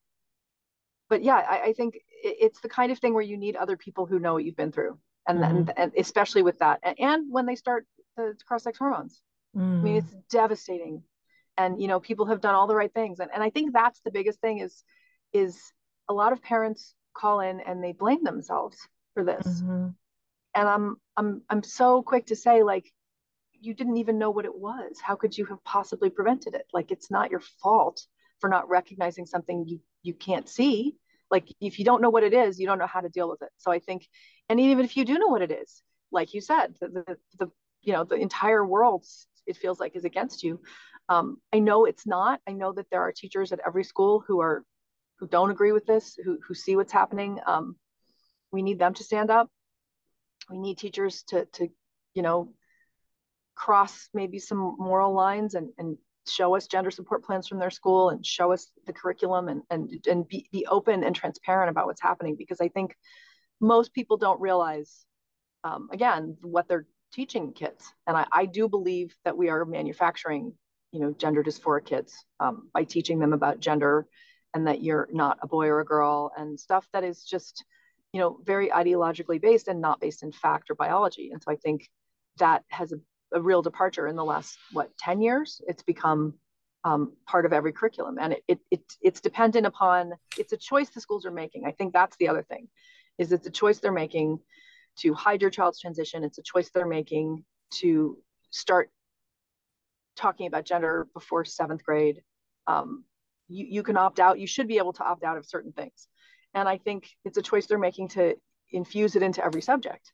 but 1.09 1.23
yeah 1.23 1.35
I, 1.35 1.61
I 1.67 1.73
think 1.73 1.97
it's 2.23 2.59
the 2.61 2.69
kind 2.69 2.91
of 2.91 2.99
thing 2.99 3.13
where 3.13 3.23
you 3.23 3.37
need 3.37 3.55
other 3.55 3.77
people 3.77 4.05
who 4.05 4.19
know 4.19 4.33
what 4.33 4.43
you've 4.43 4.55
been 4.55 4.71
through 4.71 4.97
and 5.27 5.39
mm-hmm. 5.39 5.65
then 5.65 5.73
and 5.77 5.91
especially 5.97 6.41
with 6.41 6.59
that 6.59 6.79
and, 6.83 6.99
and 6.99 7.31
when 7.31 7.45
they 7.45 7.55
start 7.55 7.85
the 8.15 8.35
cross-sex 8.47 8.77
hormones 8.77 9.21
mm. 9.55 9.61
i 9.61 9.83
mean 9.83 9.95
it's 9.97 10.15
devastating 10.29 11.03
and 11.57 11.81
you 11.81 11.87
know 11.87 11.99
people 11.99 12.25
have 12.25 12.41
done 12.41 12.55
all 12.55 12.67
the 12.67 12.75
right 12.75 12.93
things 12.93 13.19
and, 13.19 13.29
and 13.33 13.43
i 13.43 13.49
think 13.49 13.73
that's 13.73 13.99
the 14.01 14.11
biggest 14.11 14.39
thing 14.41 14.59
is 14.59 14.83
is 15.33 15.59
a 16.09 16.13
lot 16.13 16.31
of 16.31 16.41
parents 16.41 16.95
call 17.13 17.41
in 17.41 17.59
and 17.59 17.83
they 17.83 17.91
blame 17.91 18.23
themselves 18.23 18.77
for 19.13 19.23
this 19.23 19.45
mm-hmm. 19.45 19.87
And 20.57 20.67
i'm 20.67 20.97
i'm 21.15 21.41
i'm 21.49 21.63
so 21.63 22.01
quick 22.01 22.25
to 22.25 22.35
say 22.35 22.63
like 22.63 22.91
you 23.61 23.73
didn't 23.73 23.97
even 23.97 24.17
know 24.17 24.29
what 24.29 24.45
it 24.45 24.55
was. 24.55 24.99
How 25.01 25.15
could 25.15 25.37
you 25.37 25.45
have 25.45 25.63
possibly 25.63 26.09
prevented 26.09 26.53
it? 26.53 26.65
Like 26.73 26.91
it's 26.91 27.09
not 27.11 27.31
your 27.31 27.41
fault 27.61 28.05
for 28.39 28.49
not 28.49 28.69
recognizing 28.69 29.25
something 29.25 29.65
you 29.67 29.79
you 30.03 30.13
can't 30.13 30.47
see. 30.47 30.95
Like 31.29 31.47
if 31.59 31.79
you 31.79 31.85
don't 31.85 32.01
know 32.01 32.09
what 32.09 32.23
it 32.23 32.33
is, 32.33 32.59
you 32.59 32.67
don't 32.67 32.79
know 32.79 32.87
how 32.87 33.01
to 33.01 33.09
deal 33.09 33.29
with 33.29 33.41
it. 33.41 33.49
So 33.57 33.71
I 33.71 33.79
think, 33.79 34.07
and 34.47 34.59
even 34.59 34.85
if 34.85 34.95
you 34.95 35.05
do 35.05 35.17
know 35.17 35.27
what 35.27 35.41
it 35.41 35.51
is, 35.51 35.81
like 36.11 36.33
you 36.33 36.41
said, 36.41 36.75
the 36.79 36.87
the, 36.89 37.17
the 37.39 37.51
you 37.81 37.93
know 37.93 38.03
the 38.03 38.15
entire 38.15 38.65
world 38.65 39.05
it 39.45 39.57
feels 39.57 39.79
like 39.79 39.95
is 39.95 40.05
against 40.05 40.43
you. 40.43 40.59
Um, 41.09 41.37
I 41.53 41.59
know 41.59 41.85
it's 41.85 42.05
not. 42.05 42.41
I 42.47 42.51
know 42.51 42.73
that 42.73 42.89
there 42.91 43.01
are 43.01 43.13
teachers 43.13 43.51
at 43.51 43.61
every 43.65 43.83
school 43.83 44.23
who 44.27 44.41
are 44.41 44.63
who 45.19 45.27
don't 45.27 45.51
agree 45.51 45.71
with 45.71 45.85
this, 45.85 46.17
who 46.23 46.37
who 46.45 46.53
see 46.53 46.75
what's 46.75 46.93
happening. 46.93 47.39
Um, 47.45 47.75
we 48.51 48.61
need 48.61 48.79
them 48.79 48.93
to 48.95 49.03
stand 49.03 49.29
up. 49.29 49.49
We 50.49 50.57
need 50.57 50.77
teachers 50.77 51.23
to 51.29 51.45
to 51.53 51.69
you 52.13 52.21
know 52.21 52.53
cross 53.55 54.09
maybe 54.13 54.39
some 54.39 54.75
moral 54.77 55.13
lines 55.13 55.55
and, 55.55 55.69
and 55.77 55.97
show 56.29 56.55
us 56.55 56.67
gender 56.67 56.91
support 56.91 57.23
plans 57.23 57.47
from 57.47 57.59
their 57.59 57.71
school 57.71 58.09
and 58.09 58.25
show 58.25 58.51
us 58.51 58.69
the 58.85 58.93
curriculum 58.93 59.47
and, 59.47 59.61
and, 59.69 59.89
and 60.07 60.27
be, 60.27 60.47
be 60.51 60.65
open 60.67 61.03
and 61.03 61.15
transparent 61.15 61.69
about 61.69 61.87
what's 61.87 62.01
happening 62.01 62.35
because 62.37 62.61
I 62.61 62.67
think 62.67 62.95
most 63.59 63.93
people 63.93 64.17
don't 64.17 64.39
realize, 64.39 65.05
um, 65.63 65.89
again, 65.91 66.37
what 66.41 66.67
they're 66.67 66.85
teaching 67.13 67.53
kids. 67.53 67.91
And 68.05 68.15
I, 68.15 68.25
I, 68.31 68.45
do 68.45 68.67
believe 68.67 69.15
that 69.25 69.37
we 69.37 69.49
are 69.49 69.65
manufacturing, 69.65 70.53
you 70.91 70.99
know, 70.99 71.11
gender 71.13 71.43
dysphoric 71.43 71.85
kids 71.85 72.13
um, 72.39 72.69
by 72.73 72.83
teaching 72.83 73.19
them 73.19 73.33
about 73.33 73.59
gender 73.59 74.05
and 74.53 74.67
that 74.67 74.83
you're 74.83 75.07
not 75.11 75.39
a 75.41 75.47
boy 75.47 75.67
or 75.67 75.79
a 75.79 75.85
girl 75.85 76.31
and 76.37 76.59
stuff 76.59 76.87
that 76.93 77.03
is 77.03 77.23
just, 77.23 77.63
you 78.13 78.19
know, 78.19 78.39
very 78.43 78.69
ideologically 78.69 79.41
based 79.41 79.67
and 79.67 79.81
not 79.81 79.99
based 79.99 80.23
in 80.23 80.31
fact 80.31 80.69
or 80.69 80.75
biology. 80.75 81.31
And 81.31 81.41
so 81.41 81.51
I 81.51 81.55
think 81.55 81.89
that 82.37 82.63
has 82.69 82.91
a 82.91 82.97
a 83.33 83.41
real 83.41 83.61
departure 83.61 84.07
in 84.07 84.15
the 84.15 84.23
last 84.25 84.57
what 84.71 84.95
10 84.97 85.21
years? 85.21 85.61
It's 85.67 85.83
become 85.83 86.35
um, 86.83 87.13
part 87.25 87.45
of 87.45 87.53
every 87.53 87.73
curriculum. 87.73 88.17
And 88.19 88.33
it, 88.33 88.43
it, 88.47 88.59
it, 88.71 88.81
it's 89.01 89.21
dependent 89.21 89.65
upon 89.65 90.13
it's 90.37 90.53
a 90.53 90.57
choice 90.57 90.89
the 90.89 91.01
schools 91.01 91.25
are 91.25 91.31
making. 91.31 91.65
I 91.65 91.71
think 91.71 91.93
that's 91.93 92.15
the 92.17 92.29
other 92.29 92.43
thing 92.43 92.67
is 93.17 93.31
it's 93.31 93.47
a 93.47 93.51
choice 93.51 93.79
they're 93.79 93.91
making 93.91 94.39
to 94.99 95.13
hide 95.13 95.41
your 95.41 95.51
child's 95.51 95.79
transition. 95.79 96.23
It's 96.23 96.37
a 96.37 96.43
choice 96.43 96.69
they're 96.69 96.87
making 96.87 97.43
to 97.79 98.17
start 98.51 98.89
talking 100.15 100.47
about 100.47 100.65
gender 100.65 101.07
before 101.13 101.45
seventh 101.45 101.83
grade. 101.83 102.21
Um, 102.67 103.03
you, 103.49 103.65
you 103.69 103.83
can 103.83 103.97
opt 103.97 104.19
out. 104.19 104.39
You 104.39 104.47
should 104.47 104.67
be 104.67 104.77
able 104.77 104.93
to 104.93 105.03
opt 105.03 105.23
out 105.23 105.37
of 105.37 105.45
certain 105.45 105.71
things 105.71 106.07
and 106.57 106.67
i 106.67 106.77
think 106.77 107.09
it's 107.25 107.37
a 107.37 107.41
choice 107.49 107.65
they're 107.65 107.87
making 107.89 108.07
to 108.09 108.35
infuse 108.71 109.15
it 109.15 109.23
into 109.23 109.43
every 109.43 109.61
subject 109.61 110.11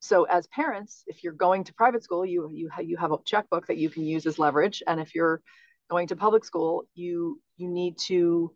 so 0.00 0.24
as 0.24 0.46
parents, 0.48 1.02
if 1.06 1.24
you're 1.24 1.32
going 1.32 1.64
to 1.64 1.74
private 1.74 2.04
school, 2.04 2.24
you 2.24 2.48
you 2.52 2.70
you 2.82 2.96
have 2.96 3.12
a 3.12 3.18
checkbook 3.24 3.66
that 3.66 3.78
you 3.78 3.90
can 3.90 4.04
use 4.04 4.26
as 4.26 4.38
leverage, 4.38 4.82
and 4.86 5.00
if 5.00 5.14
you're 5.14 5.42
going 5.90 6.08
to 6.08 6.16
public 6.16 6.44
school, 6.44 6.84
you 6.94 7.40
you 7.56 7.68
need 7.68 7.98
to 8.06 8.54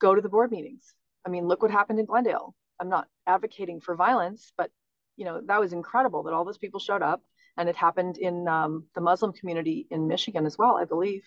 go 0.00 0.14
to 0.14 0.20
the 0.20 0.28
board 0.28 0.50
meetings. 0.50 0.94
I 1.24 1.30
mean, 1.30 1.46
look 1.46 1.62
what 1.62 1.70
happened 1.70 2.00
in 2.00 2.06
Glendale. 2.06 2.54
I'm 2.80 2.88
not 2.88 3.06
advocating 3.26 3.80
for 3.80 3.94
violence, 3.94 4.52
but 4.56 4.70
you 5.16 5.24
know 5.24 5.40
that 5.46 5.60
was 5.60 5.72
incredible 5.72 6.24
that 6.24 6.32
all 6.32 6.44
those 6.44 6.58
people 6.58 6.80
showed 6.80 7.02
up, 7.02 7.22
and 7.56 7.68
it 7.68 7.76
happened 7.76 8.18
in 8.18 8.48
um, 8.48 8.86
the 8.94 9.00
Muslim 9.00 9.32
community 9.32 9.86
in 9.90 10.08
Michigan 10.08 10.44
as 10.44 10.58
well, 10.58 10.76
I 10.76 10.86
believe, 10.86 11.22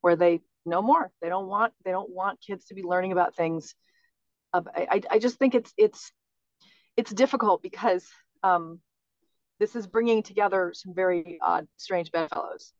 where 0.00 0.16
they 0.16 0.40
no 0.64 0.80
more. 0.80 1.10
They 1.20 1.28
don't 1.28 1.48
want 1.48 1.74
they 1.84 1.90
don't 1.90 2.10
want 2.10 2.40
kids 2.40 2.64
to 2.66 2.74
be 2.74 2.82
learning 2.82 3.12
about 3.12 3.36
things. 3.36 3.74
Uh, 4.52 4.62
I 4.74 5.02
I 5.10 5.18
just 5.18 5.38
think 5.38 5.54
it's 5.54 5.72
it's 5.76 6.12
it's 6.96 7.12
difficult 7.12 7.62
because 7.62 8.06
um, 8.42 8.80
this 9.58 9.76
is 9.76 9.86
bringing 9.86 10.22
together 10.22 10.72
some 10.74 10.94
very 10.94 11.38
odd, 11.40 11.66
strange 11.76 12.10
bedfellows. 12.10 12.72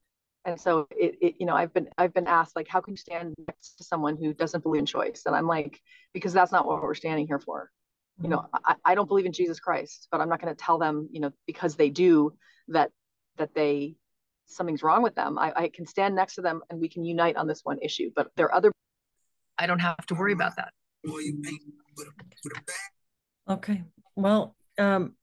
And 0.45 0.61
so 0.61 0.89
it, 0.91 1.17
it, 1.21 1.35
you 1.39 1.47
know, 1.47 1.55
I've 1.55 1.73
been 1.73 1.89
I've 1.97 2.13
been 2.13 2.27
asked 2.27 2.57
like, 2.57 2.67
how 2.69 2.81
can 2.81 2.95
you 2.95 2.97
stand 2.97 3.35
next 3.47 3.77
to 3.77 3.85
someone 3.85 4.17
who 4.17 4.35
doesn't 4.35 4.63
believe 4.65 4.81
in 4.81 4.87
choice? 4.87 5.23
And 5.27 5.37
I'm 5.37 5.47
like, 5.47 5.81
because 6.13 6.33
that's 6.33 6.51
not 6.51 6.67
what 6.67 6.83
we're 6.83 6.95
standing 6.95 7.29
here 7.29 7.39
for. 7.39 7.71
Mm-hmm. 8.19 8.25
You 8.25 8.31
know, 8.31 8.39
mm-hmm. 8.39 8.73
I, 8.85 8.93
I 8.93 8.95
don't 8.97 9.07
believe 9.07 9.27
in 9.27 9.33
Jesus 9.33 9.61
Christ, 9.61 10.09
but 10.11 10.21
I'm 10.21 10.29
not 10.29 10.43
going 10.43 10.55
to 10.55 10.61
tell 10.61 10.79
them, 10.79 11.09
you 11.13 11.21
know, 11.21 11.31
because 11.47 11.77
they 11.77 11.91
do 11.91 12.33
that 12.69 12.91
that 13.39 13.55
they 13.55 13.95
something's 14.47 14.83
wrong 14.83 15.03
with 15.03 15.15
them. 15.15 15.39
I, 15.39 15.53
I 15.55 15.69
can 15.69 15.87
stand 15.87 16.17
next 16.17 16.35
to 16.35 16.43
them 16.43 16.63
and 16.69 16.81
we 16.81 16.89
can 16.89 17.05
unite 17.05 17.37
on 17.37 17.47
this 17.47 17.61
one 17.63 17.79
issue. 17.81 18.11
But 18.15 18.33
there 18.37 18.47
are 18.47 18.55
other 18.55 18.73
I 19.57 19.67
don't 19.67 19.79
have 19.79 20.05
to 20.07 20.15
worry 20.15 20.33
about 20.33 20.57
that. 20.57 20.73
Okay. 23.49 23.83
Well, 24.15 24.55
um, 24.79 25.15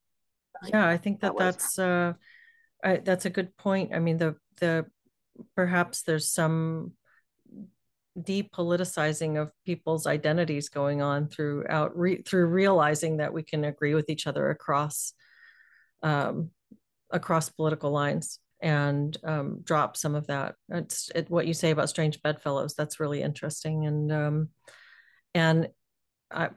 yeah 0.68 0.88
i 0.88 0.98
think 0.98 1.22
that, 1.22 1.38
that 1.38 1.40
that's 1.40 1.80
uh 1.80 2.14
I, 2.84 2.98
that's 2.98 3.26
a 3.26 3.30
good 3.30 3.56
point 3.58 3.94
i 3.94 4.00
mean 4.00 4.18
the 4.18 4.36
the 4.60 4.86
perhaps 5.56 6.04
there's 6.04 6.32
some 6.32 6.94
depoliticizing 8.18 9.42
of 9.42 9.52
people's 9.66 10.06
identities 10.06 10.68
going 10.68 11.02
on 11.02 11.30
throughout 11.30 11.98
re, 11.98 12.22
through 12.22 12.48
realizing 12.48 13.18
that 13.18 13.34
we 13.34 13.44
can 13.44 13.64
agree 13.64 13.94
with 13.94 14.10
each 14.10 14.28
other 14.28 14.50
across 14.50 15.14
um, 16.04 16.50
across 17.12 17.50
political 17.50 17.92
lines 17.92 18.40
and 18.62 19.16
um, 19.24 19.62
drop 19.64 19.96
some 19.96 20.16
of 20.16 20.28
that. 20.28 20.56
It's 20.70 21.10
it, 21.16 21.30
what 21.30 21.48
you 21.48 21.54
say 21.54 21.72
about 21.72 21.88
strange 21.88 22.22
bedfellows. 22.22 22.74
That's 22.74 23.00
really 23.00 23.22
interesting, 23.22 23.86
and 23.86 24.12
um, 24.12 24.50
and 25.34 25.70
I 26.32 26.50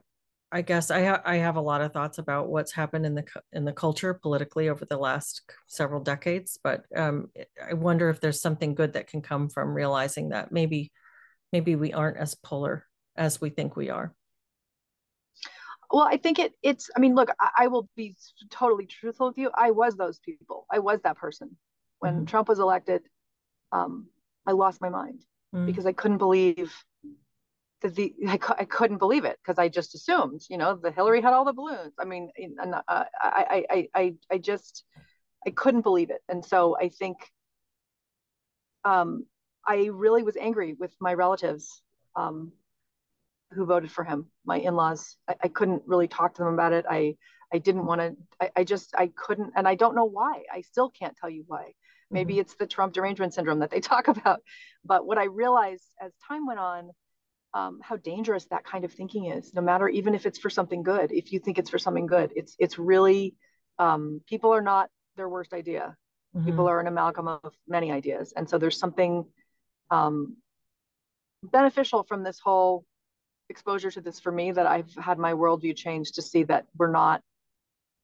I 0.55 0.61
guess 0.61 0.91
I 0.91 1.05
ha- 1.05 1.23
I 1.25 1.37
have 1.37 1.57
a 1.57 1.62
lot 1.62 1.81
of 1.81 1.93
thoughts 1.93 2.18
about 2.18 2.49
what's 2.49 2.73
happened 2.73 3.07
in 3.07 3.14
the 3.14 3.25
in 3.53 3.64
the 3.64 3.73
culture 3.73 4.12
politically 4.12 4.68
over 4.68 4.85
the 4.85 4.99
last 4.99 5.43
several 5.66 6.03
decades, 6.03 6.59
but 6.62 6.85
um, 6.95 7.31
I 7.66 7.73
wonder 7.73 8.11
if 8.11 8.20
there's 8.20 8.43
something 8.43 8.75
good 8.75 8.93
that 8.93 9.07
can 9.07 9.23
come 9.23 9.49
from 9.49 9.73
realizing 9.73 10.29
that 10.29 10.53
maybe 10.53 10.93
maybe 11.53 11.75
we 11.75 11.95
aren't 11.95 12.18
as 12.18 12.35
polar 12.35 12.87
as 13.16 13.41
we 13.41 13.49
think 13.49 13.77
we 13.77 13.89
are. 13.89 14.14
Well, 15.91 16.07
I 16.07 16.18
think 16.18 16.39
it 16.39 16.53
it's 16.62 16.91
I 16.95 17.01
mean, 17.01 17.14
look, 17.14 17.31
I, 17.41 17.51
I 17.61 17.66
will 17.68 17.89
be 17.97 18.14
totally 18.51 18.85
truthful 18.85 19.29
with 19.29 19.39
you. 19.39 19.51
I 19.55 19.70
was 19.70 19.97
those 19.97 20.18
people. 20.18 20.66
I 20.70 20.81
was 20.81 21.01
that 21.03 21.16
person 21.16 21.57
when 21.99 22.14
mm-hmm. 22.14 22.25
Trump 22.27 22.49
was 22.49 22.59
elected. 22.59 23.03
Um, 23.73 24.09
I 24.47 24.53
lost 24.53 24.83
my 24.83 24.91
mind 24.91 25.25
mm-hmm. 25.55 25.64
because 25.64 25.87
I 25.87 25.93
couldn't 25.93 26.18
believe 26.18 26.75
the 27.89 28.14
I, 28.28 28.39
I 28.59 28.64
couldn't 28.64 28.99
believe 28.99 29.24
it 29.24 29.39
because 29.43 29.59
I 29.59 29.68
just 29.68 29.95
assumed, 29.95 30.43
you 30.49 30.59
know, 30.59 30.76
the 30.76 30.91
Hillary 30.91 31.20
had 31.20 31.33
all 31.33 31.45
the 31.45 31.53
balloons. 31.53 31.95
I 31.99 32.05
mean, 32.05 32.30
and 32.37 32.74
uh, 32.74 32.83
I, 32.89 33.64
I, 33.70 33.89
I, 33.95 34.14
I 34.30 34.39
just, 34.39 34.85
I 35.47 35.51
couldn't 35.51 35.83
believe 35.83 36.11
it. 36.11 36.22
And 36.28 36.45
so 36.45 36.76
I 36.78 36.89
think, 36.89 37.16
um, 38.85 39.26
I 39.66 39.91
really 39.93 40.22
was 40.22 40.37
angry 40.37 40.74
with 40.74 40.95
my 41.01 41.14
relatives, 41.14 41.83
um, 42.16 42.53
who 43.53 43.64
voted 43.66 43.93
for 43.93 44.03
him, 44.03 44.26
my 44.45 44.59
in-laws. 44.59 45.16
I, 45.28 45.37
I 45.45 45.49
couldn't 45.49 45.83
really 45.87 46.09
talk 46.09 46.35
to 46.35 46.43
them 46.43 46.55
about 46.55 46.72
it. 46.72 46.85
I, 46.89 47.16
I 47.53 47.59
didn't 47.59 47.87
want 47.87 48.01
to, 48.01 48.16
I, 48.41 48.51
I 48.57 48.64
just, 48.64 48.95
I 48.97 49.09
couldn't, 49.14 49.53
and 49.55 49.68
I 49.68 49.74
don't 49.74 49.95
know 49.95 50.07
why. 50.07 50.43
I 50.53 50.62
still 50.62 50.91
can't 50.91 51.16
tell 51.16 51.30
you 51.30 51.45
why. 51.47 51.72
Maybe 52.11 52.35
mm-hmm. 52.35 52.41
it's 52.41 52.55
the 52.55 52.66
Trump 52.66 52.93
derangement 52.93 53.35
syndrome 53.35 53.61
that 53.61 53.70
they 53.70 53.80
talk 53.93 54.09
about. 54.09 54.41
But 54.85 55.07
what 55.07 55.18
I 55.18 55.24
realized 55.24 55.85
as 56.01 56.12
time 56.26 56.47
went 56.47 56.61
on, 56.61 56.91
um, 57.55 57.80
how 57.82 57.96
dangerous 57.96 58.46
that 58.46 58.64
kind 58.64 58.84
of 58.84 58.92
thinking 58.92 59.26
is 59.26 59.53
no 59.55 59.61
matter 59.61 59.88
even 59.88 60.14
if 60.14 60.26
it's 60.26 60.38
for 60.38 60.50
something 60.50 60.82
good 60.82 61.12
if 61.12 61.32
you 61.32 61.38
think 61.38 61.59
it's 61.59 61.70
for 61.70 61.78
something 61.78 62.07
good 62.07 62.32
it's 62.34 62.57
it's 62.59 62.78
really 62.78 63.34
um, 63.78 64.20
people 64.28 64.53
are 64.55 64.62
not 64.62 64.90
their 65.16 65.28
worst 65.28 65.53
idea. 65.53 65.96
Mm-hmm. 66.34 66.46
people 66.46 66.66
are 66.66 66.80
an 66.80 66.86
amalgam 66.86 67.28
of 67.28 67.53
many 67.68 67.92
ideas. 67.92 68.32
And 68.34 68.48
so 68.48 68.57
there's 68.57 68.78
something 68.78 69.26
um, 69.90 70.38
beneficial 71.42 72.05
from 72.05 72.22
this 72.22 72.40
whole 72.42 72.86
exposure 73.50 73.90
to 73.90 74.00
this 74.00 74.18
for 74.18 74.32
me 74.32 74.50
that 74.53 74.66
i've 74.66 74.94
had 74.94 75.18
my 75.18 75.34
worldview 75.34 75.76
change 75.76 76.12
to 76.12 76.22
see 76.22 76.44
that 76.44 76.64
we're 76.78 76.90
not 76.90 77.20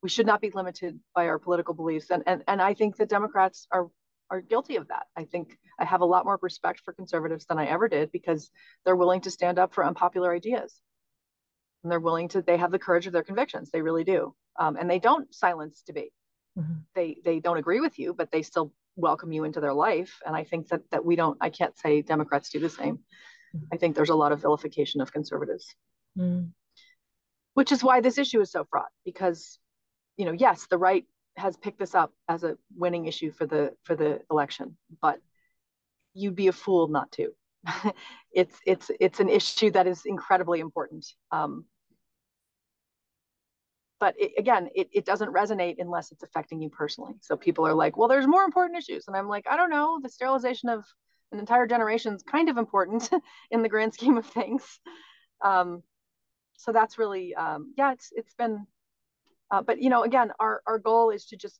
we 0.02 0.10
should 0.10 0.26
not 0.26 0.42
be 0.42 0.50
limited 0.50 1.00
by 1.14 1.28
our 1.28 1.38
political 1.38 1.72
beliefs. 1.72 2.10
And 2.10 2.22
and, 2.26 2.42
and 2.46 2.60
i 2.60 2.74
think 2.74 2.96
the 2.96 3.06
democrats 3.06 3.66
are 3.70 3.86
are 4.30 4.40
guilty 4.40 4.76
of 4.76 4.88
that. 4.88 5.06
I 5.16 5.24
think 5.24 5.56
I 5.78 5.84
have 5.84 6.00
a 6.00 6.06
lot 6.06 6.24
more 6.24 6.38
respect 6.42 6.80
for 6.84 6.92
conservatives 6.92 7.46
than 7.46 7.58
I 7.58 7.66
ever 7.66 7.88
did 7.88 8.12
because 8.12 8.50
they're 8.84 8.96
willing 8.96 9.22
to 9.22 9.30
stand 9.30 9.58
up 9.58 9.74
for 9.74 9.84
unpopular 9.84 10.34
ideas. 10.34 10.80
And 11.82 11.90
they're 11.90 12.00
willing 12.00 12.28
to, 12.30 12.42
they 12.42 12.56
have 12.56 12.70
the 12.70 12.78
courage 12.78 13.06
of 13.06 13.12
their 13.12 13.22
convictions. 13.22 13.70
They 13.70 13.82
really 13.82 14.04
do. 14.04 14.34
Um, 14.58 14.76
and 14.76 14.90
they 14.90 14.98
don't 14.98 15.32
silence 15.34 15.82
debate. 15.86 16.12
Mm-hmm. 16.58 16.74
They, 16.94 17.18
they 17.24 17.40
don't 17.40 17.56
agree 17.56 17.80
with 17.80 17.98
you, 17.98 18.12
but 18.12 18.30
they 18.32 18.42
still 18.42 18.72
welcome 18.96 19.30
you 19.30 19.44
into 19.44 19.60
their 19.60 19.72
life. 19.72 20.18
And 20.26 20.34
I 20.34 20.44
think 20.44 20.68
that, 20.68 20.82
that 20.90 21.04
we 21.04 21.14
don't, 21.14 21.38
I 21.40 21.50
can't 21.50 21.78
say 21.78 22.02
Democrats 22.02 22.50
do 22.50 22.58
the 22.58 22.68
same. 22.68 22.96
Mm-hmm. 22.96 23.64
I 23.72 23.76
think 23.76 23.94
there's 23.94 24.10
a 24.10 24.16
lot 24.16 24.32
of 24.32 24.42
vilification 24.42 25.00
of 25.00 25.12
conservatives, 25.12 25.74
mm-hmm. 26.18 26.48
which 27.54 27.70
is 27.72 27.82
why 27.82 28.00
this 28.00 28.18
issue 28.18 28.40
is 28.40 28.50
so 28.50 28.66
fraught 28.68 28.90
because, 29.04 29.58
you 30.16 30.24
know, 30.24 30.32
yes, 30.32 30.66
the 30.68 30.78
right 30.78 31.04
has 31.38 31.56
picked 31.56 31.78
this 31.78 31.94
up 31.94 32.12
as 32.28 32.44
a 32.44 32.56
winning 32.76 33.06
issue 33.06 33.32
for 33.32 33.46
the 33.46 33.72
for 33.84 33.94
the 33.96 34.20
election, 34.30 34.76
but 35.00 35.20
you'd 36.14 36.36
be 36.36 36.48
a 36.48 36.52
fool 36.52 36.88
not 36.88 37.10
to. 37.12 37.32
it's 38.32 38.58
it's 38.66 38.90
it's 39.00 39.20
an 39.20 39.28
issue 39.28 39.70
that 39.70 39.86
is 39.86 40.02
incredibly 40.04 40.60
important. 40.60 41.06
Um, 41.30 41.64
but 44.00 44.14
it, 44.18 44.32
again, 44.38 44.68
it, 44.74 44.88
it 44.92 45.04
doesn't 45.04 45.32
resonate 45.32 45.76
unless 45.78 46.12
it's 46.12 46.22
affecting 46.22 46.62
you 46.62 46.70
personally. 46.70 47.14
So 47.20 47.36
people 47.36 47.66
are 47.66 47.74
like, 47.74 47.96
well, 47.96 48.08
there's 48.08 48.26
more 48.26 48.44
important 48.44 48.78
issues. 48.78 49.04
And 49.08 49.16
I'm 49.16 49.28
like, 49.28 49.46
I 49.50 49.56
don't 49.56 49.70
know. 49.70 49.98
The 50.02 50.08
sterilization 50.08 50.68
of 50.68 50.84
an 51.32 51.38
entire 51.38 51.66
generation 51.66 52.14
is 52.14 52.22
kind 52.22 52.48
of 52.48 52.58
important 52.58 53.10
in 53.50 53.62
the 53.62 53.68
grand 53.68 53.94
scheme 53.94 54.16
of 54.16 54.26
things. 54.26 54.62
Um, 55.44 55.82
so 56.56 56.72
that's 56.72 56.98
really, 56.98 57.34
um, 57.34 57.74
yeah, 57.76 57.92
it's, 57.92 58.10
it's 58.12 58.34
been, 58.34 58.66
uh, 59.50 59.62
but 59.62 59.80
you 59.80 59.90
know, 59.90 60.02
again, 60.02 60.32
our, 60.38 60.62
our 60.66 60.78
goal 60.78 61.10
is 61.10 61.26
to 61.26 61.36
just 61.36 61.58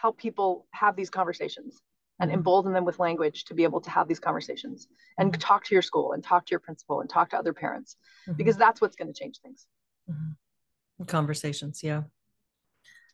help 0.00 0.18
people 0.18 0.66
have 0.72 0.96
these 0.96 1.10
conversations 1.10 1.80
and 2.20 2.30
mm-hmm. 2.30 2.38
embolden 2.38 2.72
them 2.72 2.84
with 2.84 2.98
language 2.98 3.44
to 3.44 3.54
be 3.54 3.64
able 3.64 3.80
to 3.80 3.90
have 3.90 4.06
these 4.06 4.20
conversations 4.20 4.86
and 5.18 5.32
mm-hmm. 5.32 5.40
talk 5.40 5.64
to 5.64 5.74
your 5.74 5.82
school 5.82 6.12
and 6.12 6.22
talk 6.22 6.46
to 6.46 6.50
your 6.50 6.60
principal 6.60 7.00
and 7.00 7.10
talk 7.10 7.30
to 7.30 7.36
other 7.36 7.52
parents 7.52 7.96
mm-hmm. 8.28 8.36
because 8.36 8.56
that's 8.56 8.80
what's 8.80 8.96
going 8.96 9.12
to 9.12 9.18
change 9.18 9.40
things. 9.40 9.66
Mm-hmm. 10.10 11.04
Conversations, 11.04 11.82
yeah. 11.82 12.02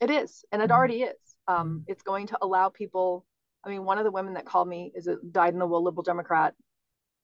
It 0.01 0.11
is, 0.11 0.45
and 0.53 0.61
it 0.61 0.67
mm-hmm. 0.67 0.73
already 0.73 1.03
is. 1.03 1.17
Um, 1.49 1.57
mm-hmm. 1.57 1.79
it's 1.87 2.03
going 2.03 2.27
to 2.29 2.39
allow 2.43 2.69
people. 2.69 3.27
I 3.65 3.69
mean, 3.69 3.85
one 3.85 3.99
of 3.99 4.05
the 4.05 4.11
women 4.11 4.35
that 4.35 4.47
called 4.47 4.69
me 4.69 4.93
is 4.95 5.07
a 5.07 5.17
dyed 5.31 5.53
in 5.53 5.59
the 5.59 5.67
wool 5.67 5.83
liberal 5.83 6.03
Democrat 6.03 6.55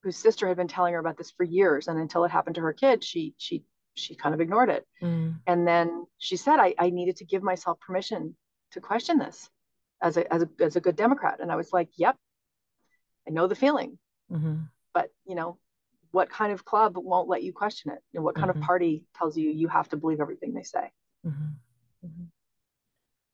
whose 0.03 0.16
sister 0.16 0.47
had 0.47 0.57
been 0.57 0.68
telling 0.68 0.93
her 0.93 1.01
about 1.01 1.18
this 1.18 1.32
for 1.32 1.43
years, 1.43 1.89
and 1.89 1.99
until 1.99 2.24
it 2.24 2.30
happened 2.30 2.55
to 2.55 2.61
her 2.61 2.72
kid, 2.72 3.03
she 3.03 3.34
she 3.39 3.64
she 3.97 4.14
kind 4.14 4.34
of 4.34 4.40
ignored 4.40 4.68
it. 4.68 4.86
Mm. 5.03 5.40
And 5.47 5.66
then 5.66 6.07
she 6.18 6.36
said, 6.36 6.59
I, 6.59 6.74
I 6.78 6.90
needed 6.90 7.16
to 7.16 7.24
give 7.24 7.42
myself 7.42 7.80
permission 7.80 8.36
to 8.72 8.80
question 8.80 9.18
this 9.18 9.49
as 10.03 10.16
a, 10.16 10.32
as 10.32 10.42
a, 10.42 10.49
as 10.61 10.76
a 10.76 10.80
good 10.80 10.97
Democrat. 10.97 11.38
And 11.40 11.51
I 11.51 11.57
was 11.57 11.72
like, 11.72 11.88
yep, 11.97 12.16
I 13.26 13.30
know 13.32 13.47
the 13.47 13.55
feeling. 13.55 13.99
Mm-hmm. 14.30 14.57
But, 14.92 15.11
you 15.26 15.34
know, 15.34 15.59
what 16.11 16.30
kind 16.30 16.53
of 16.53 16.64
club 16.64 16.94
won't 16.97 17.28
let 17.28 17.42
you 17.42 17.53
question 17.53 17.90
it? 17.90 17.99
And 18.14 18.22
what 18.22 18.34
kind 18.34 18.51
mm-hmm. 18.51 18.61
of 18.61 18.66
party 18.66 19.05
tells 19.16 19.36
you 19.36 19.51
you 19.51 19.68
have 19.68 19.88
to 19.88 19.97
believe 19.97 20.20
everything 20.20 20.53
they 20.55 20.62
say? 20.62 20.90
Mm-hmm. 21.26 22.07
mm-hmm. 22.07 22.24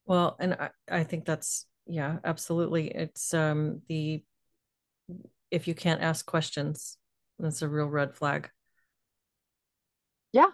Well, 0.05 0.35
and 0.39 0.53
I, 0.55 0.69
I 0.91 1.03
think 1.03 1.23
that's, 1.23 1.65
yeah, 1.85 2.17
absolutely. 2.25 2.87
It's 2.87 3.33
um, 3.33 3.81
the, 3.87 4.21
if 5.49 5.67
you 5.67 5.73
can't 5.73 6.01
ask 6.01 6.25
questions, 6.25 6.97
that's 7.39 7.61
a 7.61 7.69
real 7.69 7.87
red 7.87 8.13
flag. 8.13 8.49
Yeah. 10.33 10.49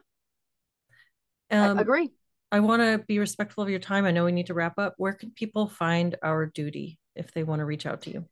Um, 1.52 1.78
I 1.80 1.82
agree. 1.82 2.12
I 2.52 2.60
want 2.60 2.82
to 2.82 3.04
be 3.08 3.20
respectful 3.20 3.64
of 3.64 3.70
your 3.70 3.80
time. 3.80 4.06
I 4.06 4.12
know 4.12 4.26
we 4.26 4.32
need 4.32 4.48
to 4.48 4.54
wrap 4.54 4.78
up. 4.78 4.96
Where 4.98 5.14
can 5.14 5.32
people 5.32 5.68
find 5.68 6.16
our 6.24 6.46
duty 6.46 7.00
if 7.16 7.32
they 7.32 7.44
want 7.44 7.60
to 7.60 7.66
reach 7.66 7.86
out 7.86 8.02
to 8.04 8.12
you? 8.12 8.26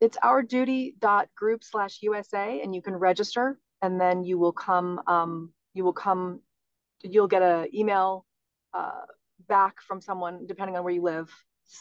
It's 0.00 0.16
ourduty.group 0.18 1.64
slash 1.64 1.98
USA 2.02 2.60
and 2.62 2.74
you 2.74 2.82
can 2.82 2.94
register, 2.94 3.58
and 3.82 4.00
then 4.00 4.24
you 4.24 4.38
will 4.38 4.52
come. 4.52 5.00
Um, 5.06 5.52
you 5.74 5.84
will 5.84 5.92
come. 5.92 6.40
You'll 7.02 7.28
get 7.28 7.42
an 7.42 7.68
email 7.74 8.26
uh, 8.74 9.02
back 9.48 9.80
from 9.80 10.00
someone, 10.00 10.46
depending 10.46 10.76
on 10.76 10.84
where 10.84 10.94
you 10.94 11.02
live. 11.02 11.30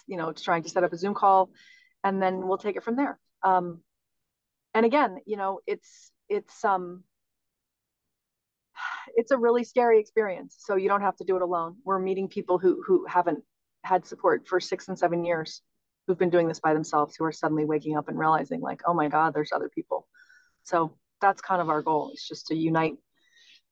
You 0.08 0.18
know, 0.18 0.32
trying 0.32 0.64
to 0.64 0.70
set 0.70 0.84
up 0.84 0.94
a 0.94 0.98
Zoom 0.98 1.14
call, 1.14 1.52
and 2.04 2.22
then 2.22 2.48
we'll 2.48 2.58
take 2.58 2.76
it 2.76 2.84
from 2.84 2.96
there. 2.96 3.20
Um, 3.44 3.82
and 4.74 4.86
again, 4.86 5.20
you 5.26 5.38
know, 5.38 5.60
it's 5.68 6.12
it's 6.28 6.66
um 6.66 7.04
it's 9.16 9.32
a 9.32 9.38
really 9.38 9.64
scary 9.64 10.00
experience. 10.00 10.58
So 10.60 10.76
you 10.76 10.90
don't 10.90 11.02
have 11.02 11.16
to 11.18 11.24
do 11.24 11.36
it 11.36 11.42
alone. 11.42 11.78
We're 11.84 12.00
meeting 12.00 12.28
people 12.28 12.58
who 12.58 12.84
who 12.86 13.06
haven't 13.08 13.44
had 13.84 14.06
support 14.06 14.48
for 14.48 14.60
six 14.60 14.88
and 14.88 14.98
seven 14.98 15.24
years, 15.24 15.62
who've 16.08 16.18
been 16.18 16.30
doing 16.30 16.48
this 16.48 16.60
by 16.60 16.74
themselves, 16.74 17.16
who 17.16 17.26
are 17.26 17.32
suddenly 17.32 17.66
waking 17.66 17.98
up 17.98 18.08
and 18.10 18.18
realizing 18.18 18.62
like, 18.62 18.82
oh 18.86 18.94
my 18.94 19.08
God, 19.08 19.34
there's 19.34 19.52
other 19.52 19.70
people. 19.70 20.08
So 20.64 20.98
that's 21.22 21.42
kind 21.42 21.62
of 21.62 21.70
our 21.70 21.82
goal. 21.82 22.10
It's 22.14 22.28
just 22.28 22.48
to 22.48 22.56
unite. 22.56 22.98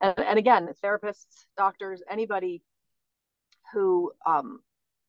And, 0.01 0.19
and 0.19 0.39
again, 0.39 0.69
therapists, 0.83 1.45
doctors, 1.57 2.01
anybody 2.09 2.63
who 3.73 4.11
um, 4.25 4.59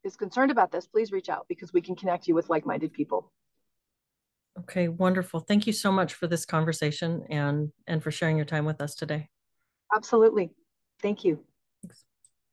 is 0.05 0.17
concerned 0.17 0.51
about 0.51 0.73
this, 0.73 0.87
please 0.87 1.13
reach 1.13 1.29
out 1.29 1.47
because 1.49 1.73
we 1.73 1.83
can 1.83 1.97
connect 1.97 2.27
you 2.27 2.35
with 2.35 2.49
like-minded 2.49 2.93
people. 2.93 3.31
Okay, 4.61 4.89
wonderful. 4.89 5.41
Thank 5.41 5.67
you 5.67 5.73
so 5.73 5.91
much 5.91 6.15
for 6.15 6.27
this 6.27 6.47
conversation 6.47 7.25
and 7.29 7.73
and 7.87 8.03
for 8.03 8.11
sharing 8.11 8.37
your 8.37 8.47
time 8.47 8.65
with 8.65 8.81
us 8.81 8.95
today. 8.95 9.29
Absolutely. 9.93 10.51
Thank 11.01 11.25
you. 11.25 11.45